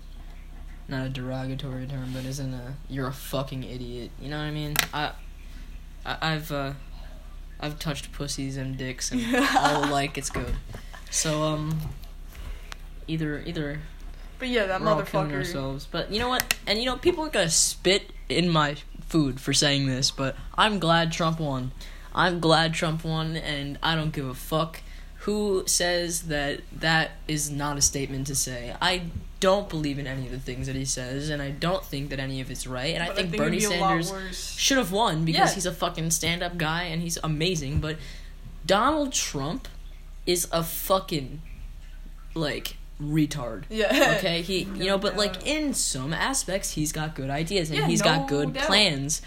not 0.87 1.05
a 1.07 1.09
derogatory 1.09 1.87
term, 1.87 2.11
but 2.13 2.25
as 2.25 2.39
in 2.39 2.53
a 2.53 2.75
you're 2.89 3.07
a 3.07 3.13
fucking 3.13 3.63
idiot. 3.63 4.11
You 4.21 4.29
know 4.29 4.37
what 4.37 4.43
I 4.45 4.51
mean? 4.51 4.75
I, 4.93 5.11
I 6.05 6.17
I've 6.33 6.51
uh 6.51 6.73
I've 7.59 7.79
touched 7.79 8.11
pussies 8.11 8.57
and 8.57 8.77
dicks 8.77 9.11
and 9.11 9.21
all 9.57 9.87
like 9.87 10.17
it's 10.17 10.29
good. 10.29 10.53
So 11.09 11.43
um 11.43 11.79
either 13.07 13.39
either 13.45 13.79
But 14.37 14.49
yeah, 14.49 14.67
that 14.67 14.81
we're 14.81 14.89
all 14.89 15.01
killing 15.01 15.29
motherfucker. 15.29 15.33
ourselves. 15.35 15.87
But 15.89 16.11
you 16.11 16.19
know 16.19 16.29
what? 16.29 16.53
And 16.67 16.77
you 16.77 16.85
know 16.85 16.97
people 16.97 17.25
are 17.25 17.29
gonna 17.29 17.49
spit 17.49 18.11
in 18.29 18.49
my 18.49 18.75
food 19.07 19.39
for 19.39 19.53
saying 19.53 19.87
this, 19.87 20.11
but 20.11 20.35
I'm 20.57 20.79
glad 20.79 21.11
Trump 21.11 21.39
won. 21.39 21.71
I'm 22.13 22.39
glad 22.39 22.73
Trump 22.73 23.03
won, 23.03 23.35
and 23.35 23.77
I 23.83 23.95
don't 23.95 24.13
give 24.13 24.27
a 24.27 24.33
fuck 24.33 24.81
who 25.19 25.63
says 25.65 26.23
that 26.23 26.61
that 26.71 27.11
is 27.27 27.49
not 27.49 27.77
a 27.77 27.81
statement 27.81 28.27
to 28.27 28.35
say. 28.35 28.75
I 28.81 29.03
don't 29.39 29.67
believe 29.69 29.97
in 29.99 30.05
any 30.07 30.25
of 30.25 30.31
the 30.31 30.39
things 30.39 30.67
that 30.67 30.75
he 30.75 30.85
says, 30.85 31.29
and 31.29 31.41
I 31.41 31.49
don't 31.49 31.83
think 31.83 32.09
that 32.11 32.19
any 32.19 32.41
of 32.41 32.49
it's 32.51 32.65
right. 32.67 32.93
And 32.93 33.03
I 33.03 33.07
think, 33.07 33.29
it'd 33.29 33.37
Bernie 33.37 33.57
be 33.59 33.65
a 33.65 33.69
lot 33.79 34.03
Sanders 34.03 34.55
should 34.57 34.77
have 34.77 34.91
won 34.91 35.25
because 35.25 35.49
Yeah. 35.49 35.55
he's 35.55 35.65
a 35.65 35.71
fucking 35.73 36.11
stand 36.11 36.41
up 36.43 36.57
guy 36.57 36.83
and 36.83 37.01
he's 37.01 37.17
amazing. 37.23 37.79
But 37.81 37.97
Donald 38.65 39.13
Trump 39.13 39.67
is 40.25 40.47
a 40.51 40.63
fucking 40.63 41.41
like 42.33 42.77
retard. 43.01 43.63
Yeah. 43.69 44.15
Okay, 44.17 44.41
he 44.41 44.59
you 44.63 44.73
No 44.73 44.85
know, 44.85 44.97
but 44.97 45.15
like 45.17 45.45
in 45.45 45.73
some 45.73 46.13
aspects, 46.13 46.71
he's 46.71 46.91
got 46.91 47.15
good 47.15 47.29
ideas 47.29 47.69
and 47.69 47.79
Yeah, 47.79 47.87
he's 47.87 47.99
no 47.99 48.05
got 48.05 48.27
good 48.27 48.53
doubt. 48.53 48.65
plans. 48.67 49.21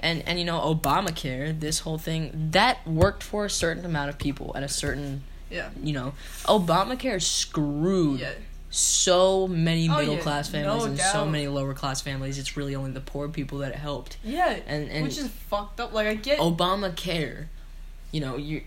And 0.00 0.22
and 0.28 0.38
you 0.38 0.44
know, 0.44 0.60
Obamacare, 0.60 1.58
this 1.58 1.80
whole 1.80 1.98
thing 1.98 2.48
that 2.52 2.86
worked 2.86 3.22
for 3.22 3.46
a 3.46 3.50
certain 3.50 3.84
amount 3.84 4.10
of 4.10 4.18
people 4.18 4.52
at 4.54 4.62
a 4.62 4.68
certain 4.68 5.22
Yeah. 5.50 5.70
you 5.82 5.92
know, 5.94 6.12
Obamacare 6.44 7.22
screwed 7.22 8.20
Yeah. 8.20 8.32
so 8.70 9.48
many 9.48 9.88
Oh, 9.88 9.96
middle 9.96 10.16
yeah, 10.16 10.20
class 10.20 10.48
families 10.48 10.82
no 10.84 10.90
and 10.90 10.98
so 11.00 11.24
many 11.24 11.48
lower 11.48 11.72
class 11.72 12.02
families. 12.02 12.38
It's 12.38 12.56
really 12.56 12.74
only 12.74 12.90
the 12.90 13.00
poor 13.00 13.28
people 13.28 13.58
that 13.58 13.70
it 13.72 13.76
helped. 13.78 14.18
Yeah. 14.22 14.58
And 14.66 14.90
and 14.90 15.04
which 15.04 15.16
is 15.16 15.28
fucked 15.28 15.80
up. 15.80 15.94
Like 15.94 16.06
I 16.08 16.14
get. 16.14 16.38
Obamacare, 16.40 17.46
you 18.12 18.20
know, 18.20 18.36
you 18.36 18.62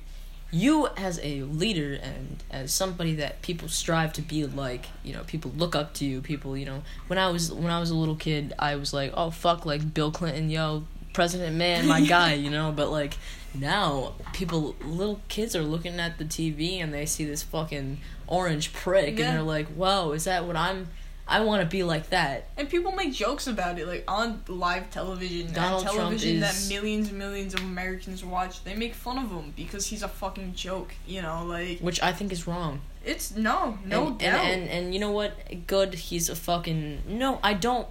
you 0.51 0.87
as 0.95 1.19
a 1.23 1.41
leader 1.43 1.93
and 2.01 2.41
as 2.49 2.71
somebody 2.71 3.15
that 3.15 3.41
people 3.41 3.67
strive 3.67 4.13
to 4.13 4.21
be 4.21 4.45
like, 4.45 4.85
you 5.03 5.13
know, 5.13 5.23
people 5.23 5.51
look 5.57 5.75
up 5.75 5.93
to 5.95 6.05
you. 6.05 6.21
People, 6.21 6.55
you 6.57 6.65
know, 6.65 6.83
when 7.07 7.19
I 7.19 7.29
was 7.29 7.51
when 7.51 7.71
I 7.71 7.79
was 7.79 7.89
a 7.89 7.95
little 7.95 8.15
kid, 8.15 8.53
I 8.57 8.75
was 8.75 8.93
like, 8.93 9.11
oh 9.15 9.29
fuck, 9.31 9.65
like 9.65 9.93
Bill 9.93 10.11
Clinton, 10.11 10.49
yo, 10.49 10.85
President 11.13 11.55
man, 11.55 11.87
my 11.87 12.01
guy, 12.05 12.33
you 12.33 12.49
know. 12.49 12.71
But 12.71 12.89
like 12.91 13.17
now, 13.53 14.13
people, 14.33 14.75
little 14.83 15.19
kids 15.27 15.55
are 15.55 15.63
looking 15.63 15.99
at 15.99 16.17
the 16.17 16.25
TV 16.25 16.81
and 16.81 16.93
they 16.93 17.05
see 17.05 17.25
this 17.25 17.43
fucking 17.43 17.97
orange 18.27 18.71
prick, 18.73 19.17
Yeah. 19.19 19.25
and 19.25 19.35
they're 19.37 19.43
like, 19.43 19.67
whoa, 19.67 20.11
is 20.13 20.25
that 20.25 20.45
what 20.45 20.55
I'm? 20.55 20.87
I 21.29 21.41
want 21.41 21.61
to 21.61 21.67
be 21.67 21.83
like 21.83 22.09
that. 22.11 22.47
And 22.57 22.69
people 22.69 22.91
make 22.93 23.11
jokes 23.13 23.47
about 23.47 23.77
it, 23.79 23.87
like 23.87 24.03
on 24.07 24.43
live 24.47 24.89
television, 24.91 25.51
Donald 25.53 25.83
Trump 25.83 25.97
television 25.97 26.39
that 26.39 26.55
is- 26.55 26.69
millions 26.69 27.09
and 27.09 27.17
millions 27.17 27.53
of 27.53 27.61
Americans 27.61 28.23
watch. 28.23 28.63
They 28.63 28.75
make 28.75 28.93
fun 28.95 29.17
of 29.17 29.29
him 29.29 29.53
because 29.55 29.87
he's 29.87 30.03
a 30.03 30.07
fucking 30.07 30.53
joke. 30.55 30.93
You 31.05 31.21
know, 31.21 31.43
like 31.45 31.79
Which 31.79 32.01
I 32.01 32.13
think 32.13 32.31
is 32.31 32.47
wrong. 32.47 32.81
it's 33.05 33.35
no, 33.35 33.77
no 33.85 34.07
and, 34.07 34.19
doubt. 34.19 34.45
And, 34.45 34.61
and 34.63 34.69
and 34.69 34.93
you 34.93 34.99
know 34.99 35.11
what? 35.11 35.33
Good. 35.67 35.93
He's 35.95 36.29
a 36.29 36.35
fucking 36.35 37.03
no. 37.07 37.39
I 37.43 37.53
don't. 37.53 37.87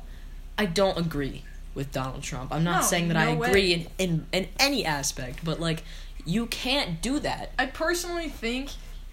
I 0.58 0.64
don't 0.64 0.96
agree 0.96 1.42
with 1.74 1.92
Donald 1.92 2.22
Trump. 2.22 2.50
I'm 2.50 2.64
not 2.64 2.80
No, 2.80 2.86
saying 2.86 3.08
that 3.08 3.18
I 3.18 3.26
agree 3.30 3.74
in, 3.74 3.86
in 3.98 4.26
in 4.32 4.48
any 4.58 4.86
aspect, 4.86 5.44
but 5.44 5.60
like 5.60 5.82
you 6.24 6.46
can't 6.46 7.02
do 7.02 7.18
that. 7.20 7.52
I 7.58 7.66
personally 7.66 8.28
think 8.30 8.70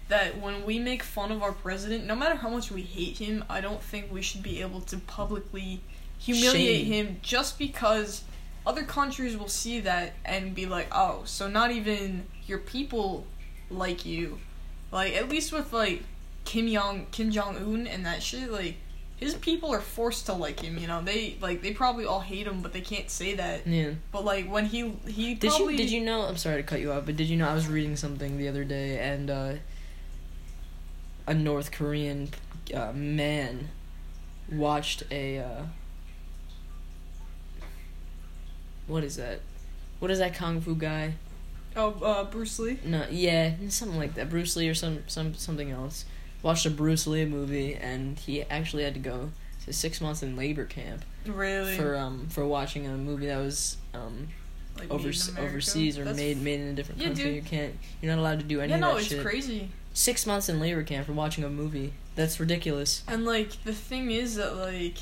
that 0.08 0.40
when 0.40 0.64
we 0.64 0.78
make 0.78 1.02
fun 1.02 1.32
of 1.32 1.42
our 1.42 1.52
president, 1.52 2.04
no 2.04 2.14
matter 2.14 2.36
how 2.36 2.48
much 2.48 2.70
we 2.70 2.82
hate 2.82 3.18
him, 3.18 3.44
I 3.48 3.60
don't 3.60 3.82
think 3.82 4.12
we 4.12 4.22
should 4.22 4.42
be 4.42 4.60
able 4.60 4.80
to 4.82 4.98
publicly 4.98 5.80
humiliate 6.18 6.86
Shame. 6.86 6.92
him 6.92 7.20
just 7.22 7.58
because 7.58 8.22
other 8.66 8.82
countries 8.82 9.36
will 9.36 9.48
see 9.48 9.80
that 9.80 10.14
and 10.24 10.54
be 10.54 10.66
like, 10.66 10.88
"Oh, 10.92 11.22
so 11.24 11.48
not 11.48 11.70
even 11.70 12.26
your 12.46 12.58
people 12.58 13.26
like 13.70 14.04
you." 14.06 14.38
Like 14.92 15.14
at 15.14 15.28
least 15.28 15.52
with 15.52 15.72
like 15.72 16.02
Kim 16.44 16.68
Jong 16.70 17.06
Kim 17.10 17.30
Jong 17.30 17.56
Un 17.56 17.86
and 17.86 18.06
that 18.06 18.22
shit, 18.22 18.50
like 18.50 18.76
his 19.16 19.34
people 19.34 19.72
are 19.72 19.80
forced 19.80 20.26
to 20.26 20.32
like 20.32 20.60
him. 20.60 20.78
You 20.78 20.86
know, 20.86 21.02
they 21.02 21.36
like 21.40 21.62
they 21.62 21.72
probably 21.72 22.04
all 22.04 22.20
hate 22.20 22.46
him, 22.46 22.60
but 22.60 22.72
they 22.72 22.80
can't 22.80 23.10
say 23.10 23.34
that. 23.34 23.66
Yeah. 23.66 23.92
But 24.12 24.24
like 24.24 24.50
when 24.50 24.66
he 24.66 24.92
he 25.06 25.34
Did 25.34 25.50
probably 25.50 25.74
you 25.74 25.78
did 25.78 25.90
you 25.90 26.00
know? 26.02 26.22
I'm 26.22 26.36
sorry 26.36 26.56
to 26.56 26.62
cut 26.62 26.80
you 26.80 26.92
off, 26.92 27.06
but 27.06 27.16
did 27.16 27.28
you 27.28 27.36
know 27.36 27.48
I 27.48 27.54
was 27.54 27.66
reading 27.66 27.96
something 27.96 28.38
the 28.38 28.48
other 28.48 28.64
day 28.64 28.98
and 28.98 29.30
uh, 29.30 29.52
a 31.26 31.34
North 31.34 31.70
Korean 31.72 32.28
uh, 32.74 32.92
man 32.92 33.68
watched 34.50 35.02
a 35.10 35.38
uh, 35.38 35.62
what 38.86 39.04
is 39.04 39.16
that? 39.16 39.40
What 40.00 40.10
is 40.10 40.18
that 40.18 40.34
kung 40.34 40.60
fu 40.60 40.74
guy? 40.74 41.14
oh 41.76 41.90
uh, 42.04 42.24
Bruce 42.24 42.58
Lee 42.58 42.78
No, 42.84 43.04
yeah, 43.10 43.52
something 43.68 43.98
like 43.98 44.14
that. 44.14 44.30
Bruce 44.30 44.54
Lee 44.56 44.68
or 44.68 44.74
some 44.74 45.02
some 45.06 45.34
something 45.34 45.70
else. 45.70 46.04
Watched 46.42 46.66
a 46.66 46.70
Bruce 46.70 47.06
Lee 47.06 47.24
movie, 47.24 47.74
and 47.74 48.18
he 48.18 48.42
actually 48.42 48.82
had 48.82 48.94
to 48.94 49.00
go 49.00 49.30
to 49.64 49.72
six 49.72 50.00
months 50.00 50.22
in 50.22 50.36
labor 50.36 50.66
camp 50.66 51.04
really 51.26 51.74
for 51.74 51.96
um 51.96 52.26
for 52.28 52.46
watching 52.46 52.86
a 52.86 52.90
movie 52.90 53.26
that 53.26 53.38
was 53.38 53.78
um 53.94 54.28
like, 54.76 54.88
made 54.90 54.94
in 54.94 55.00
overs- 55.00 55.28
America. 55.28 55.48
overseas 55.50 55.98
or 55.98 56.04
That's 56.04 56.18
made 56.18 56.42
made 56.42 56.60
in 56.60 56.68
a 56.68 56.72
different 56.74 57.00
Yeah, 57.00 57.06
country. 57.08 57.24
dude. 57.24 57.34
You 57.36 57.42
can't. 57.42 57.74
You're 58.02 58.14
not 58.14 58.20
allowed 58.20 58.40
to 58.40 58.44
do 58.44 58.60
any 58.60 58.68
yeah, 58.70 58.74
of 58.76 58.80
no, 58.82 58.96
it's 58.98 59.14
crazy. 59.22 59.70
Six 59.94 60.26
months 60.26 60.48
in 60.48 60.60
labor 60.60 60.82
camp 60.82 61.06
for 61.06 61.12
watching 61.12 61.44
a 61.44 61.48
movie. 61.48 61.94
That's 62.16 62.38
ridiculous. 62.38 63.02
And 63.08 63.24
like 63.24 63.62
the 63.64 63.72
thing 63.72 64.10
is 64.10 64.34
that 64.34 64.56
like 64.56 64.98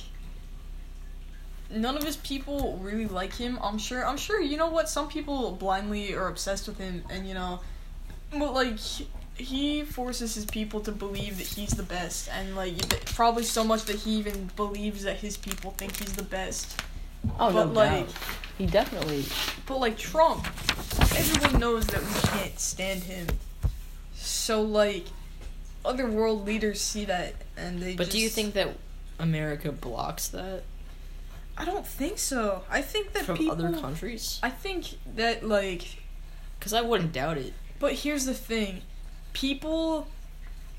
none 1.71 1.97
of 1.97 2.03
his 2.03 2.17
people 2.19 2.79
really 2.81 3.07
like 3.07 3.35
him. 3.35 3.59
I'm 3.63 3.79
sure. 3.79 4.07
I'm 4.07 4.17
sure. 4.17 4.41
You 4.41 4.57
know 4.57 4.69
what? 4.69 4.89
Some 4.89 5.09
people 5.09 5.53
blindly 5.53 6.15
are 6.15 6.29
obsessed 6.29 6.69
with 6.69 6.79
him, 6.79 7.05
and 7.11 7.27
you 7.27 7.35
know, 7.35 7.61
but 8.31 8.53
like 8.53 8.79
he, 9.37 9.83
forces 9.83 10.35
his 10.35 10.45
people 10.45 10.81
to 10.81 10.93
believe 10.93 11.39
that 11.39 11.47
he's 11.47 11.71
the 11.71 11.83
best, 11.83 12.29
and 12.31 12.55
like 12.55 13.05
probably 13.07 13.45
so 13.45 13.65
much 13.65 13.85
that 13.85 13.97
he 13.97 14.13
even 14.13 14.51
believes 14.57 15.03
that 15.05 15.17
his 15.17 15.37
people 15.37 15.73
think 15.73 15.97
he's 15.97 16.13
the 16.13 16.23
best. 16.23 16.81
Oh 17.39 17.53
but 17.53 17.67
no 17.67 17.73
like, 17.73 18.07
doubt. 18.07 18.15
He 18.59 18.67
definitely. 18.67 19.25
but 19.67 19.79
like 19.79 19.97
Trump, 19.97 20.47
everyone 21.17 21.61
knows 21.61 21.87
that 21.87 22.03
we 22.03 22.29
can't 22.29 22.59
stand 22.59 23.03
him. 23.05 23.27
So 24.23 24.63
like, 24.63 25.07
other 25.85 26.07
world 26.09 26.47
leaders 26.47 26.81
see 26.81 27.05
that, 27.07 27.35
and 27.57 27.81
they. 27.83 27.95
But 27.97 28.11
do 28.11 28.19
you 28.19 28.29
think 28.29 28.55
that 28.55 28.69
America 29.19 29.73
blocks 29.73 30.29
that 30.29 30.63
I 31.57 31.65
don't 31.65 31.87
think 31.87 32.19
so. 32.19 32.63
I 32.71 32.83
think 32.83 33.13
that 33.13 33.25
from 33.25 33.37
people. 33.37 33.53
other 33.53 33.73
countries? 33.79 34.39
I 34.43 34.51
think 34.51 34.87
that 35.17 35.47
like, 35.47 35.99
Because 36.59 36.73
I 36.73 36.81
wouldn't 36.81 37.13
doubt 37.13 37.37
it. 37.39 37.53
but 37.79 37.93
here's 37.95 38.25
the 38.25 38.35
thing, 38.35 38.83
people 39.33 40.07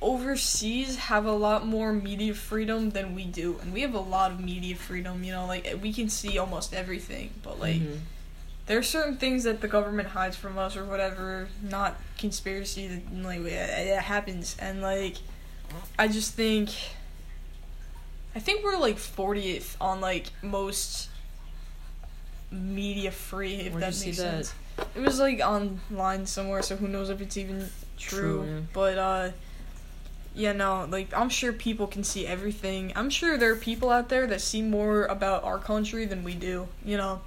overseas 0.01 0.97
have 0.97 1.25
a 1.25 1.31
lot 1.31 1.65
more 1.65 1.93
media 1.93 2.33
freedom 2.33 2.89
than 2.91 3.15
we 3.15 3.23
do, 3.25 3.57
and 3.61 3.71
we 3.73 3.81
have 3.81 3.93
a 3.93 3.99
lot 3.99 4.31
of 4.31 4.39
media 4.39 4.75
freedom. 4.75 5.23
You 5.23 5.33
know, 5.33 5.45
like 5.45 5.77
we 5.81 5.93
can 5.93 6.09
see 6.09 6.37
almost 6.37 6.73
everything, 6.73 7.29
but 7.43 7.59
like 7.59 7.81
Mhm. 7.81 7.99
There 8.65 8.77
are 8.77 8.83
certain 8.83 9.17
things 9.17 9.43
that 9.43 9.61
the 9.61 9.67
government 9.67 10.09
hides 10.09 10.35
from 10.35 10.57
us 10.57 10.77
or 10.77 10.85
whatever. 10.85 11.49
Not 11.61 11.99
conspiracy. 12.17 12.87
That 12.87 13.23
like 13.23 13.41
it, 13.41 13.99
happens, 13.99 14.55
and 14.59 14.81
like 14.81 15.17
I 15.97 16.07
just 16.07 16.33
think. 16.33 16.69
I 18.35 18.39
think 18.39 18.63
we're 18.63 18.77
like 18.77 18.97
40th 18.97 19.75
on 19.79 20.01
like 20.01 20.31
most 20.41 21.09
media 22.49 23.11
free 23.11 23.55
if 23.57 23.73
Where'd 23.73 23.83
that 23.83 24.05
makes 24.05 24.17
that? 24.17 24.51
It 24.95 25.01
was 25.01 25.19
like 25.19 25.39
online 25.39 26.25
somewhere, 26.25 26.63
so 26.63 26.75
who 26.75 26.87
knows 26.87 27.11
if 27.11 27.21
it's 27.21 27.37
even 27.37 27.69
true. 27.97 28.43
True. 28.43 28.63
But 28.73 28.97
uh 28.97 29.31
yeah, 30.35 30.53
no, 30.53 30.87
like 30.89 31.15
I'm 31.15 31.29
sure 31.29 31.53
people 31.53 31.85
can 31.85 32.03
see 32.03 32.25
everything. 32.25 32.91
I'm 32.95 33.09
sure 33.09 33.37
there 33.37 33.51
are 33.51 33.55
people 33.55 33.91
out 33.91 34.09
there 34.09 34.25
that 34.27 34.41
see 34.41 34.63
more 34.63 35.05
about 35.05 35.43
our 35.43 35.59
country 35.59 36.05
than 36.05 36.23
we 36.23 36.33
do, 36.33 36.67
you 36.83 36.97
know. 36.97 37.21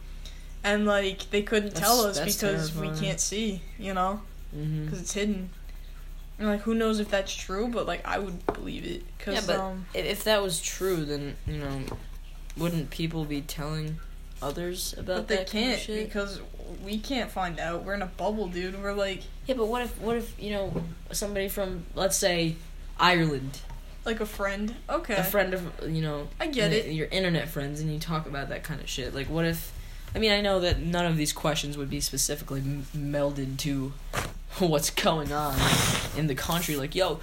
And 0.67 0.85
like 0.85 1.31
they 1.31 1.43
couldn't 1.43 1.75
That's- 1.75 1.87
tell 1.87 2.01
us 2.01 2.19
because 2.19 2.75
we 2.75 2.91
can't 2.91 3.21
see, 3.21 3.63
you 3.79 3.95
know. 3.95 4.21
Mm-hmm. 4.55 4.85
because 4.85 5.01
it's 5.01 5.13
hidden. 5.13 5.51
And 6.39 6.49
like, 6.49 6.63
who 6.63 6.75
knows 6.75 6.99
if 7.01 7.09
that's 7.09 7.35
true? 7.35 7.69
But 7.69 7.87
like, 7.87 8.07
I 8.07 8.19
would 8.19 8.45
believe 8.47 8.85
it 8.85 9.03
because 9.17 9.35
Yeah, 9.35 9.43
but 9.47 9.61
um, 9.61 9.87
if, 9.95 10.25
that 10.25 10.43
was 10.43 10.61
true, 10.61 11.05
then 11.05 11.37
you 11.47 11.59
know, 11.59 11.83
wouldn't 12.57 12.91
people 12.91 13.25
be 13.25 13.43
telling 13.43 13.99
others 14.43 14.93
about 14.95 15.07
but 15.07 15.29
they 15.29 15.37
that 15.37 15.51
kind 15.51 15.73
of 15.73 15.81
can't 15.81 16.05
because 16.05 16.41
we 16.85 16.99
can't 16.99 17.31
find 17.31 17.61
out. 17.61 17.85
We're 17.85 17.95
in 17.95 18.03
a 18.03 18.07
bubble, 18.07 18.49
dude. 18.49 18.83
We're 18.83 18.93
like 18.93 19.23
Yeah, 19.47 19.55
but 19.55 19.69
what 19.69 19.83
if 19.83 20.01
what 20.01 20.17
if 20.17 20.35
you 20.43 20.51
know 20.51 20.83
somebody 21.13 21.49
from 21.49 21.87
let's 21.95 22.17
say 22.17 22.57
Ireland, 22.99 23.61
like 24.05 24.21
a 24.21 24.27
friend. 24.27 24.75
Okay, 24.91 25.15
a 25.15 25.25
friend 25.25 25.55
of 25.55 25.89
you 25.89 26.03
know 26.03 26.29
I 26.41 26.49
get 26.49 26.73
it. 26.73 26.91
your 26.93 27.09
internet 27.09 27.49
friends, 27.49 27.81
and 27.81 27.93
you 27.93 27.99
talk 27.99 28.27
about 28.27 28.49
that 28.49 28.65
kind 28.65 28.81
of 28.81 28.89
shit. 28.89 29.15
Like, 29.15 29.29
what 29.29 29.45
if? 29.45 29.73
I 30.17 30.19
mean, 30.19 30.33
I 30.33 30.41
know 30.41 30.61
that 30.61 30.81
none 30.81 31.05
of 31.05 31.19
these 31.19 31.35
questions 31.35 31.77
would 31.77 31.91
be 31.91 32.01
specifically 32.01 32.61
m- 32.61 32.87
melded 32.97 33.59
to 33.59 33.93
what's 34.59 34.89
going 34.89 35.31
on 35.31 35.55
in 36.17 36.27
the 36.27 36.35
country. 36.35 36.75
Like, 36.75 36.95
yo, 36.95 37.21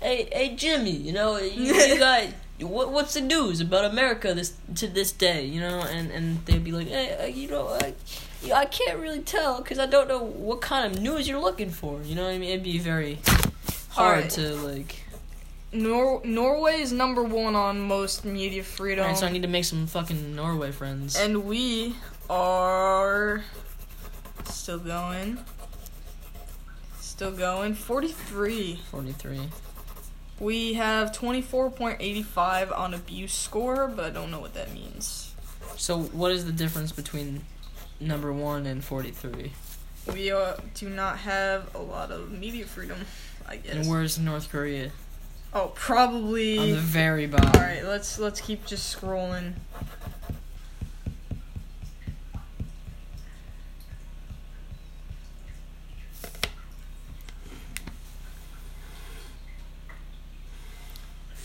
hey, 0.00 0.26
hey, 0.32 0.56
Jimmy, 0.56 0.92
you 0.92 1.12
know, 1.12 1.36
you, 1.36 1.74
you 1.74 1.98
got 1.98 2.28
what? 2.60 2.92
What's 2.92 3.12
the 3.12 3.20
news 3.20 3.60
about 3.60 3.84
America 3.84 4.32
this 4.32 4.54
to 4.76 4.86
this 4.86 5.12
day? 5.12 5.44
You 5.44 5.60
know, 5.60 5.80
and 5.82 6.10
and 6.10 6.42
they'd 6.46 6.64
be 6.64 6.72
like, 6.72 6.88
hey, 6.88 7.14
uh, 7.20 7.26
you 7.26 7.46
know, 7.46 7.68
I, 7.68 7.92
yeah, 8.42 8.56
I 8.56 8.64
can't 8.64 8.98
really 8.98 9.20
tell 9.20 9.58
because 9.58 9.78
I 9.78 9.84
don't 9.84 10.08
know 10.08 10.24
what 10.24 10.62
kind 10.62 10.90
of 10.90 10.98
news 11.02 11.28
you're 11.28 11.42
looking 11.42 11.68
for. 11.68 12.00
You 12.02 12.14
know 12.14 12.24
what 12.24 12.32
I 12.32 12.38
mean? 12.38 12.48
It'd 12.50 12.62
be 12.62 12.78
very 12.78 13.18
hard 13.90 14.16
Alright. 14.16 14.30
to 14.30 14.54
like. 14.54 14.96
Nor- 15.72 16.22
Norway 16.24 16.80
is 16.80 16.90
number 16.90 17.22
one 17.22 17.54
on 17.54 17.80
most 17.82 18.24
media 18.24 18.64
freedom, 18.64 19.04
Alright, 19.04 19.18
so 19.18 19.26
I 19.26 19.30
need 19.30 19.42
to 19.42 19.48
make 19.48 19.64
some 19.66 19.86
fucking 19.86 20.34
Norway 20.34 20.72
friends. 20.72 21.16
and 21.16 21.44
we 21.44 21.94
are 22.30 23.42
still 24.44 24.78
going. 24.78 25.38
Still 27.00 27.32
going. 27.32 27.74
Forty-three. 27.74 28.80
Forty 28.90 29.12
three. 29.12 29.48
We 30.38 30.74
have 30.74 31.12
twenty-four 31.12 31.72
point 31.72 31.98
eighty-five 32.00 32.72
on 32.72 32.94
abuse 32.94 33.34
score, 33.34 33.88
but 33.88 34.04
I 34.04 34.10
don't 34.10 34.30
know 34.30 34.40
what 34.40 34.54
that 34.54 34.72
means. 34.72 35.34
So 35.76 35.98
what 35.98 36.30
is 36.30 36.46
the 36.46 36.52
difference 36.52 36.92
between 36.92 37.42
number 37.98 38.32
one 38.32 38.64
and 38.64 38.82
forty 38.82 39.10
three? 39.10 39.52
We 40.10 40.30
uh, 40.30 40.54
do 40.74 40.88
not 40.88 41.18
have 41.18 41.74
a 41.74 41.78
lot 41.78 42.10
of 42.10 42.30
media 42.30 42.64
freedom, 42.64 42.98
I 43.46 43.56
guess. 43.56 43.74
And 43.74 43.88
where's 43.88 44.18
North 44.18 44.50
Korea? 44.50 44.92
oh, 45.52 45.72
probably. 45.74 46.58
On 46.58 46.70
the 46.70 46.76
very 46.76 47.26
bottom. 47.26 47.50
All 47.54 47.60
right, 47.60 47.84
let's 47.84 48.18
let's 48.18 48.40
keep 48.40 48.64
just 48.66 48.96
scrolling. 48.96 49.54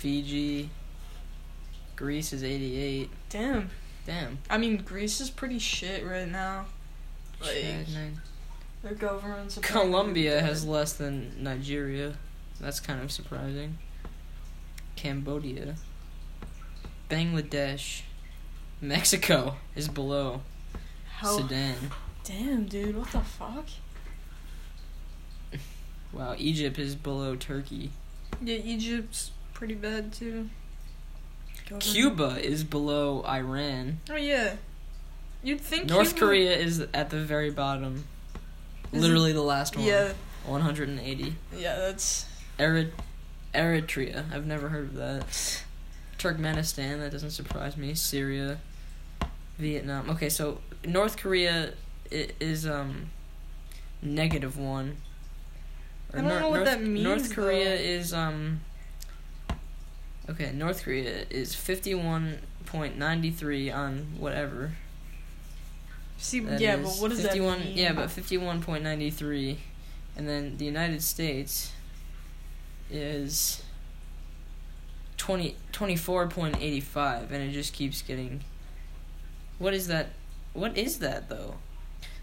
Fiji. 0.06 0.70
Greece 1.96 2.32
is 2.32 2.44
eighty 2.44 2.78
eight. 2.80 3.10
Damn. 3.30 3.72
Damn. 4.06 4.38
I 4.52 4.60
mean, 4.60 4.78
Greece 4.86 5.20
is 5.20 5.32
pretty 5.32 5.58
shit 5.58 6.06
right 6.06 6.30
now. 6.30 6.68
Like 7.42 7.64
man. 7.64 8.22
their 8.84 8.94
government's 8.94 9.58
Colombia 9.58 10.42
has 10.42 10.64
less 10.64 10.94
than 10.94 11.44
Nigeria. 11.44 12.14
That's 12.62 12.80
kind 12.80 13.02
of 13.02 13.12
surprising. 13.12 13.80
Cambodia. 14.96 15.74
Bangladesh. 17.10 18.04
Mexico 18.80 19.56
is 19.76 19.88
below 19.88 20.42
How? 21.16 21.36
Sudan. 21.38 21.90
Damn, 22.24 22.66
dude, 22.66 22.96
what 22.96 23.12
the 23.12 23.22
fuck? 23.22 23.66
Wow, 26.14 26.36
Egypt 26.38 26.78
is 26.78 26.94
below 26.94 27.36
Turkey. 27.36 27.90
Yeah, 28.40 28.58
Egypt's 28.58 29.32
pretty 29.56 29.74
bad 29.74 30.14
too. 30.14 30.50
Cuba 31.80 32.38
is 32.40 32.64
below 32.64 33.24
Iran. 33.26 34.00
Oh 34.12 34.16
yeah. 34.16 34.58
You'd 35.42 35.62
think 35.62 35.88
North 35.90 36.10
Cuba- 36.16 36.20
Korea 36.28 36.56
is 36.58 36.86
at 36.94 37.10
the 37.10 37.18
very 37.24 37.50
bottom. 37.50 38.04
Is 38.92 39.02
Literally 39.02 39.34
the 39.34 39.42
last 39.42 39.76
one. 39.76 39.86
Yeah, 39.86 40.14
180. 40.46 41.36
yeah, 41.58 41.76
that's 41.76 42.28
Erit- 42.60 42.94
Eritrea. 43.54 44.32
I've 44.32 44.46
never 44.46 44.70
heard 44.70 44.86
of 44.86 44.96
that. 44.96 45.64
Turkmenistan. 46.20 47.00
That 47.00 47.12
doesn't 47.12 47.32
surprise 47.32 47.76
me. 47.78 47.94
Syria. 47.96 48.60
Vietnam. 49.58 50.10
Okay, 50.12 50.30
so 50.30 50.60
North 50.86 51.18
Korea 51.18 51.74
is 52.12 52.68
um 52.68 53.08
negative 54.02 54.58
one. 54.58 54.98
I 56.14 56.18
don't 56.18 56.28
know 56.28 56.50
what 56.50 56.58
North, 56.58 56.66
that 56.66 56.82
means, 56.82 57.04
North 57.04 57.34
Korea 57.34 57.70
though. 57.70 57.74
is 57.84 58.14
um. 58.14 58.62
Okay, 60.30 60.52
North 60.54 60.84
Korea 60.84 61.26
is 61.30 61.54
fifty 61.54 61.94
one 61.94 62.40
point 62.66 62.98
ninety 62.98 63.30
three 63.32 63.70
on 63.70 64.16
whatever. 64.18 64.72
see. 66.18 66.40
That 66.40 66.60
yeah, 66.60 66.78
is 66.78 66.84
but 66.84 67.02
what 67.02 67.10
does 67.12 67.22
51, 67.22 67.60
that 67.60 67.66
mean? 67.66 67.78
Yeah, 67.78 67.94
but 67.94 68.10
fifty-one 68.10 68.62
point 68.62 68.84
ninety-three, 68.84 69.60
and 70.18 70.28
then 70.28 70.58
the 70.58 70.66
United 70.66 71.04
States 71.04 71.72
is 72.90 73.64
20, 75.18 75.56
24.85, 75.74 77.32
and 77.32 77.44
it 77.44 77.52
just 77.52 77.74
keeps 77.74 78.02
getting. 78.02 78.42
What 79.60 79.74
is 79.74 79.88
that? 79.88 80.10
What 80.54 80.78
is 80.78 81.00
that 81.00 81.30
though? 81.30 81.56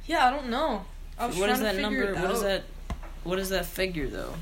yeah, 0.06 0.26
I 0.26 0.30
don't 0.30 0.48
know. 0.48 0.84
I 1.18 1.26
What 1.26 1.54
to 1.54 1.62
that 1.62 1.76
number? 1.76 2.14
What 2.14 2.30
is 2.30 2.42
that? 2.42 2.62
What 3.24 3.38
is 3.38 3.50
that 3.50 3.66
figure 3.66 4.08
though? 4.08 4.34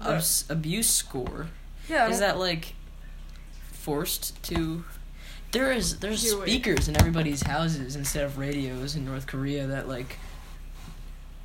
Uh, 0.00 0.12
Abs- 0.12 0.44
abuse 0.48 0.88
score. 0.88 1.48
Yeah, 1.88 2.08
Is 2.08 2.18
that 2.20 2.38
like 2.38 2.74
forced 3.72 4.42
to? 4.44 4.84
There 5.52 5.72
is 5.72 5.98
there's 6.00 6.28
speakers 6.28 6.88
in 6.88 6.96
everybody's 6.96 7.42
houses 7.42 7.96
instead 7.96 8.24
of 8.24 8.38
radios 8.38 8.96
in 8.96 9.04
North 9.04 9.26
Korea 9.26 9.66
that 9.68 9.88
like, 9.88 10.18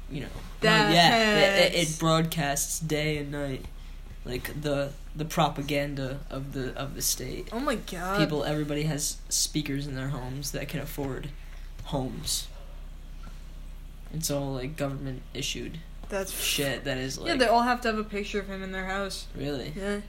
you 0.10 0.22
know, 0.22 0.28
well, 0.62 0.94
yeah, 0.94 1.38
it, 1.38 1.74
it, 1.74 1.88
it 1.88 2.00
broadcasts 2.00 2.80
day 2.80 3.18
and 3.18 3.32
night, 3.32 3.66
like 4.26 4.60
the 4.62 4.92
the 5.16 5.26
propaganda 5.26 6.20
of 6.30 6.54
the 6.54 6.74
of 6.76 6.96
the 6.96 7.02
state. 7.02 7.50
Oh 7.52 7.60
my 7.60 7.76
god. 7.76 8.20
People, 8.20 8.44
everybody 8.44 8.84
has 8.84 9.18
speakers 9.30 9.86
in 9.88 9.96
their 9.96 10.10
homes 10.10 10.52
that 10.52 10.68
can 10.68 10.80
afford 10.80 11.30
homes. 11.86 12.48
It's 14.14 14.30
all 14.32 14.54
like 14.54 14.76
government 14.76 15.22
issued 15.34 15.80
That's 16.10 16.32
shit 16.38 16.84
that 16.84 16.98
is 16.98 17.18
like 17.18 17.28
Yeah, 17.30 17.36
they 17.38 17.48
all 17.48 17.62
have 17.62 17.82
to 17.82 17.88
have 17.90 17.98
a 17.98 18.04
picture 18.04 18.40
of 18.40 18.48
him 18.48 18.62
in 18.64 18.72
their 18.72 18.86
house. 18.88 19.28
really 19.36 19.74
Yeah. 19.76 20.02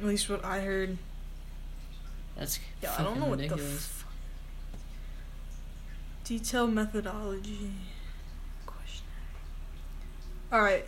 At 0.00 0.04
least 0.06 0.28
what 0.30 0.44
I 0.44 0.60
heard. 0.60 0.96
that's 2.36 2.58
Yeah, 2.82 2.94
I 2.98 3.02
don't 3.02 3.18
know 3.18 3.26
fucking 3.26 3.30
what 3.30 3.38
the 3.38 3.44
ridiculous. 3.44 3.76
f- 4.02 4.06
detailed 6.24 6.72
methodology. 6.72 7.72
Question. 8.66 9.04
All 10.52 10.62
right. 10.62 10.84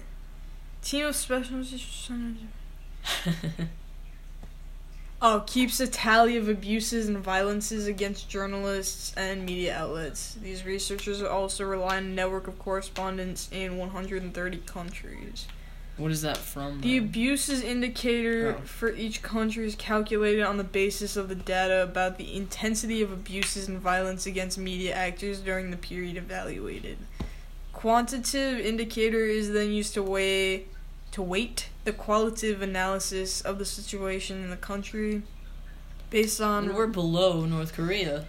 Team 0.83 1.07
of 1.07 1.17
specialists. 1.17 2.11
Oh, 5.23 5.45
keeps 5.47 5.79
a 5.81 5.87
tally 5.87 6.39
of 6.39 6.49
abuses 6.49 7.07
and 7.07 7.19
violences 7.19 7.87
against 7.87 8.31
journalists 8.31 9.13
and 9.19 9.45
media 9.45 9.77
outlets. 9.77 10.39
These 10.41 10.65
researchers 10.65 11.23
also 11.23 11.65
rely 11.67 11.99
on 11.99 12.05
a 12.05 12.09
network 12.09 12.49
of 12.49 12.59
correspondents 12.59 13.51
in 13.53 13.77
130 13.77 14.57
countries. 14.61 15.47
What 15.97 16.11
is 16.11 16.23
that 16.23 16.37
from? 16.37 16.81
The 16.81 16.99
though? 16.99 17.05
abuses 17.05 17.63
indicator 17.63 18.57
Oh. 18.59 18.61
for 18.65 18.91
each 18.93 19.23
country 19.23 19.67
is 19.67 19.75
calculated 19.75 20.43
on 20.43 20.57
the 20.57 20.65
basis 20.65 21.17
of 21.17 21.29
the 21.29 21.35
data 21.35 21.83
about 21.83 22.17
the 22.19 22.35
intensity 22.35 23.03
of 23.03 23.13
abuses 23.13 23.69
and 23.69 23.79
violence 23.79 24.25
against 24.27 24.57
media 24.59 24.95
actors 24.95 25.41
during 25.41 25.71
the 25.71 25.77
period 25.77 26.17
evaluated. 26.17 26.99
Quantitative 27.73 28.59
indicator 28.65 29.25
is 29.25 29.53
then 29.53 29.71
used 29.71 29.95
to 29.95 30.03
weigh 30.03 30.67
to 31.13 31.23
weight 31.23 31.69
the 31.85 31.93
qualitative 31.93 32.63
analysis 32.63 33.41
of 33.41 33.59
the 33.59 33.65
situation 33.65 34.43
in 34.45 34.51
the 34.51 34.57
country 34.57 35.23
based 36.11 36.41
on 36.41 36.75
we're 36.75 36.87
below 36.87 37.45
North 37.47 37.73
Korea. 37.73 38.27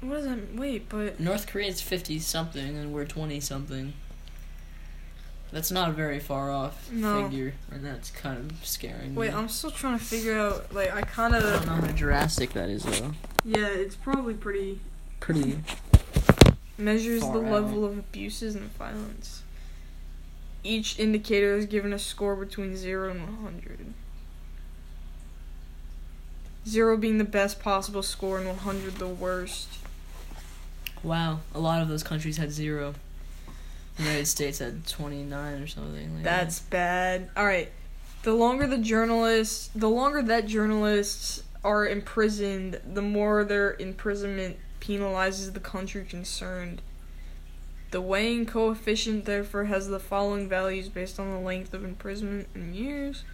what 0.00 0.16
does 0.16 0.24
that 0.26 0.54
wait, 0.54 0.88
but 0.88 1.18
North 1.20 1.46
Korea's 1.46 1.80
fifty 1.80 2.18
something, 2.18 2.76
and 2.76 2.92
we're 2.92 3.04
twenty 3.06 3.40
something. 3.40 3.94
That's 5.54 5.70
not 5.70 5.88
a 5.90 5.92
very 5.92 6.18
far 6.18 6.50
off 6.50 6.90
No. 6.90 7.22
figure, 7.28 7.54
and 7.70 7.86
that's 7.86 8.10
kind 8.10 8.50
of 8.50 8.66
scaring. 8.66 9.14
wait, 9.14 9.30
me. 9.30 9.36
I'm 9.38 9.48
still 9.48 9.70
trying 9.70 9.96
to 9.96 10.04
figure 10.04 10.36
out 10.36 10.74
like 10.74 10.92
I 10.92 11.02
kind 11.02 11.32
I 11.32 11.38
don't 11.38 11.64
know 11.64 11.74
how 11.74 11.92
drastic 11.92 12.54
that 12.54 12.68
is 12.68 12.82
though. 12.82 13.12
yeah, 13.44 13.68
it's 13.68 13.94
probably 13.94 14.34
pretty 14.34 14.80
Pretty. 15.20 15.60
measures 16.76 17.20
the 17.20 17.28
Far 17.40 17.52
level 17.52 17.84
of 17.84 17.96
abuses 17.96 18.56
and 18.56 18.68
violence. 18.72 19.44
Each 20.64 20.98
indicator 20.98 21.54
is 21.56 21.66
given 21.66 21.92
a 21.92 22.00
score 22.00 22.34
between 22.34 22.76
0 22.76 23.12
and 23.12 23.20
100. 23.20 23.94
0 26.66 26.96
being 26.96 27.18
the 27.18 27.24
best 27.24 27.60
possible 27.60 28.02
score 28.02 28.38
and 28.38 28.48
100 28.48 28.96
the 28.96 29.06
worst. 29.06 29.68
Wow, 31.04 31.40
a 31.54 31.60
lot 31.60 31.80
of 31.80 31.86
those 31.88 32.02
countries 32.02 32.38
had 32.38 32.50
zero. 32.50 32.94
United 33.98 34.26
States 34.26 34.58
had 34.58 34.86
29 34.86 35.62
or 35.62 35.66
something. 35.66 36.14
Like 36.14 36.24
That's 36.24 36.60
bad. 36.60 37.30
All 37.36 37.44
right. 37.46 37.70
The 38.22 38.34
longer 38.34 38.66
the 38.66 38.78
journalists, 38.78 39.70
the 39.74 39.88
longer 39.88 40.22
that 40.22 40.46
journalists 40.46 41.42
are 41.62 41.86
imprisoned, 41.86 42.80
the 42.84 43.02
more 43.02 43.44
their 43.44 43.74
imprisonment 43.74 44.56
penalizes 44.80 45.52
the 45.52 45.60
country 45.60 46.04
concerned. 46.04 46.82
The 47.90 48.00
weighing 48.00 48.46
coefficient 48.46 49.24
therefore 49.24 49.64
has 49.64 49.88
the 49.88 50.00
following 50.00 50.48
values 50.48 50.88
based 50.88 51.20
on 51.20 51.30
the 51.30 51.38
length 51.38 51.72
of 51.74 51.84
imprisonment 51.84 52.48
in 52.54 52.74
years. 52.74 53.24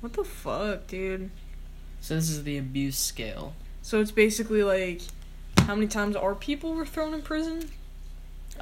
What 0.00 0.14
the 0.14 0.24
fuck, 0.24 0.86
dude? 0.86 1.30
So 2.00 2.14
this 2.16 2.30
is 2.30 2.42
the 2.42 2.58
abuse 2.58 2.98
scale. 2.98 3.54
So 3.82 4.00
it's 4.00 4.10
basically 4.10 4.62
like 4.62 5.02
how 5.58 5.74
many 5.74 5.86
times 5.86 6.16
our 6.16 6.34
people 6.34 6.74
were 6.74 6.86
thrown 6.86 7.14
in 7.14 7.22
prison? 7.22 7.70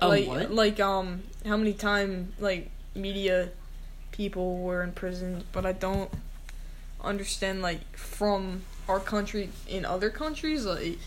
Oh, 0.00 0.08
like 0.08 0.26
what? 0.26 0.50
like 0.50 0.80
um 0.80 1.22
how 1.44 1.56
many 1.56 1.72
time 1.72 2.32
like 2.38 2.70
media 2.94 3.50
people 4.12 4.58
were 4.58 4.82
in 4.82 4.92
prison, 4.92 5.44
but 5.52 5.66
I 5.66 5.72
don't 5.72 6.10
understand 7.02 7.62
like 7.62 7.96
from 7.96 8.62
our 8.88 9.00
country 9.00 9.50
in 9.68 9.84
other 9.84 10.10
countries 10.10 10.64
like 10.64 10.98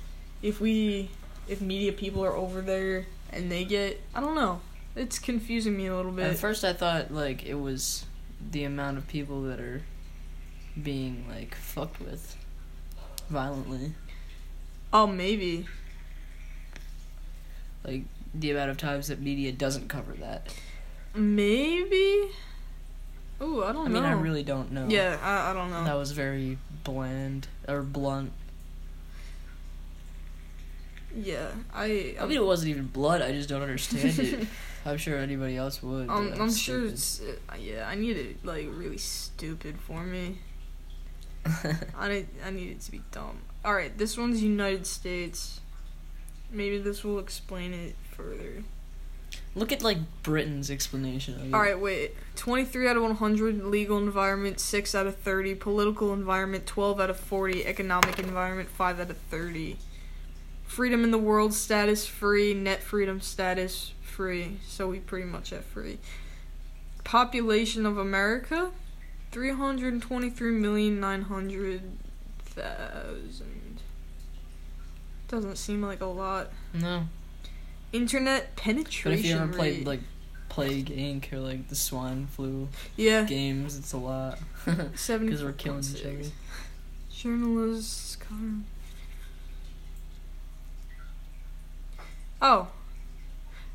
if 0.41 0.61
we 0.61 1.09
if 1.47 1.59
media 1.59 1.91
people 1.91 2.23
are 2.23 2.35
over 2.35 2.61
there 2.61 3.05
and 3.31 3.51
they 3.51 3.63
get 3.63 4.01
I 4.13 4.19
don't 4.19 4.35
know. 4.35 4.61
It's 4.95 5.19
confusing 5.19 5.77
me 5.77 5.87
a 5.87 5.95
little 5.95 6.11
bit. 6.11 6.25
At 6.25 6.37
first, 6.37 6.65
I 6.65 6.73
thought 6.73 7.13
like 7.13 7.45
it 7.45 7.55
was 7.55 8.05
the 8.51 8.63
amount 8.65 8.97
of 8.97 9.07
people 9.07 9.43
that 9.43 9.59
are 9.59 9.83
being 10.81 11.25
like 11.29 11.55
fucked 11.55 11.99
with 11.99 12.35
violently, 13.29 13.93
oh, 14.91 15.07
maybe. 15.07 15.65
like 17.85 18.03
the 18.33 18.51
amount 18.51 18.71
of 18.71 18.77
times 18.77 19.07
that 19.07 19.21
media 19.21 19.51
doesn't 19.51 19.87
cover 19.89 20.13
that. 20.13 20.53
Maybe. 21.13 22.31
Ooh, 23.41 23.63
I 23.63 23.73
don't 23.73 23.87
I 23.87 23.89
know. 23.89 23.99
I 23.99 24.01
mean, 24.01 24.03
I 24.03 24.11
really 24.13 24.43
don't 24.43 24.71
know. 24.71 24.87
Yeah, 24.87 25.17
I, 25.21 25.51
I 25.51 25.53
don't 25.53 25.71
know. 25.71 25.83
That 25.83 25.95
was 25.95 26.11
very 26.11 26.57
bland 26.83 27.47
or 27.67 27.81
blunt. 27.81 28.31
Yeah, 31.15 31.49
I. 31.73 32.15
I 32.19 32.25
mean, 32.25 32.37
it 32.37 32.45
wasn't 32.45 32.69
even 32.69 32.87
blood. 32.87 33.21
I 33.21 33.31
just 33.31 33.49
don't 33.49 33.61
understand 33.61 34.19
it. 34.19 34.47
I'm 34.85 34.97
sure 34.97 35.17
anybody 35.17 35.57
else 35.57 35.83
would. 35.83 36.09
Um, 36.09 36.33
I'm 36.39 36.51
sure 36.51 36.85
it's 36.85 37.21
uh, 37.21 37.55
yeah. 37.59 37.87
I 37.87 37.95
need 37.95 38.17
it 38.17 38.45
like 38.45 38.67
really 38.71 38.97
stupid 38.97 39.79
for 39.79 40.03
me. 40.03 40.37
I 41.97 42.07
need 42.07 42.27
I 42.45 42.51
need 42.51 42.71
it 42.71 42.81
to 42.81 42.91
be 42.91 43.01
dumb. 43.11 43.39
All 43.65 43.73
right, 43.73 43.95
this 43.97 44.17
one's 44.17 44.41
United 44.41 44.87
States. 44.87 45.59
Maybe 46.51 46.77
this 46.79 47.03
will 47.03 47.19
explain 47.19 47.73
it 47.73 47.95
further. 48.21 48.63
Look 49.53 49.71
at 49.71 49.81
like 49.81 49.97
Britain's 50.23 50.71
explanation 50.71 51.35
of 51.35 51.47
it. 51.47 51.53
All 51.53 51.59
right, 51.59 51.79
wait. 51.79 52.15
23 52.35 52.87
out 52.87 52.95
of 52.95 53.03
100 53.03 53.65
legal 53.65 53.97
environment, 53.97 54.61
6 54.61 54.95
out 54.95 55.07
of 55.07 55.17
30 55.17 55.55
political 55.55 56.13
environment, 56.13 56.65
12 56.65 57.01
out 57.01 57.09
of 57.09 57.19
40 57.19 57.65
economic 57.65 58.17
environment, 58.17 58.69
5 58.69 59.01
out 59.01 59.09
of 59.09 59.17
30. 59.17 59.75
Freedom 60.65 61.03
in 61.03 61.11
the 61.11 61.17
world 61.17 61.53
status 61.53 62.07
free, 62.07 62.53
net 62.53 62.81
freedom 62.81 63.19
status 63.19 63.91
free. 64.01 64.59
So 64.65 64.87
we 64.87 64.99
pretty 64.99 65.25
much 65.25 65.49
have 65.49 65.65
free. 65.65 65.97
Population 67.03 67.85
of 67.85 67.97
America 67.97 68.71
323,900,000. 69.33 71.81
Doesn't 75.27 75.57
seem 75.57 75.81
like 75.81 75.99
a 76.01 76.05
lot. 76.05 76.51
No, 76.73 77.07
Internet 77.93 78.55
penetration 78.55 79.11
but 79.11 79.19
if 79.19 79.25
you 79.25 79.35
ever 79.35 79.45
rate. 79.47 79.55
played 79.55 79.85
like 79.85 79.99
Plague 80.49 80.87
Inc. 80.87 81.31
or 81.31 81.39
like 81.39 81.69
the 81.69 81.75
swine 81.75 82.27
flu 82.27 82.67
yeah, 82.97 83.23
games, 83.23 83.77
it's 83.77 83.93
a 83.93 83.97
lot. 83.97 84.37
seventy 84.95 85.27
Because 85.27 85.43
we're 85.43 85.53
killing 85.53 85.83
each 85.83 86.03
other. 86.03 86.29
Journalists 87.09 88.17
cover. 88.17 88.63
Oh. 92.41 92.67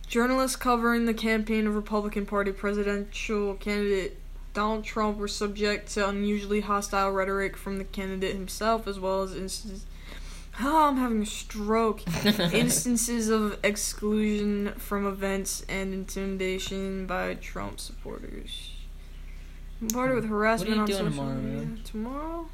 Journalists 0.07 0.57
covering 0.57 1.07
the 1.07 1.15
campaign 1.15 1.67
of 1.67 1.75
Republican 1.75 2.27
Party 2.27 2.53
presidential 2.53 3.55
candidate 3.55 4.19
Donald 4.57 4.85
Trump 4.85 5.19
were 5.19 5.29
subject 5.29 5.93
to 5.93 6.09
unusually 6.09 6.61
hostile 6.61 7.11
rhetoric 7.11 7.57
from 7.57 7.79
the 7.79 7.85
candidate 7.85 8.35
himself, 8.35 8.87
as 8.87 8.99
well 8.99 9.23
as 9.23 9.35
instances. 9.35 9.85
Oh, 10.61 10.89
I'm 10.89 10.97
having 10.97 11.23
a 11.23 11.27
stroke. 11.27 12.03
instances 12.25 13.29
of 13.29 13.59
exclusion 13.63 14.73
from 14.79 15.07
events 15.07 15.65
and 15.69 15.93
intimidation 15.93 17.07
by 17.07 17.35
Trump 17.35 17.79
supporters. 17.79 18.73
I'm 19.83 19.89
Part 19.89 20.15
with 20.15 20.29
harassment 20.29 20.75
you 20.75 20.81
on 20.81 20.87
doing 20.87 20.99
social 20.99 21.11
tomorrow, 21.13 21.35
media. 21.35 21.59
man? 21.59 21.81
Tomorrow? 21.85 22.49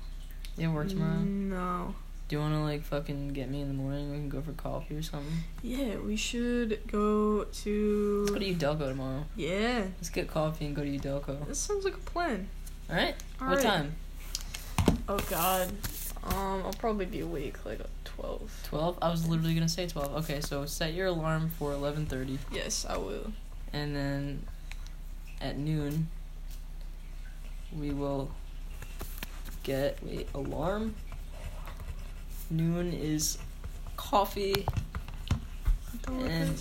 you 0.58 0.64
have 0.66 0.74
work 0.74 0.88
tomorrow? 0.88 1.20
No. 1.20 1.94
Do 2.28 2.36
you 2.36 2.40
want 2.40 2.54
to 2.54 2.60
like 2.60 2.82
fucking 2.82 3.28
get 3.34 3.48
me 3.50 3.60
in 3.60 3.68
the 3.68 3.74
morning? 3.74 4.10
We 4.10 4.16
can 4.16 4.28
go 4.28 4.40
for 4.40 4.52
coffee 4.52 4.96
or 4.96 5.02
something. 5.02 5.36
Yeah, 5.62 5.96
we 5.98 6.16
should 6.16 6.80
go 6.90 7.44
to. 7.44 8.26
Let's 8.28 8.32
go 8.32 8.38
to 8.38 8.54
Udelco 8.54 8.88
tomorrow. 8.88 9.24
Yeah, 9.36 9.82
Let's 9.98 10.08
get 10.10 10.28
coffee 10.28 10.66
and 10.66 10.74
go 10.74 10.82
to 10.82 10.88
Udelco. 10.98 11.46
this 11.46 11.58
sounds 11.58 11.84
like 11.84 11.94
a 11.94 11.98
plan. 11.98 12.48
All 12.90 12.96
right. 12.96 13.14
All 13.40 13.48
what 13.48 13.56
right. 13.58 13.64
time? 13.64 13.94
Oh 15.08 15.18
God. 15.30 15.70
Um, 16.24 16.62
I'll 16.64 16.72
probably 16.78 17.06
be 17.06 17.20
awake 17.20 17.64
like 17.64 17.80
at 17.80 17.88
twelve. 18.04 18.60
Twelve. 18.64 18.98
I 19.02 19.10
was 19.10 19.26
literally 19.26 19.54
gonna 19.54 19.68
say 19.68 19.86
twelve. 19.88 20.14
Okay, 20.24 20.40
so 20.40 20.64
set 20.66 20.94
your 20.94 21.08
alarm 21.08 21.50
for 21.58 21.72
eleven 21.72 22.06
thirty, 22.06 22.38
Yes, 22.52 22.86
I 22.88 22.96
will. 22.96 23.32
and 23.72 23.94
then 23.96 24.42
at 25.40 25.58
noon 25.58 26.06
we 27.76 27.90
will 27.90 28.30
get 29.64 29.98
wait 30.04 30.28
alarm. 30.34 30.94
Noon 32.50 32.92
is 32.92 33.38
coffee 33.96 34.66
and 36.06 36.56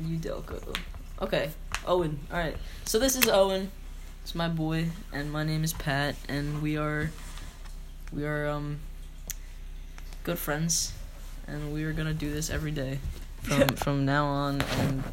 Udelco. 0.00 0.76
Okay, 1.22 1.50
Owen. 1.86 2.18
All 2.30 2.38
right. 2.38 2.56
So 2.84 2.98
this 2.98 3.16
is 3.16 3.28
Owen. 3.28 3.70
It's 4.22 4.34
my 4.34 4.48
boy, 4.48 4.88
and 5.12 5.30
my 5.32 5.44
name 5.44 5.62
is 5.64 5.72
Pat, 5.72 6.16
and 6.28 6.60
we 6.60 6.76
are 6.76 7.10
we 8.12 8.24
are 8.26 8.48
um 8.48 8.80
good 10.26 10.38
friends, 10.40 10.92
and 11.46 11.72
we 11.72 11.84
are 11.84 11.92
gonna 11.92 12.12
do 12.12 12.32
this 12.32 12.50
every 12.50 12.72
day 12.72 12.98
from 13.42 13.68
from 13.68 14.04
now 14.04 14.26
on, 14.26 14.60
and 14.60 15.04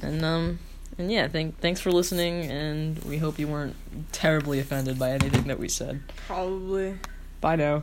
and 0.00 0.24
um 0.24 0.58
and 0.96 1.12
yeah, 1.12 1.28
thank 1.28 1.60
thanks 1.60 1.78
for 1.78 1.92
listening, 1.92 2.50
and 2.50 2.98
we 3.04 3.18
hope 3.18 3.38
you 3.38 3.46
weren't 3.46 3.76
terribly 4.12 4.60
offended 4.60 4.98
by 4.98 5.10
anything 5.10 5.44
that 5.44 5.58
we 5.58 5.68
said. 5.68 6.00
Probably. 6.26 6.96
Bye 7.42 7.56
now. 7.56 7.78